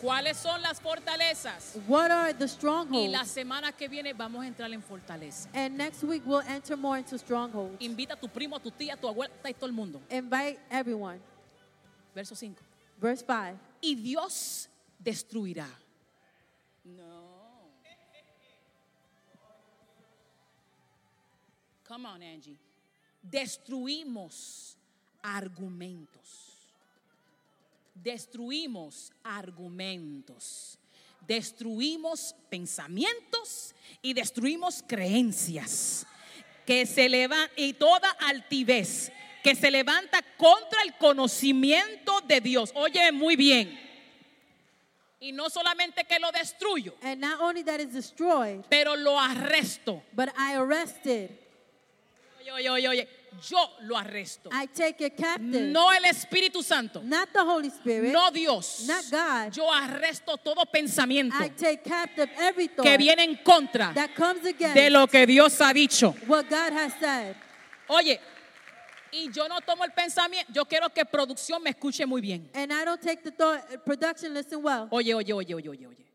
¿Cuáles 0.00 0.36
son 0.38 0.62
las 0.62 0.80
fortalezas? 0.80 1.76
What 1.86 2.10
are 2.10 2.32
the 2.34 2.44
Y 2.44 2.48
strongholds? 2.48 3.12
la 3.12 3.24
semana 3.24 3.72
que 3.72 3.86
viene 3.88 4.12
vamos 4.14 4.42
a 4.42 4.46
entrar 4.46 4.72
en 4.72 4.82
fortaleza. 4.82 5.48
And 5.52 5.76
next 5.76 6.02
week 6.04 6.22
we'll 6.24 6.46
enter 6.48 6.76
more 6.76 6.98
into 6.98 7.18
strongholds. 7.18 7.76
Invita 7.80 8.14
a 8.14 8.16
tu 8.16 8.28
primo, 8.28 8.56
a 8.56 8.60
tu 8.60 8.70
tía, 8.70 8.94
a 8.94 8.96
tu 8.96 9.06
abuela 9.08 9.32
y 9.48 9.52
todo 9.54 9.66
el 9.66 9.72
mundo. 9.72 10.00
Invite 10.10 10.58
everyone. 10.70 11.20
Verso 12.14 12.34
5. 12.34 12.60
Verse 13.00 13.24
5. 13.26 13.58
Y 13.82 13.94
Dios 13.96 14.68
destruirá. 14.98 15.68
No. 16.84 17.20
Come 21.86 22.06
on, 22.06 22.22
Angie. 22.22 22.56
Destruimos 23.22 24.76
argumentos. 25.22 26.49
Destruimos 27.94 29.12
argumentos. 29.22 30.78
Destruimos 31.26 32.34
pensamientos 32.48 33.74
y 34.02 34.14
destruimos 34.14 34.82
creencias 34.86 36.06
que 36.66 36.86
se 36.86 37.08
leva- 37.08 37.48
y 37.56 37.72
toda 37.74 38.10
altivez 38.20 39.12
que 39.42 39.54
se 39.54 39.70
levanta 39.70 40.22
contra 40.36 40.82
el 40.82 40.96
conocimiento 40.96 42.20
de 42.22 42.40
Dios. 42.40 42.72
Oye 42.74 43.12
muy 43.12 43.36
bien. 43.36 43.78
Y 45.20 45.32
no 45.32 45.50
solamente 45.50 46.04
que 46.04 46.18
lo 46.18 46.32
destruyo, 46.32 46.94
And 47.02 47.20
not 47.20 47.40
only 47.40 47.62
that 47.64 47.78
is 47.80 47.92
destroyed, 47.92 48.64
pero 48.70 48.96
lo 48.96 49.18
arresto. 49.20 50.02
but 50.12 50.30
I 50.36 50.54
arrested. 50.56 51.30
Oye, 52.40 52.50
oye, 52.52 52.70
oye, 52.70 52.88
oye. 52.88 53.08
Yo 53.48 53.58
lo 53.82 53.96
arresto. 53.96 54.50
I 54.52 54.66
take 54.66 55.06
it 55.06 55.16
captive. 55.16 55.70
No 55.70 55.90
el 55.92 56.04
Espíritu 56.04 56.62
Santo. 56.62 57.00
Not 57.02 57.32
the 57.32 57.40
Holy 57.40 57.68
Spirit. 57.68 58.12
No 58.12 58.30
Dios. 58.30 58.86
Not 58.86 59.04
God. 59.10 59.52
Yo 59.52 59.70
arresto 59.72 60.36
todo 60.36 60.64
pensamiento 60.66 61.36
I 61.38 61.48
take 61.48 61.82
captive 61.84 62.30
every 62.38 62.68
thought 62.68 62.84
que 62.84 62.98
viene 62.98 63.22
en 63.22 63.36
contra 63.36 63.92
that 63.94 64.14
comes 64.14 64.44
against 64.44 64.74
de 64.74 64.90
lo 64.90 65.06
que 65.06 65.26
Dios 65.26 65.60
ha 65.60 65.72
dicho. 65.72 66.14
what 66.26 66.48
God 66.48 66.72
has 66.72 66.92
said. 66.98 67.36
Oye, 67.88 68.20
y 69.12 69.30
yo 69.32 69.48
no 69.48 69.60
tomo 69.60 69.84
el 69.84 69.92
pensamiento. 69.92 70.52
Yo 70.52 70.64
quiero 70.64 70.88
que 70.90 71.04
producción 71.04 71.62
me 71.62 71.70
escuche 71.70 72.06
muy 72.06 72.20
bien. 72.20 72.48
And 72.54 72.72
I 72.72 72.84
don't 72.84 73.00
take 73.00 73.22
the 73.22 73.32
thought, 73.32 73.84
production, 73.84 74.32
listen 74.34 74.62
well. 74.62 74.88
Oye, 74.90 75.14
oye, 75.14 75.32
oye, 75.32 75.54
oye, 75.54 75.68
oye, 75.68 75.86
oye. 75.86 76.09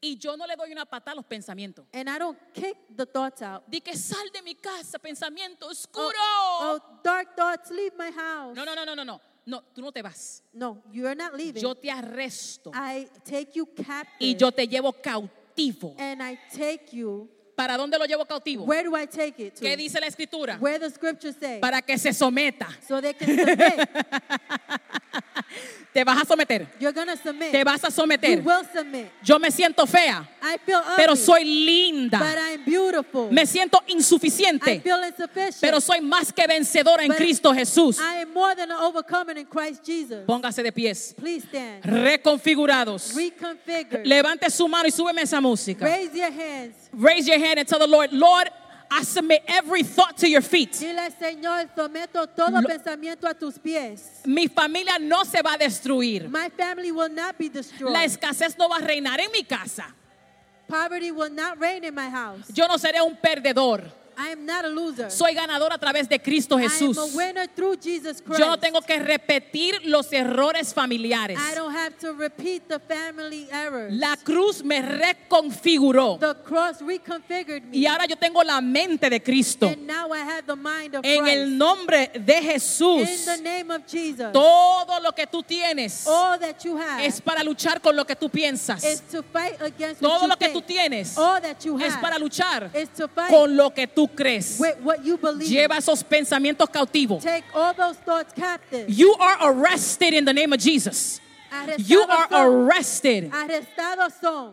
Y 0.00 0.16
yo 0.16 0.36
no 0.36 0.46
le 0.46 0.54
doy 0.54 0.70
una 0.72 0.84
patada 0.84 1.12
a 1.12 1.16
los 1.16 1.24
pensamientos. 1.24 1.86
And 1.92 2.08
I 2.08 2.18
don't 2.18 2.38
kick 2.52 2.76
the 2.94 3.04
thoughts 3.04 3.42
out. 3.42 3.64
Di 3.66 3.80
que 3.80 3.96
sal 3.96 4.30
de 4.32 4.42
mi 4.42 4.54
casa, 4.54 4.98
pensamiento 4.98 5.66
oscuro. 5.66 6.14
Oh, 6.16 6.78
oh, 6.78 7.00
dark 7.02 7.34
thoughts, 7.34 7.70
leave 7.70 7.92
my 7.98 8.10
house. 8.12 8.54
No, 8.54 8.64
no, 8.64 8.74
no, 8.74 8.84
no, 8.84 8.94
no, 8.94 9.04
no. 9.04 9.20
No, 9.44 9.64
tú 9.74 9.80
no 9.80 9.90
te 9.90 10.02
vas. 10.02 10.42
No, 10.52 10.82
you're 10.92 11.16
not 11.16 11.34
leaving. 11.34 11.62
Yo 11.62 11.74
te 11.74 11.90
arresto 11.90 12.70
I 12.74 13.08
take 13.24 13.52
you 13.54 13.66
captive. 13.66 14.18
y 14.20 14.36
yo 14.36 14.52
te 14.52 14.68
llevo 14.68 14.92
cautivo. 14.92 15.94
and 15.98 16.22
I 16.22 16.38
take 16.54 16.92
you. 16.92 17.28
¿Para 17.56 17.76
dónde 17.76 17.98
lo 17.98 18.04
llevo 18.04 18.24
cautivo? 18.24 18.64
Where 18.64 18.84
do 18.84 18.94
I 18.94 19.06
take 19.06 19.42
it 19.42 19.54
to? 19.54 19.62
¿Qué 19.62 19.76
dice 19.76 19.98
la 19.98 20.06
escritura? 20.06 20.58
Where 20.60 20.78
the 20.78 20.90
scriptures 20.90 21.34
say. 21.40 21.58
Para 21.60 21.82
que 21.82 21.98
se 21.98 22.12
someta. 22.12 22.68
so 22.86 23.00
they 23.00 23.14
can 23.14 23.36
submit. 23.36 23.88
Te 25.92 26.04
vas 26.04 26.22
a 26.22 26.24
someter. 26.24 26.66
You're 26.78 26.92
to 26.92 27.16
submit. 27.16 27.50
Te 27.50 27.64
vas 27.64 27.82
a 27.82 27.86
you 27.86 27.92
someter. 27.92 28.40
will 28.42 28.64
submit. 28.72 29.10
Yo 29.24 29.38
me 29.38 29.50
siento 29.50 29.86
fea, 29.86 30.28
I 30.42 30.58
feel 30.64 30.78
ugly, 30.78 30.96
pero 30.96 31.16
soy 31.16 31.40
but 31.40 31.46
linda. 31.46 32.20
I'm 32.20 32.64
beautiful. 32.64 33.30
Me 33.30 33.46
siento 33.46 33.82
I 33.88 33.92
insuficiente, 33.94 34.80
feel 34.80 35.02
insufficient. 35.02 35.60
pero 35.60 35.80
soy 35.80 36.00
más 36.00 36.32
que 36.32 36.46
vencedora 36.46 37.02
en 37.02 37.08
But 37.08 37.16
Cristo 37.16 37.52
Jesús. 37.54 37.98
I 37.98 38.22
am 38.22 38.32
more 38.34 38.54
than 38.54 38.70
an 38.70 38.78
overcomer 38.78 39.36
in 39.38 39.46
Christ 39.46 39.84
Jesus. 39.84 40.24
Póngase 40.26 40.62
de 40.62 40.72
pies. 40.72 41.14
Please 41.16 41.46
stand. 41.48 41.82
Reconfigurados. 41.84 43.14
Reconfigure. 43.14 44.04
Levante 44.04 44.50
su 44.50 44.68
mano 44.68 44.86
y 44.86 44.90
súbeme 44.90 45.22
esa 45.22 45.40
música. 45.40 45.84
Raise 45.84 46.14
your 46.14 46.30
hands. 46.30 46.74
Raise 46.92 47.26
your 47.26 47.38
hand 47.38 47.58
and 47.58 47.66
tell 47.66 47.78
the 47.78 47.86
Lord, 47.86 48.12
Lord, 48.12 48.50
I 48.90 49.02
submit 49.04 49.42
every 49.46 49.82
thought 49.82 50.16
to 50.18 50.28
your 50.28 50.40
feet. 50.42 50.72
Dile, 50.72 51.10
Señor, 51.10 51.68
someto 51.76 52.26
todo 52.26 52.60
Lo- 52.60 52.62
pensamiento 52.62 53.28
a 53.28 53.34
tus 53.34 53.58
pies. 53.58 54.22
Mi 54.24 54.48
familia 54.48 54.98
no 54.98 55.24
se 55.24 55.42
va 55.42 55.54
a 55.54 55.58
destruir. 55.58 56.28
My 56.30 56.48
family 56.50 56.90
will 56.90 57.10
not 57.10 57.36
be 57.36 57.48
destroyed. 57.48 57.92
La 57.92 58.04
escasez 58.04 58.56
no 58.58 58.68
va 58.68 58.76
a 58.76 58.80
reinar 58.80 59.20
en 59.20 59.30
mi 59.32 59.44
casa. 59.44 59.94
Poverty 60.68 61.10
will 61.10 61.30
not 61.30 61.58
reign 61.58 61.84
in 61.84 61.94
my 61.94 62.08
house. 62.08 62.44
Yo 62.54 62.66
no 62.66 62.76
seré 62.76 63.00
un 63.00 63.16
perdedor. 63.16 63.82
I 64.20 64.30
am 64.32 64.44
not 64.44 64.64
a 64.64 64.68
loser. 64.68 65.10
Soy 65.10 65.32
ganador 65.32 65.72
a 65.72 65.78
través 65.78 66.08
de 66.08 66.18
Cristo 66.18 66.58
I 66.58 66.62
Jesús. 66.64 66.98
am 66.98 67.04
a 67.04 67.16
winner 67.16 67.46
through 67.46 67.76
Jesus 67.80 68.20
Christ. 68.20 68.40
Yo 68.40 68.46
no 68.48 68.58
tengo 68.58 68.80
que 68.82 68.98
repetir 68.98 69.80
los 69.84 70.12
errores 70.12 70.74
familiares. 70.74 71.38
I 71.38 71.54
don't 71.54 71.72
have 71.72 71.96
to 72.00 72.12
repeat 72.14 72.68
the 72.68 72.80
family 72.80 73.46
errors. 73.52 73.92
La 73.94 74.16
cruz 74.16 74.64
me 74.64 74.82
reconfiguró. 74.82 76.18
the 76.18 76.34
cross 76.42 76.80
reconfigured 76.82 77.62
me. 77.64 77.78
Y 77.78 77.86
ahora 77.86 78.06
yo 78.06 78.16
tengo 78.16 78.42
la 78.42 78.60
mente 78.60 79.08
de 79.08 79.20
Cristo. 79.22 79.68
and 79.68 79.86
now 79.86 80.12
I 80.12 80.18
have 80.18 80.46
the 80.46 80.56
mind 80.56 80.96
of 80.96 81.04
En 81.04 81.22
Christ. 81.22 81.36
el 81.36 81.56
nombre 81.56 82.10
de 82.14 82.38
in 82.38 82.42
Jesús, 82.42 83.24
the 83.24 83.40
name 83.42 83.70
of 83.70 83.86
Jesus. 83.86 84.32
todo 84.32 85.00
lo 85.00 85.12
que 85.12 85.26
tú 85.26 85.44
tienes 85.44 86.06
all 86.08 86.38
that 86.40 86.64
you 86.64 86.76
have 86.76 87.04
es 87.06 87.20
para 87.20 87.44
luchar 87.44 87.80
con 87.80 87.94
lo 87.94 88.04
que 88.04 88.16
tú 88.16 88.26
is 88.26 88.32
piensas. 88.32 88.82
to 89.12 89.22
fight 89.22 89.60
against 89.60 90.00
Todo 90.00 90.12
what 90.14 90.22
you 90.22 90.28
lo 90.28 90.36
que 90.36 90.48
tú 90.48 90.62
tienes 90.62 91.16
all 91.16 91.40
that 91.40 91.64
you 91.64 91.78
es 91.78 91.94
para 91.98 92.18
luchar 92.18 92.70
is 92.74 92.88
to 92.96 93.06
fight 93.06 93.30
con 93.30 93.56
lo 93.56 93.70
que 93.72 93.86
tú 93.86 94.07
crees. 94.14 94.58
with 94.58 94.76
what 94.82 95.04
you 95.04 95.16
believe. 95.16 95.48
Lleva 95.48 95.76
esos 95.78 96.02
pensamientos 96.02 96.68
cautivos. 96.70 97.22
Take 97.22 97.44
all 97.54 97.74
those 97.74 97.96
thoughts 97.98 98.32
captive. 98.34 98.88
You 98.88 99.14
are 99.20 99.52
arrested 99.52 100.14
in 100.14 100.24
the 100.24 100.32
name 100.32 100.52
of 100.52 100.60
Jesus. 100.60 101.20
You 101.78 102.02
are 102.02 102.28
arrested. 102.30 103.32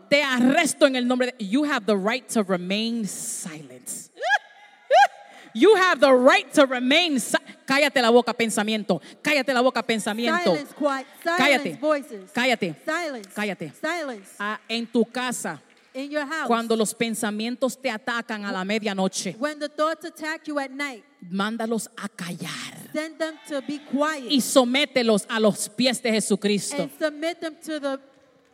Te 0.08 0.22
arresto 0.22 0.86
en 0.86 0.96
el 0.96 1.04
nombre 1.04 1.26
de 1.26 1.44
You 1.44 1.64
have 1.64 1.84
the 1.84 1.96
right 1.96 2.26
to 2.30 2.42
remain 2.42 3.06
silent. 3.06 4.10
You 5.54 5.74
have 5.76 6.00
the 6.00 6.12
right 6.12 6.52
to 6.52 6.66
remain 6.66 7.18
si- 7.18 7.38
Cállate 7.66 8.02
la 8.02 8.10
boca, 8.10 8.34
pensamiento. 8.34 9.00
Cállate 9.22 9.54
la 9.54 9.62
boca, 9.62 9.82
pensamiento. 9.82 10.54
Silence, 10.54 10.74
quiet. 10.74 11.06
Silence, 11.22 11.42
Cállate. 11.42 11.78
voices. 11.80 12.30
Cállate. 12.32 12.74
Silence. 12.84 13.30
Cállate. 13.34 13.72
Silence. 13.80 14.30
Ah, 14.38 14.60
en 14.68 14.86
tu 14.86 15.04
casa, 15.06 15.60
In 15.96 16.10
your 16.10 16.26
house. 16.26 16.46
cuando 16.46 16.76
los 16.76 16.92
pensamientos 16.94 17.80
te 17.80 17.90
atacan 17.90 18.44
a 18.44 18.52
la 18.52 18.64
medianoche, 18.64 19.34
when 19.38 19.58
the 19.58 19.68
thoughts 19.68 20.04
attack 20.04 20.46
you 20.46 20.58
at 20.58 20.70
night, 20.70 21.02
mándalos 21.30 21.88
a 21.96 22.08
callar 22.08 22.90
send 22.92 23.18
them 23.18 23.34
to 23.48 23.62
be 23.62 23.78
quiet 23.78 24.30
y 24.30 24.40
somételos 24.40 25.24
a 25.28 25.40
los 25.40 25.68
pies 25.70 26.02
de 26.02 26.12
Jesucristo. 26.12 26.82
and 26.82 26.90
submit 26.98 27.40
them 27.40 27.56
to 27.64 27.80
the 27.80 27.98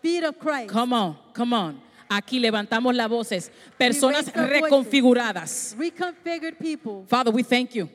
feet 0.01 0.22
of 0.22 0.38
Christ. 0.38 0.68
Come 0.68 0.93
on, 0.93 1.16
come 1.34 1.53
on. 1.53 1.80
Aquí 2.09 2.38
levantamos 2.38 2.95
las 2.95 3.09
voces. 3.09 3.51
Personas 3.78 4.30
reconfiguradas. 4.32 5.74
Reconfigured 5.78 6.59
people. 6.59 7.05
Father, 7.09 7.32
we 7.32 7.43
thank 7.43 7.74
you. 7.74 7.88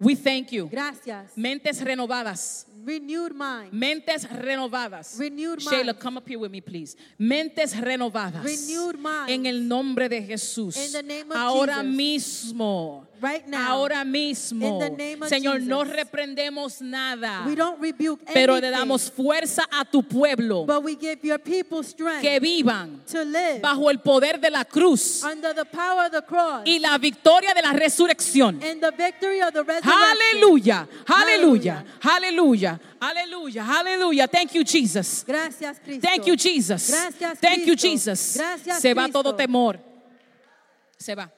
We 0.00 0.14
thank 0.16 0.50
you. 0.52 0.68
Gracias. 0.68 1.32
Mentes 1.36 1.80
renovadas. 1.80 2.66
Renewed 2.84 3.34
mind. 3.34 3.72
Mentes 3.72 4.26
renovadas. 4.30 5.16
Renewed 5.18 5.58
Shayla, 5.60 5.86
minds. 5.86 6.02
come 6.02 6.16
up 6.18 6.28
here 6.28 6.38
with 6.38 6.50
me, 6.50 6.60
please. 6.60 6.96
Mentes 7.18 7.74
renovadas. 7.80 8.44
Renewed 8.44 8.98
minds. 8.98 9.30
En 9.32 9.46
el 9.46 9.66
nombre 9.66 10.08
de 10.08 10.20
Jesús. 10.22 10.76
In 10.76 10.92
the 10.92 11.02
name 11.02 11.30
of 11.30 11.36
Ahora 11.36 11.82
Jesus. 11.82 12.52
mismo. 12.54 13.06
Right 13.22 13.46
now. 13.48 13.70
Ahora 13.78 14.04
mismo. 14.04 14.66
In 14.66 14.78
the 14.80 14.90
name 14.90 15.22
of 15.22 15.30
Señor, 15.30 15.62
no 15.62 15.82
reprendemos 15.84 16.82
nada. 16.82 17.44
We 17.46 17.54
don't 17.54 17.80
rebuke 17.80 18.20
Pero 18.34 18.60
le 18.60 18.70
damos 18.70 19.10
fuerza 19.10 19.64
a 19.72 19.84
tu 19.86 20.02
pueblo. 20.02 20.66
but 20.66 20.82
we 20.82 20.94
give 20.94 21.20
your 21.24 21.38
people 21.38 21.82
strength 21.82 22.20
Que 22.20 22.38
vivan 22.38 23.00
to 23.06 23.24
live 23.24 23.60
bajo 23.62 23.88
el 23.90 23.98
poder 24.00 24.38
de 24.38 24.50
la 24.50 24.64
cruz. 24.64 25.22
under 25.24 25.54
the 25.54 25.64
power 25.64 26.06
of 26.06 26.12
the 26.12 26.20
cross 26.22 26.64
y 26.66 26.78
la 26.80 26.98
victoria 26.98 27.54
de 27.54 27.62
la 27.62 27.72
resurrección. 27.72 28.62
and 28.62 28.82
the 28.82 28.90
victory 28.90 29.40
of 29.40 29.54
the 29.54 29.62
resurrection. 29.64 29.92
Aleluya, 29.94 30.86
aleluya, 32.04 32.73
Hallelujah. 33.00 33.62
aleluya, 33.62 33.64
aleluya, 33.64 33.80
aleluya. 33.80 34.28
Thank 34.28 34.54
you, 34.54 34.64
Jesus. 34.64 35.24
Gracias, 35.26 35.78
Cristo. 35.80 36.06
Thank 36.06 36.26
you, 36.26 36.36
Jesus. 36.36 36.88
Gracias, 36.90 37.38
Thank 37.40 37.66
you, 37.66 37.74
Cristo. 37.76 37.88
Jesus. 37.88 38.36
Gracias, 38.36 38.80
Se 38.80 38.94
va 38.94 39.04
Cristo. 39.04 39.22
todo 39.22 39.34
temor. 39.34 39.78
Se 40.98 41.14
va. 41.14 41.30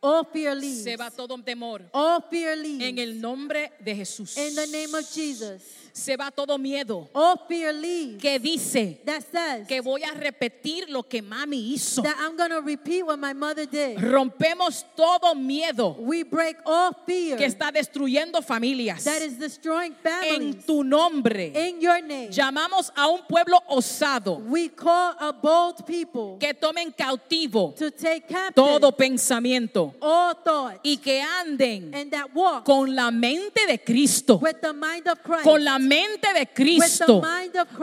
All 0.00 0.24
fear 0.32 0.56
leaves. 0.56 0.82
Se 0.82 0.96
va 0.96 1.10
todo 1.10 1.40
temor. 1.42 1.82
All 1.92 2.22
fear 2.28 2.56
leaves. 2.56 2.88
En 2.88 2.98
el 2.98 3.20
nombre 3.20 3.72
de 3.78 3.94
Jesús. 3.94 4.36
In 4.36 4.54
the 4.56 4.66
name 4.66 4.94
of 4.94 5.08
Jesus. 5.08 5.62
Se 5.92 6.16
va 6.16 6.30
todo 6.30 6.56
miedo 6.58 7.08
All 7.12 7.38
fear 7.46 7.72
leaves. 7.74 8.20
que 8.20 8.38
dice 8.38 9.00
that 9.04 9.22
says 9.30 9.66
que 9.68 9.80
voy 9.80 10.02
a 10.02 10.12
repetir 10.14 10.88
lo 10.88 11.02
que 11.02 11.20
mami 11.22 11.74
hizo. 11.74 12.02
that 12.02 12.16
I'm 12.18 12.36
to 12.36 12.60
repeat 12.62 13.04
what 13.04 13.18
my 13.18 13.34
mother 13.34 13.66
did. 13.66 13.98
Rompemos 13.98 14.84
todo 14.96 15.34
miedo 15.34 15.96
We 15.98 16.22
break 16.24 16.56
all 16.64 16.92
fear 17.06 17.36
que 17.36 17.44
está 17.46 17.70
destruyendo 17.70 18.42
familias. 18.42 19.04
that 19.04 19.20
is 19.22 19.38
destroying 19.38 19.94
families. 20.02 20.56
En 20.56 20.62
tu 20.62 20.82
nombre. 20.82 21.52
In 21.54 21.80
your 21.80 22.00
name, 22.02 22.30
Llamamos 22.30 22.90
a 22.96 23.08
un 23.08 23.20
pueblo 23.28 23.58
osado 23.68 24.38
we 24.48 24.70
call 24.70 25.14
a 25.20 25.32
bold 25.32 25.84
people 25.86 26.36
que 26.40 26.54
tomen 26.54 26.90
cautivo 26.96 27.74
to 27.76 27.90
take 27.90 28.26
captive 28.26 28.54
todo 28.54 28.92
pensamiento 28.92 29.94
all 30.00 30.34
thoughts 30.42 30.80
y 30.82 30.96
que 30.96 31.20
anden 31.20 31.94
and 31.94 32.10
that 32.10 32.34
walk 32.34 32.64
con 32.64 32.94
la 32.94 33.10
mente 33.10 33.66
de 33.66 33.78
Cristo, 33.78 34.36
with 34.38 34.60
the 34.62 34.72
mind 34.72 35.06
of 35.06 35.22
Christ. 35.22 35.44
con 35.44 35.62
la 35.62 35.78
mente 35.88 36.32
de 36.32 36.46
Cristo, 36.46 37.22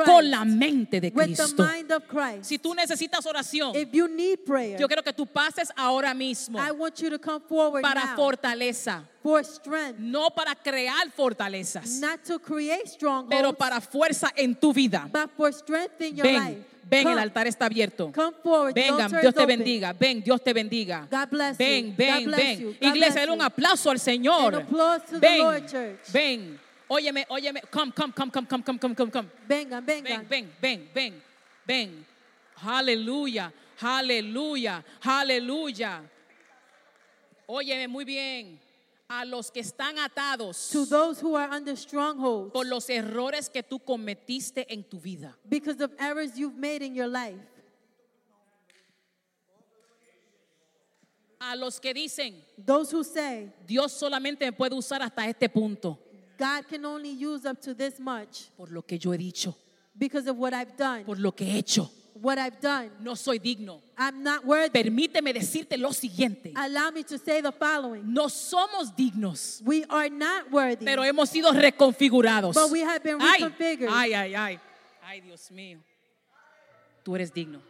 con 0.05 0.29
la 0.29 0.45
mente 0.45 0.99
de 0.99 1.11
Cristo. 1.11 1.65
Si 2.41 2.57
tú 2.57 2.73
necesitas 2.73 3.25
oración, 3.25 3.75
if 3.75 3.89
you 3.91 4.07
need 4.07 4.39
prayer, 4.45 4.79
yo 4.79 4.87
quiero 4.87 5.03
que 5.03 5.13
tú 5.13 5.25
pases 5.25 5.71
ahora 5.75 6.13
mismo 6.13 6.59
I 6.59 6.71
want 6.71 6.99
you 7.01 7.09
to 7.09 7.19
come 7.19 7.41
forward 7.47 7.81
para 7.81 8.15
fortaleza, 8.15 9.03
for 9.21 9.43
strength, 9.43 9.99
no 9.99 10.29
para 10.29 10.55
crear 10.55 11.11
fortalezas, 11.15 11.99
not 11.99 12.23
to 12.25 12.39
create 12.39 12.87
strongholds, 12.87 13.35
pero 13.35 13.53
para 13.53 13.79
fuerza 13.81 14.31
en 14.35 14.55
tu 14.55 14.73
vida. 14.73 15.09
but 15.11 15.29
for 15.35 15.51
strength 15.53 16.01
in 16.01 16.15
your 16.15 16.23
Ven, 16.25 16.43
life. 16.43 16.65
ven, 16.89 17.03
come, 17.03 17.13
el 17.13 17.19
altar 17.19 17.47
está 17.47 17.65
abierto. 17.65 18.11
come 18.11 18.33
forward. 18.41 18.73
Vengan, 18.73 19.09
Dios 19.09 19.33
te 19.33 19.43
open. 19.43 19.59
bendiga. 19.59 19.93
Ven, 19.93 20.21
Dios 20.23 20.41
te 20.41 20.53
bendiga. 20.53 21.07
God 21.09 21.29
bless 21.29 21.57
ven, 21.57 21.87
you. 21.87 21.93
ven, 21.95 22.15
God 22.15 22.25
bless 22.25 22.41
ven. 22.41 22.59
you. 22.59 22.75
God 22.81 22.95
Iglesia, 22.95 23.21
dale 23.21 23.31
un 23.33 23.41
aplauso 23.41 23.89
al 23.91 23.99
Señor. 23.99 24.65
Ven, 25.19 25.67
ven. 26.11 26.59
Óyeme, 26.89 27.25
óyeme. 27.29 27.61
Come, 27.71 27.91
come, 27.91 28.11
come, 28.13 28.31
come, 28.31 28.47
come, 28.47 28.63
come, 28.63 28.79
come, 28.79 28.95
come, 28.95 29.11
come. 29.11 29.29
Vengan, 29.47 29.85
Ven, 29.85 30.03
vengan. 30.03 30.27
ven, 30.27 30.51
ven, 30.61 30.89
ven, 30.93 31.23
ven. 31.65 32.05
Aleluya, 32.63 33.53
aleluya, 33.79 34.83
aleluya. 35.03 36.01
Óyeme 37.47 37.87
muy 37.87 38.05
bien. 38.05 38.59
A 39.11 39.25
los 39.25 39.49
que 39.49 39.59
están 39.61 39.97
atados 39.97 40.69
To 40.71 40.85
those 40.85 41.19
who 41.19 41.35
are 41.35 41.49
under 41.51 41.75
strongholds 41.75 42.51
por 42.53 42.63
los 42.65 42.87
errores 42.89 43.49
que 43.49 43.63
tú 43.63 43.79
cometiste 43.83 44.65
en 44.69 44.83
tu 44.83 44.99
vida. 44.99 45.35
because 45.49 45.81
of 45.81 45.91
errors 45.99 46.37
you've 46.37 46.55
made 46.57 46.83
in 46.83 46.93
your 46.95 47.07
life. 47.07 47.39
A 51.41 51.55
los 51.55 51.79
que 51.79 51.93
dicen, 51.93 52.35
Those 52.57 52.91
who 52.91 53.03
say, 53.03 53.49
Dios 53.65 53.93
solamente 53.93 54.41
me 54.41 54.51
puede 54.51 54.73
usar 54.75 55.01
hasta 55.01 55.25
este 55.27 55.47
punto. 55.49 55.97
God 56.39 56.67
can 56.69 56.85
only 56.85 57.09
use 57.11 57.45
up 57.45 57.59
to 57.61 57.73
this 57.75 57.99
much 57.99 58.49
Por 58.57 58.69
lo 58.71 58.81
que 58.81 58.97
yo 58.97 59.11
he 59.11 59.17
dicho, 59.17 59.53
because 59.97 60.25
of 60.29 60.37
what 60.37 60.53
I've 60.53 60.75
done. 60.77 61.03
por 61.03 61.17
lo 61.19 61.31
que 61.33 61.45
he 61.45 61.57
hecho. 61.59 61.91
What 62.21 62.37
I've 62.37 62.59
done. 62.59 62.89
No 63.01 63.15
soy 63.15 63.39
digno. 63.39 63.81
I'm 63.97 64.23
not 64.23 64.43
worthy. 64.45 64.71
Permíteme 64.71 65.31
decirte 65.33 65.77
lo 65.77 65.93
siguiente. 65.93 66.51
Allow 66.55 66.91
me 66.91 67.03
to 67.03 67.17
say 67.17 67.41
the 67.41 67.51
following. 67.51 68.03
No 68.13 68.27
somos 68.29 68.93
dignos, 68.95 69.61
We 69.65 69.85
are 69.89 70.09
not 70.09 70.51
worthy. 70.51 70.83
pero 70.85 71.03
hemos 71.03 71.29
sido 71.29 71.51
reconfigurados. 71.53 72.55
But 72.55 72.71
we 72.71 72.81
have 72.81 73.01
been 73.03 73.19
reconfigured. 73.19 73.89
ay, 73.89 74.13
ay, 74.13 74.35
ay. 74.35 74.59
Ay, 75.01 75.21
Dios 75.21 75.49
mío. 75.51 75.79
Tú 77.03 77.15
eres 77.15 77.31
digno. 77.33 77.61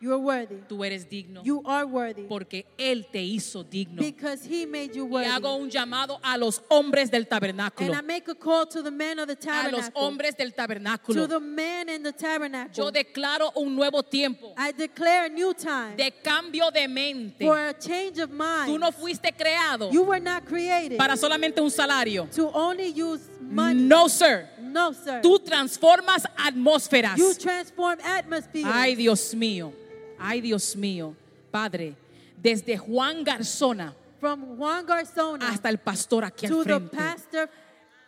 You 0.00 0.12
are 0.12 0.20
worthy. 0.20 0.56
Tú 0.68 0.84
eres 0.84 1.08
digno. 1.10 1.42
You 1.42 1.60
are 1.66 1.84
worthy. 1.84 2.22
Porque 2.28 2.66
Él 2.78 3.06
te 3.10 3.20
hizo 3.20 3.64
digno. 3.64 4.00
Because 4.00 4.44
he 4.46 4.64
made 4.64 4.94
you 4.94 5.06
Y 5.06 5.10
worthy. 5.10 5.28
hago 5.28 5.56
un 5.56 5.68
llamado 5.70 6.20
a 6.22 6.36
los 6.38 6.62
hombres 6.68 7.10
del 7.10 7.26
tabernáculo. 7.26 7.92
And 7.92 7.98
I 7.98 8.02
make 8.06 8.28
a 8.30 8.34
call 8.36 8.64
to 8.68 8.80
the 8.80 8.92
men 8.92 9.18
of 9.18 9.26
the 9.26 9.32
A 9.32 9.64
los 9.70 9.90
tabernacle. 9.90 9.92
hombres 10.00 10.36
del 10.36 10.50
To 10.50 10.56
tabernáculo. 10.56 11.26
the 11.28 11.40
men 11.40 11.88
in 11.88 12.04
the 12.04 12.12
tabernacle. 12.12 12.72
Yo 12.74 12.92
declaro 12.92 13.50
un 13.56 13.74
nuevo 13.74 14.04
tiempo 14.04 14.54
I 14.56 14.70
declare 14.70 15.26
a 15.26 15.28
new 15.30 15.52
time 15.52 15.96
de 15.96 16.12
cambio 16.22 16.70
de 16.70 16.86
mente. 16.86 17.44
for 17.44 17.58
a 17.58 17.74
change 17.74 18.20
of 18.20 18.30
mind. 18.30 18.68
Tú 18.68 18.78
no 18.78 18.92
fuiste 18.92 19.32
creado 19.36 19.90
you 19.90 20.04
were 20.04 20.20
not 20.22 20.44
created 20.44 20.96
para 20.96 21.16
solamente 21.16 21.60
un 21.60 21.72
salario. 21.72 22.28
to 22.30 22.48
only 22.54 22.92
use 22.92 23.22
money. 23.40 23.82
No, 23.82 24.06
sir. 24.08 24.48
No, 24.60 24.92
sir. 24.92 25.20
Tú 25.22 25.40
transformas 25.40 26.22
atmósferas. 26.36 27.16
you 27.18 27.34
transform 27.34 27.98
atmosphere. 28.04 28.64
Ay, 28.64 28.94
Dios 28.94 29.34
mío. 29.34 29.72
Ay, 30.18 30.40
Dios 30.40 30.76
mío. 30.76 31.14
Padre, 31.50 31.94
desde 32.40 32.76
Juan 32.76 33.24
Garzona 33.24 33.94
From 34.20 34.56
Juan 34.58 34.84
Garzona 34.84 35.48
hasta 35.50 35.68
el 35.68 35.78
pastor 35.78 36.24
aquí 36.24 36.46
al 36.46 36.52
to 36.52 36.62
the 36.64 36.74
frente. 36.74 36.96
pastor 36.96 37.50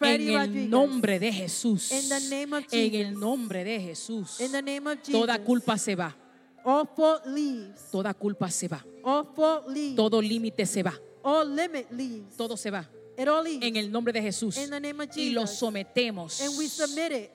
En 0.01 0.29
el 0.29 0.35
Rodriguez. 0.47 0.69
nombre 0.69 1.19
de 1.19 1.33
Jesús. 1.33 1.91
In 1.93 2.09
the 2.09 2.21
name 2.31 2.57
of 2.57 2.65
En 2.73 2.91
Jesus. 2.91 3.07
el 3.07 3.21
nombre 3.21 3.65
de 3.65 3.81
Jesús. 3.81 4.41
In 4.41 4.51
the 4.53 4.63
name 4.63 4.91
of 4.91 4.99
Jesus. 4.99 5.13
Toda 5.21 5.39
culpa 5.45 5.77
se 5.79 5.95
va. 5.95 6.17
All 6.65 6.87
fault 6.97 7.25
leaves. 7.27 7.91
Toda 7.91 8.13
culpa 8.15 8.51
se 8.51 8.67
va. 8.69 8.85
All 9.05 9.25
fault 9.35 9.69
leaves. 9.69 9.97
Todo 9.97 10.21
límite 10.21 10.65
se 10.67 10.83
va. 10.83 10.95
All 11.23 11.55
limit 11.55 11.91
leaves. 11.93 12.37
Todo 12.37 12.57
se 12.57 12.71
va. 12.71 12.89
It 13.19 13.29
all 13.29 13.45
leaves. 13.45 13.63
En 13.67 13.77
el 13.77 13.91
nombre 13.93 14.13
de 14.13 14.23
Jesús. 14.23 14.57
In 14.57 14.71
the 14.71 14.81
name 14.81 15.03
of 15.05 15.11
Y 15.17 15.31
lo 15.31 15.47
sometemos. 15.47 16.41
and 16.41 16.57
we 16.59 16.67
submit 16.69 17.13
it. 17.13 17.31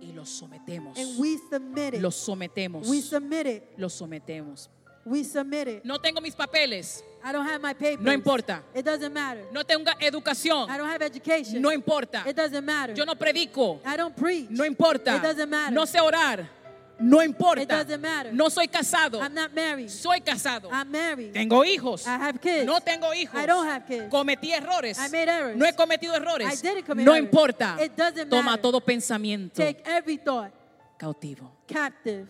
Y 0.00 0.12
lo 0.12 0.24
sometemos. 0.24 0.98
And 0.98 1.18
we 1.18 1.38
submit 1.38 1.94
it. 1.94 2.00
Lo 2.00 2.10
sometemos. 2.10 2.88
we 2.88 3.00
submit 3.00 3.46
it. 3.46 3.64
Lo 3.76 3.88
sometemos. 3.88 4.68
We 5.04 5.24
submit 5.24 5.68
it. 5.68 5.84
No 5.84 5.98
tengo 5.98 6.20
mis 6.20 6.34
papeles. 6.34 7.02
I 7.24 7.32
don't 7.32 7.46
have 7.46 7.60
my 7.60 7.74
papers. 7.74 8.04
No 8.04 8.12
importa. 8.12 8.62
It 8.74 8.84
doesn't 8.84 9.12
matter. 9.12 9.44
No 9.52 9.62
tengo 9.64 9.90
educación. 10.00 10.68
I 10.68 10.76
don't 10.76 10.88
have 10.88 11.02
education. 11.02 11.60
No 11.60 11.70
importa. 11.70 12.22
It 12.26 12.36
doesn't 12.36 12.64
matter. 12.64 12.94
Yo 12.94 13.04
no 13.04 13.14
predico. 13.14 13.80
I 13.84 13.96
don't 13.96 14.14
preach. 14.16 14.50
No 14.50 14.64
importa. 14.64 15.16
It 15.16 15.22
doesn't 15.22 15.48
matter. 15.48 15.74
No 15.74 15.84
sé 15.84 16.00
orar. 16.00 16.59
No 17.00 17.22
importa. 17.22 17.62
It 17.62 17.68
doesn't 17.68 18.00
matter. 18.00 18.32
No 18.32 18.48
soy 18.50 18.66
casado. 18.68 19.20
I'm 19.22 19.34
not 19.34 19.52
married. 19.54 19.88
Soy 19.90 20.20
casado. 20.20 20.68
I'm 20.70 20.90
married. 20.90 21.32
Tengo 21.32 21.64
hijos. 21.64 22.06
I 22.06 22.18
have 22.18 22.40
kids. 22.40 22.66
No 22.66 22.78
tengo 22.80 23.12
hijos. 23.14 23.34
I 23.34 23.46
don't 23.46 23.66
have 23.66 23.86
kids. 23.86 24.10
Cometí 24.10 24.52
errores. 24.52 24.98
I 24.98 25.08
made 25.08 25.28
errors. 25.28 25.56
No 25.56 25.64
he 25.66 25.72
cometido 25.72 26.14
errores. 26.14 26.46
I 26.46 26.56
didn't 26.56 26.84
commit 26.84 27.06
no 27.06 27.12
errors. 27.14 27.24
importa. 27.24 27.76
It 27.80 27.96
doesn't 27.96 28.28
Toma 28.28 28.42
matter. 28.50 28.62
todo 28.62 28.80
pensamiento 28.80 29.54
Take 29.56 29.82
every 29.86 30.18
thought 30.18 30.52
cautivo. 30.98 31.50
captive. 31.66 32.26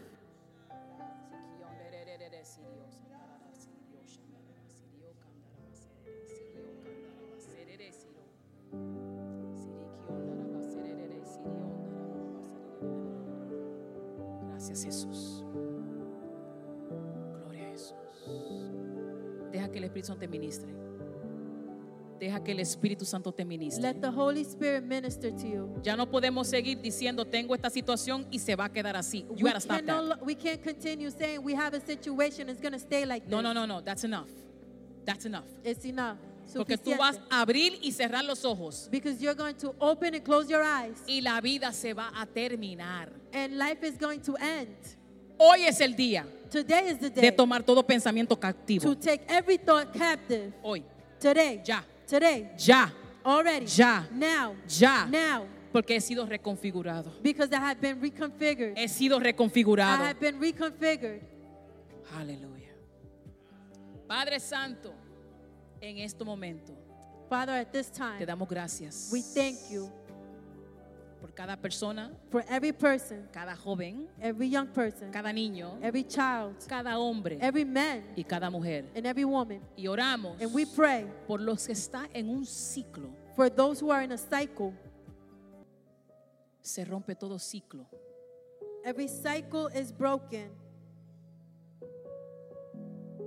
Gracias 14.60 14.84
Jesús. 14.84 15.42
Gloria 17.40 17.66
a 17.66 17.70
Jesús. 17.70 17.94
Deja 19.52 19.70
que 19.70 19.78
el 19.78 19.84
Espíritu 19.84 20.06
Santo 20.08 20.20
te 20.20 20.28
ministre. 20.28 20.70
Deja 22.18 22.44
que 22.44 22.52
el 22.52 22.60
Espíritu 22.60 23.04
Santo 23.06 23.32
te 23.32 23.42
ministre. 23.46 23.80
Let 23.82 24.02
the 24.02 24.08
Holy 24.08 24.42
Spirit 24.42 24.84
minister 24.84 25.32
to 25.34 25.46
you. 25.46 25.80
Ya 25.82 25.96
no 25.96 26.10
podemos 26.10 26.46
seguir 26.46 26.78
diciendo 26.82 27.24
tengo 27.24 27.54
esta 27.54 27.70
situación 27.70 28.26
y 28.30 28.38
se 28.38 28.54
va 28.54 28.66
a 28.66 28.68
quedar 28.70 28.96
así. 28.96 29.24
You 29.34 29.46
We 29.46 29.50
gotta 29.50 29.60
stop 29.60 29.76
can't, 29.76 29.86
no 29.86 30.08
that. 30.08 30.22
we 30.26 30.34
can't 30.34 30.62
continue 30.62 31.10
saying 31.10 31.42
we 31.42 31.54
have 31.54 31.74
a 31.74 31.80
situation, 31.80 32.50
it's 32.50 32.60
going 32.60 32.74
to 32.74 32.78
stay 32.78 33.06
like 33.06 33.26
No, 33.30 33.38
this. 33.38 33.44
no, 33.44 33.54
no, 33.54 33.64
no. 33.66 33.80
That's 33.80 34.04
enough. 34.04 34.28
That's 35.06 35.24
enough. 35.24 35.46
It's 35.64 35.86
enough. 35.86 36.18
Porque 36.54 36.76
tú 36.78 36.90
vas 36.96 37.20
a 37.30 37.40
abrir 37.40 37.78
y 37.82 37.92
cerrar 37.92 38.24
los 38.24 38.44
ojos 38.44 38.88
Because 38.90 39.20
you're 39.22 39.34
going 39.36 39.54
to 39.56 39.74
open 39.78 40.14
and 40.14 40.24
close 40.24 40.48
your 40.50 40.62
eyes, 40.62 40.96
y 41.06 41.20
la 41.20 41.40
vida 41.40 41.72
se 41.72 41.92
va 41.92 42.10
a 42.14 42.26
terminar. 42.26 43.10
and 43.32 43.56
life 43.58 43.82
is 43.86 43.96
going 43.98 44.20
to 44.20 44.36
end. 44.36 44.76
Hoy 45.38 45.64
es 45.64 45.80
el 45.80 45.94
día 45.94 46.26
Today 46.50 46.90
is 46.90 46.98
the 46.98 47.10
de 47.10 47.32
tomar 47.32 47.62
todo 47.62 47.82
pensamiento 47.86 48.34
to 48.34 48.40
cautivo. 48.40 48.94
take 48.96 49.22
every 49.28 49.56
thought 49.56 49.92
captive. 49.92 50.52
Hoy, 50.62 50.82
Today. 51.20 51.60
Ya. 51.64 51.84
Today. 52.06 52.50
ya, 52.58 52.90
Already. 53.24 53.66
Ya. 53.66 54.06
Now. 54.10 54.56
ya, 54.66 55.06
Now. 55.06 55.46
porque 55.72 55.94
he 55.94 56.00
sido 56.00 56.26
reconfigurado. 56.26 57.12
Because 57.22 57.52
I 57.54 57.60
have 57.60 57.80
been 57.80 58.00
reconfigured. 58.00 58.76
He 58.76 58.88
sido 58.88 59.18
I 59.18 59.22
reconfigurado. 59.32 60.02
have 60.04 60.18
been 60.18 60.40
reconfigured. 60.40 61.20
Aleluya. 62.18 62.70
Padre 64.08 64.40
Santo, 64.40 64.92
en 65.80 65.98
este 65.98 66.24
momento 66.24 66.72
Father, 67.28 67.52
at 67.54 67.70
this 67.72 67.90
te 67.90 67.98
time, 67.98 68.26
damos 68.26 68.48
gracias 68.48 69.10
we 69.12 69.22
thank 69.22 69.56
you 69.70 69.90
por 71.20 71.34
cada 71.34 71.54
persona, 71.58 72.10
for 72.30 72.42
every 72.48 72.72
person, 72.72 73.28
cada 73.30 73.54
joven, 73.54 74.08
every 74.22 74.48
young 74.48 74.66
person, 74.68 75.10
cada 75.12 75.30
niño, 75.32 75.78
every 75.82 76.02
child, 76.02 76.56
cada 76.66 76.98
hombre 76.98 77.36
every 77.42 77.64
man, 77.64 78.02
y 78.16 78.22
cada 78.24 78.50
mujer. 78.50 78.86
and 78.94 79.06
every 79.06 79.24
woman. 79.24 79.60
Y 79.76 79.86
oramos 79.86 80.40
And 80.40 80.54
we 80.54 80.64
pray 80.64 81.06
por 81.26 81.38
los 81.40 81.66
que 81.66 81.74
están 81.74 82.08
en 82.14 82.30
un 82.30 82.46
ciclo. 82.46 83.10
for 83.36 83.50
those 83.50 83.80
who 83.80 83.90
are 83.90 84.02
in 84.02 84.12
a 84.12 84.16
cycle. 84.18 84.72
Se 86.62 86.84
rompe 86.86 87.14
todo 87.14 87.38
ciclo. 87.38 87.86
Every 88.84 89.06
cycle 89.08 89.68
is 89.74 89.92
broken 89.92 90.50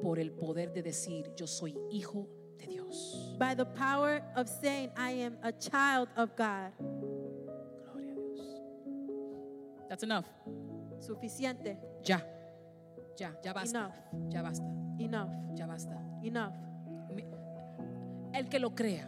por 0.02 0.18
el 0.18 0.32
poder 0.32 0.74
de 0.74 0.82
decir 0.82 1.32
yo 1.36 1.46
soy 1.46 1.78
hijo 1.92 2.28
de 2.66 2.74
Dios. 2.74 3.36
by 3.38 3.54
the 3.56 3.66
power 3.66 4.22
of 4.36 4.48
saying, 4.48 4.90
I 4.98 5.12
am 5.12 5.38
a 5.44 5.52
child 5.52 6.10
of 6.16 6.36
God. 6.36 6.72
Gloria 6.80 8.12
a 8.12 8.16
Dios. 8.16 8.62
That's 9.90 10.04
enough. 10.04 10.26
Suficiente. 11.00 11.78
Ya. 12.06 12.20
Ya, 13.20 13.30
ya 13.44 13.54
basta. 13.54 13.78
Enough. 13.78 13.94
Ya 14.34 14.42
basta. 14.42 14.66
Enough. 15.00 15.30
Ya 15.56 15.68
basta. 15.68 15.98
Enough. 16.24 16.54
El 18.34 18.50
que 18.50 18.60
lo 18.60 18.72
crea, 18.72 19.08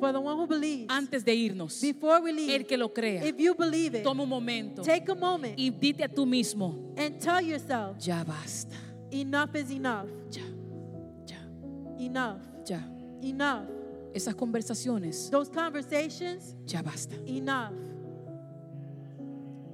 For 0.00 0.12
the 0.12 0.20
one 0.20 0.36
who 0.36 0.46
believes, 0.46 0.86
antes 0.90 1.24
de 1.24 1.32
irnos, 1.34 1.80
before 1.80 2.20
we 2.20 2.32
leave, 2.32 2.54
el 2.54 2.66
que 2.66 2.76
lo 2.76 2.88
crea, 2.88 3.24
if 3.24 3.38
you 3.38 3.54
believe 3.54 3.94
it, 3.94 4.02
toma 4.02 4.24
un 4.24 4.28
momento 4.28 4.82
take 4.82 5.08
a 5.08 5.14
moment 5.14 5.54
y 5.56 5.70
dite 5.70 6.02
a 6.04 6.08
tú 6.08 6.26
mismo, 6.26 6.92
and 6.98 7.18
tell 7.20 7.40
yourself, 7.40 7.96
ya 7.98 8.24
basta. 8.24 8.76
enough 9.12 9.54
is 9.54 9.70
enough. 9.70 10.08
Ya. 10.30 10.42
Ya. 11.26 11.38
Enough. 11.98 12.55
Ya. 12.66 12.80
Enough. 13.22 13.68
Esas 14.14 14.34
conversaciones, 14.34 15.30
Those 15.30 15.50
conversations, 15.50 16.54
ya 16.66 16.82
basta. 16.82 17.14
enough. 17.26 17.72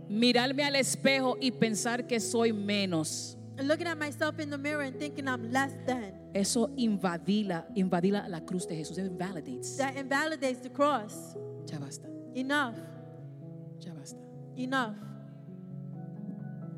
Mirarme 0.08 0.64
al 0.64 0.76
espejo 0.76 1.36
y 1.40 1.50
pensar 1.52 2.06
que 2.06 2.20
soy 2.20 2.52
menos. 2.52 3.38
Looking 3.62 3.86
at 3.86 3.96
myself 3.98 4.38
in 4.40 4.50
the 4.50 4.58
mirror 4.58 4.82
and 4.82 4.98
thinking 4.98 5.28
I'm 5.28 5.50
less 5.52 5.72
than. 5.86 6.12
Eso 6.34 6.70
invadila, 6.76 7.66
invadila 7.76 8.26
la 8.28 8.40
cruz 8.40 8.66
de 8.66 8.76
Jesús. 8.76 8.98
It 8.98 9.06
invalidates. 9.06 9.76
That 9.76 9.96
invalidates 9.96 10.60
the 10.62 10.70
cross. 10.70 11.36
Ya 11.66 11.78
basta. 11.78 12.08
Enough. 12.34 12.74
Ya 13.78 13.92
basta. 13.94 14.18
Enough. 14.56 14.96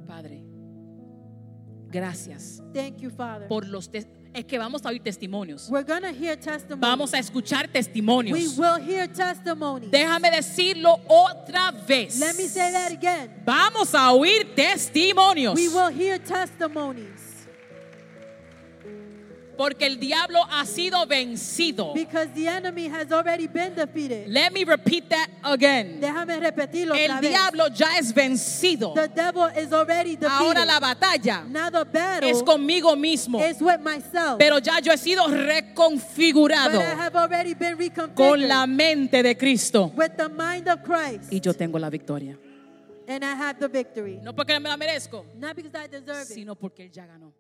Padre, 0.07 0.45
gracias 1.91 2.63
Thank 2.73 2.99
you, 2.99 3.11
Father. 3.11 3.49
por 3.49 3.67
los 3.67 3.89
es 4.35 4.45
que 4.45 4.59
vamos 4.59 4.85
a 4.85 4.89
oír 4.89 5.01
testimonios. 5.01 5.69
We're 5.71 5.85
to 5.85 6.13
hear 6.13 6.37
testimonies. 6.37 6.81
Vamos 6.81 7.15
a 7.15 7.19
escuchar 7.19 7.67
we 7.67 7.73
testimonios. 7.73 8.59
will 8.59 8.81
hear 8.83 9.07
testimonies. 9.07 9.91
Déjame 9.91 10.31
decirlo 10.31 11.01
otra 11.07 11.71
vez. 11.71 12.19
Let 12.19 12.35
me 12.37 12.49
say 12.49 12.73
that 12.73 12.93
again. 12.93 13.31
Vamos 13.47 13.95
a 13.95 14.13
oír 14.13 14.55
testimonios. 14.55 15.55
We 15.55 15.69
will 15.69 15.91
hear 15.91 16.19
testimonies 16.19 17.14
Porque 19.57 19.87
el 19.87 19.99
diablo 19.99 20.41
ha 20.51 20.65
sido 20.67 21.07
vencido. 21.07 21.93
because 21.95 22.29
the 22.35 22.49
enemy 22.49 22.89
has 22.89 23.11
already 23.13 23.47
been 23.47 23.75
defeated. 23.75 24.29
Let 24.29 24.53
me 24.53 24.65
repeat 24.65 25.09
that 25.11 25.29
again. 25.43 26.01
Déjame 26.01 26.39
repetirlo 26.41 26.95
otra 26.95 27.05
El 27.17 27.21
vez. 27.21 27.31
diablo 27.31 27.69
ya 27.69 27.97
es 27.99 28.13
vencido. 28.13 28.95
The 28.95 29.09
devil 29.09 29.49
is 29.57 29.73
already 29.73 30.17
defeated. 30.17 30.31
Ahora 30.31 30.65
la 30.65 30.81
batalla 30.81 31.45
now 31.49 31.71
the 31.71 31.85
battle 31.85 32.29
es 32.29 32.43
conmigo 32.43 32.97
mismo. 32.97 33.41
is 33.41 33.61
with 33.61 33.81
myself. 33.81 34.39
Pero 34.39 34.59
ya 34.59 34.81
yo 34.81 34.93
he 34.93 34.99
sido 34.99 35.25
but 35.29 35.35
reconfigurado 35.39 36.81
I 36.81 36.95
have 36.95 37.17
already 37.17 37.55
been 37.55 37.77
reconfigured 37.79 38.15
con 38.15 38.49
la 38.49 38.67
mente 38.67 39.23
de 39.23 39.37
Cristo. 39.37 39.93
with 39.97 40.17
the 40.17 40.29
mind 40.29 40.69
of 40.69 40.83
Christ. 40.83 41.33
Y 41.33 41.41
yo 41.41 41.53
tengo 41.55 41.79
la 41.79 41.91
victoria. 41.91 42.37
and 43.07 43.25
I 43.25 43.35
have 43.35 43.59
the 43.59 43.69
victory. 43.69 44.19
No 44.23 44.33
porque 44.33 44.59
me 44.59 44.69
la 44.69 44.77
merezco, 44.77 45.27
Not 45.37 45.57
because 45.57 45.75
I 45.75 45.87
deserve 45.89 46.23
it. 46.23 46.35
sino 46.35 46.55
porque 46.55 46.85
Él 46.85 46.91
ya 46.91 47.07
ganó. 47.07 47.33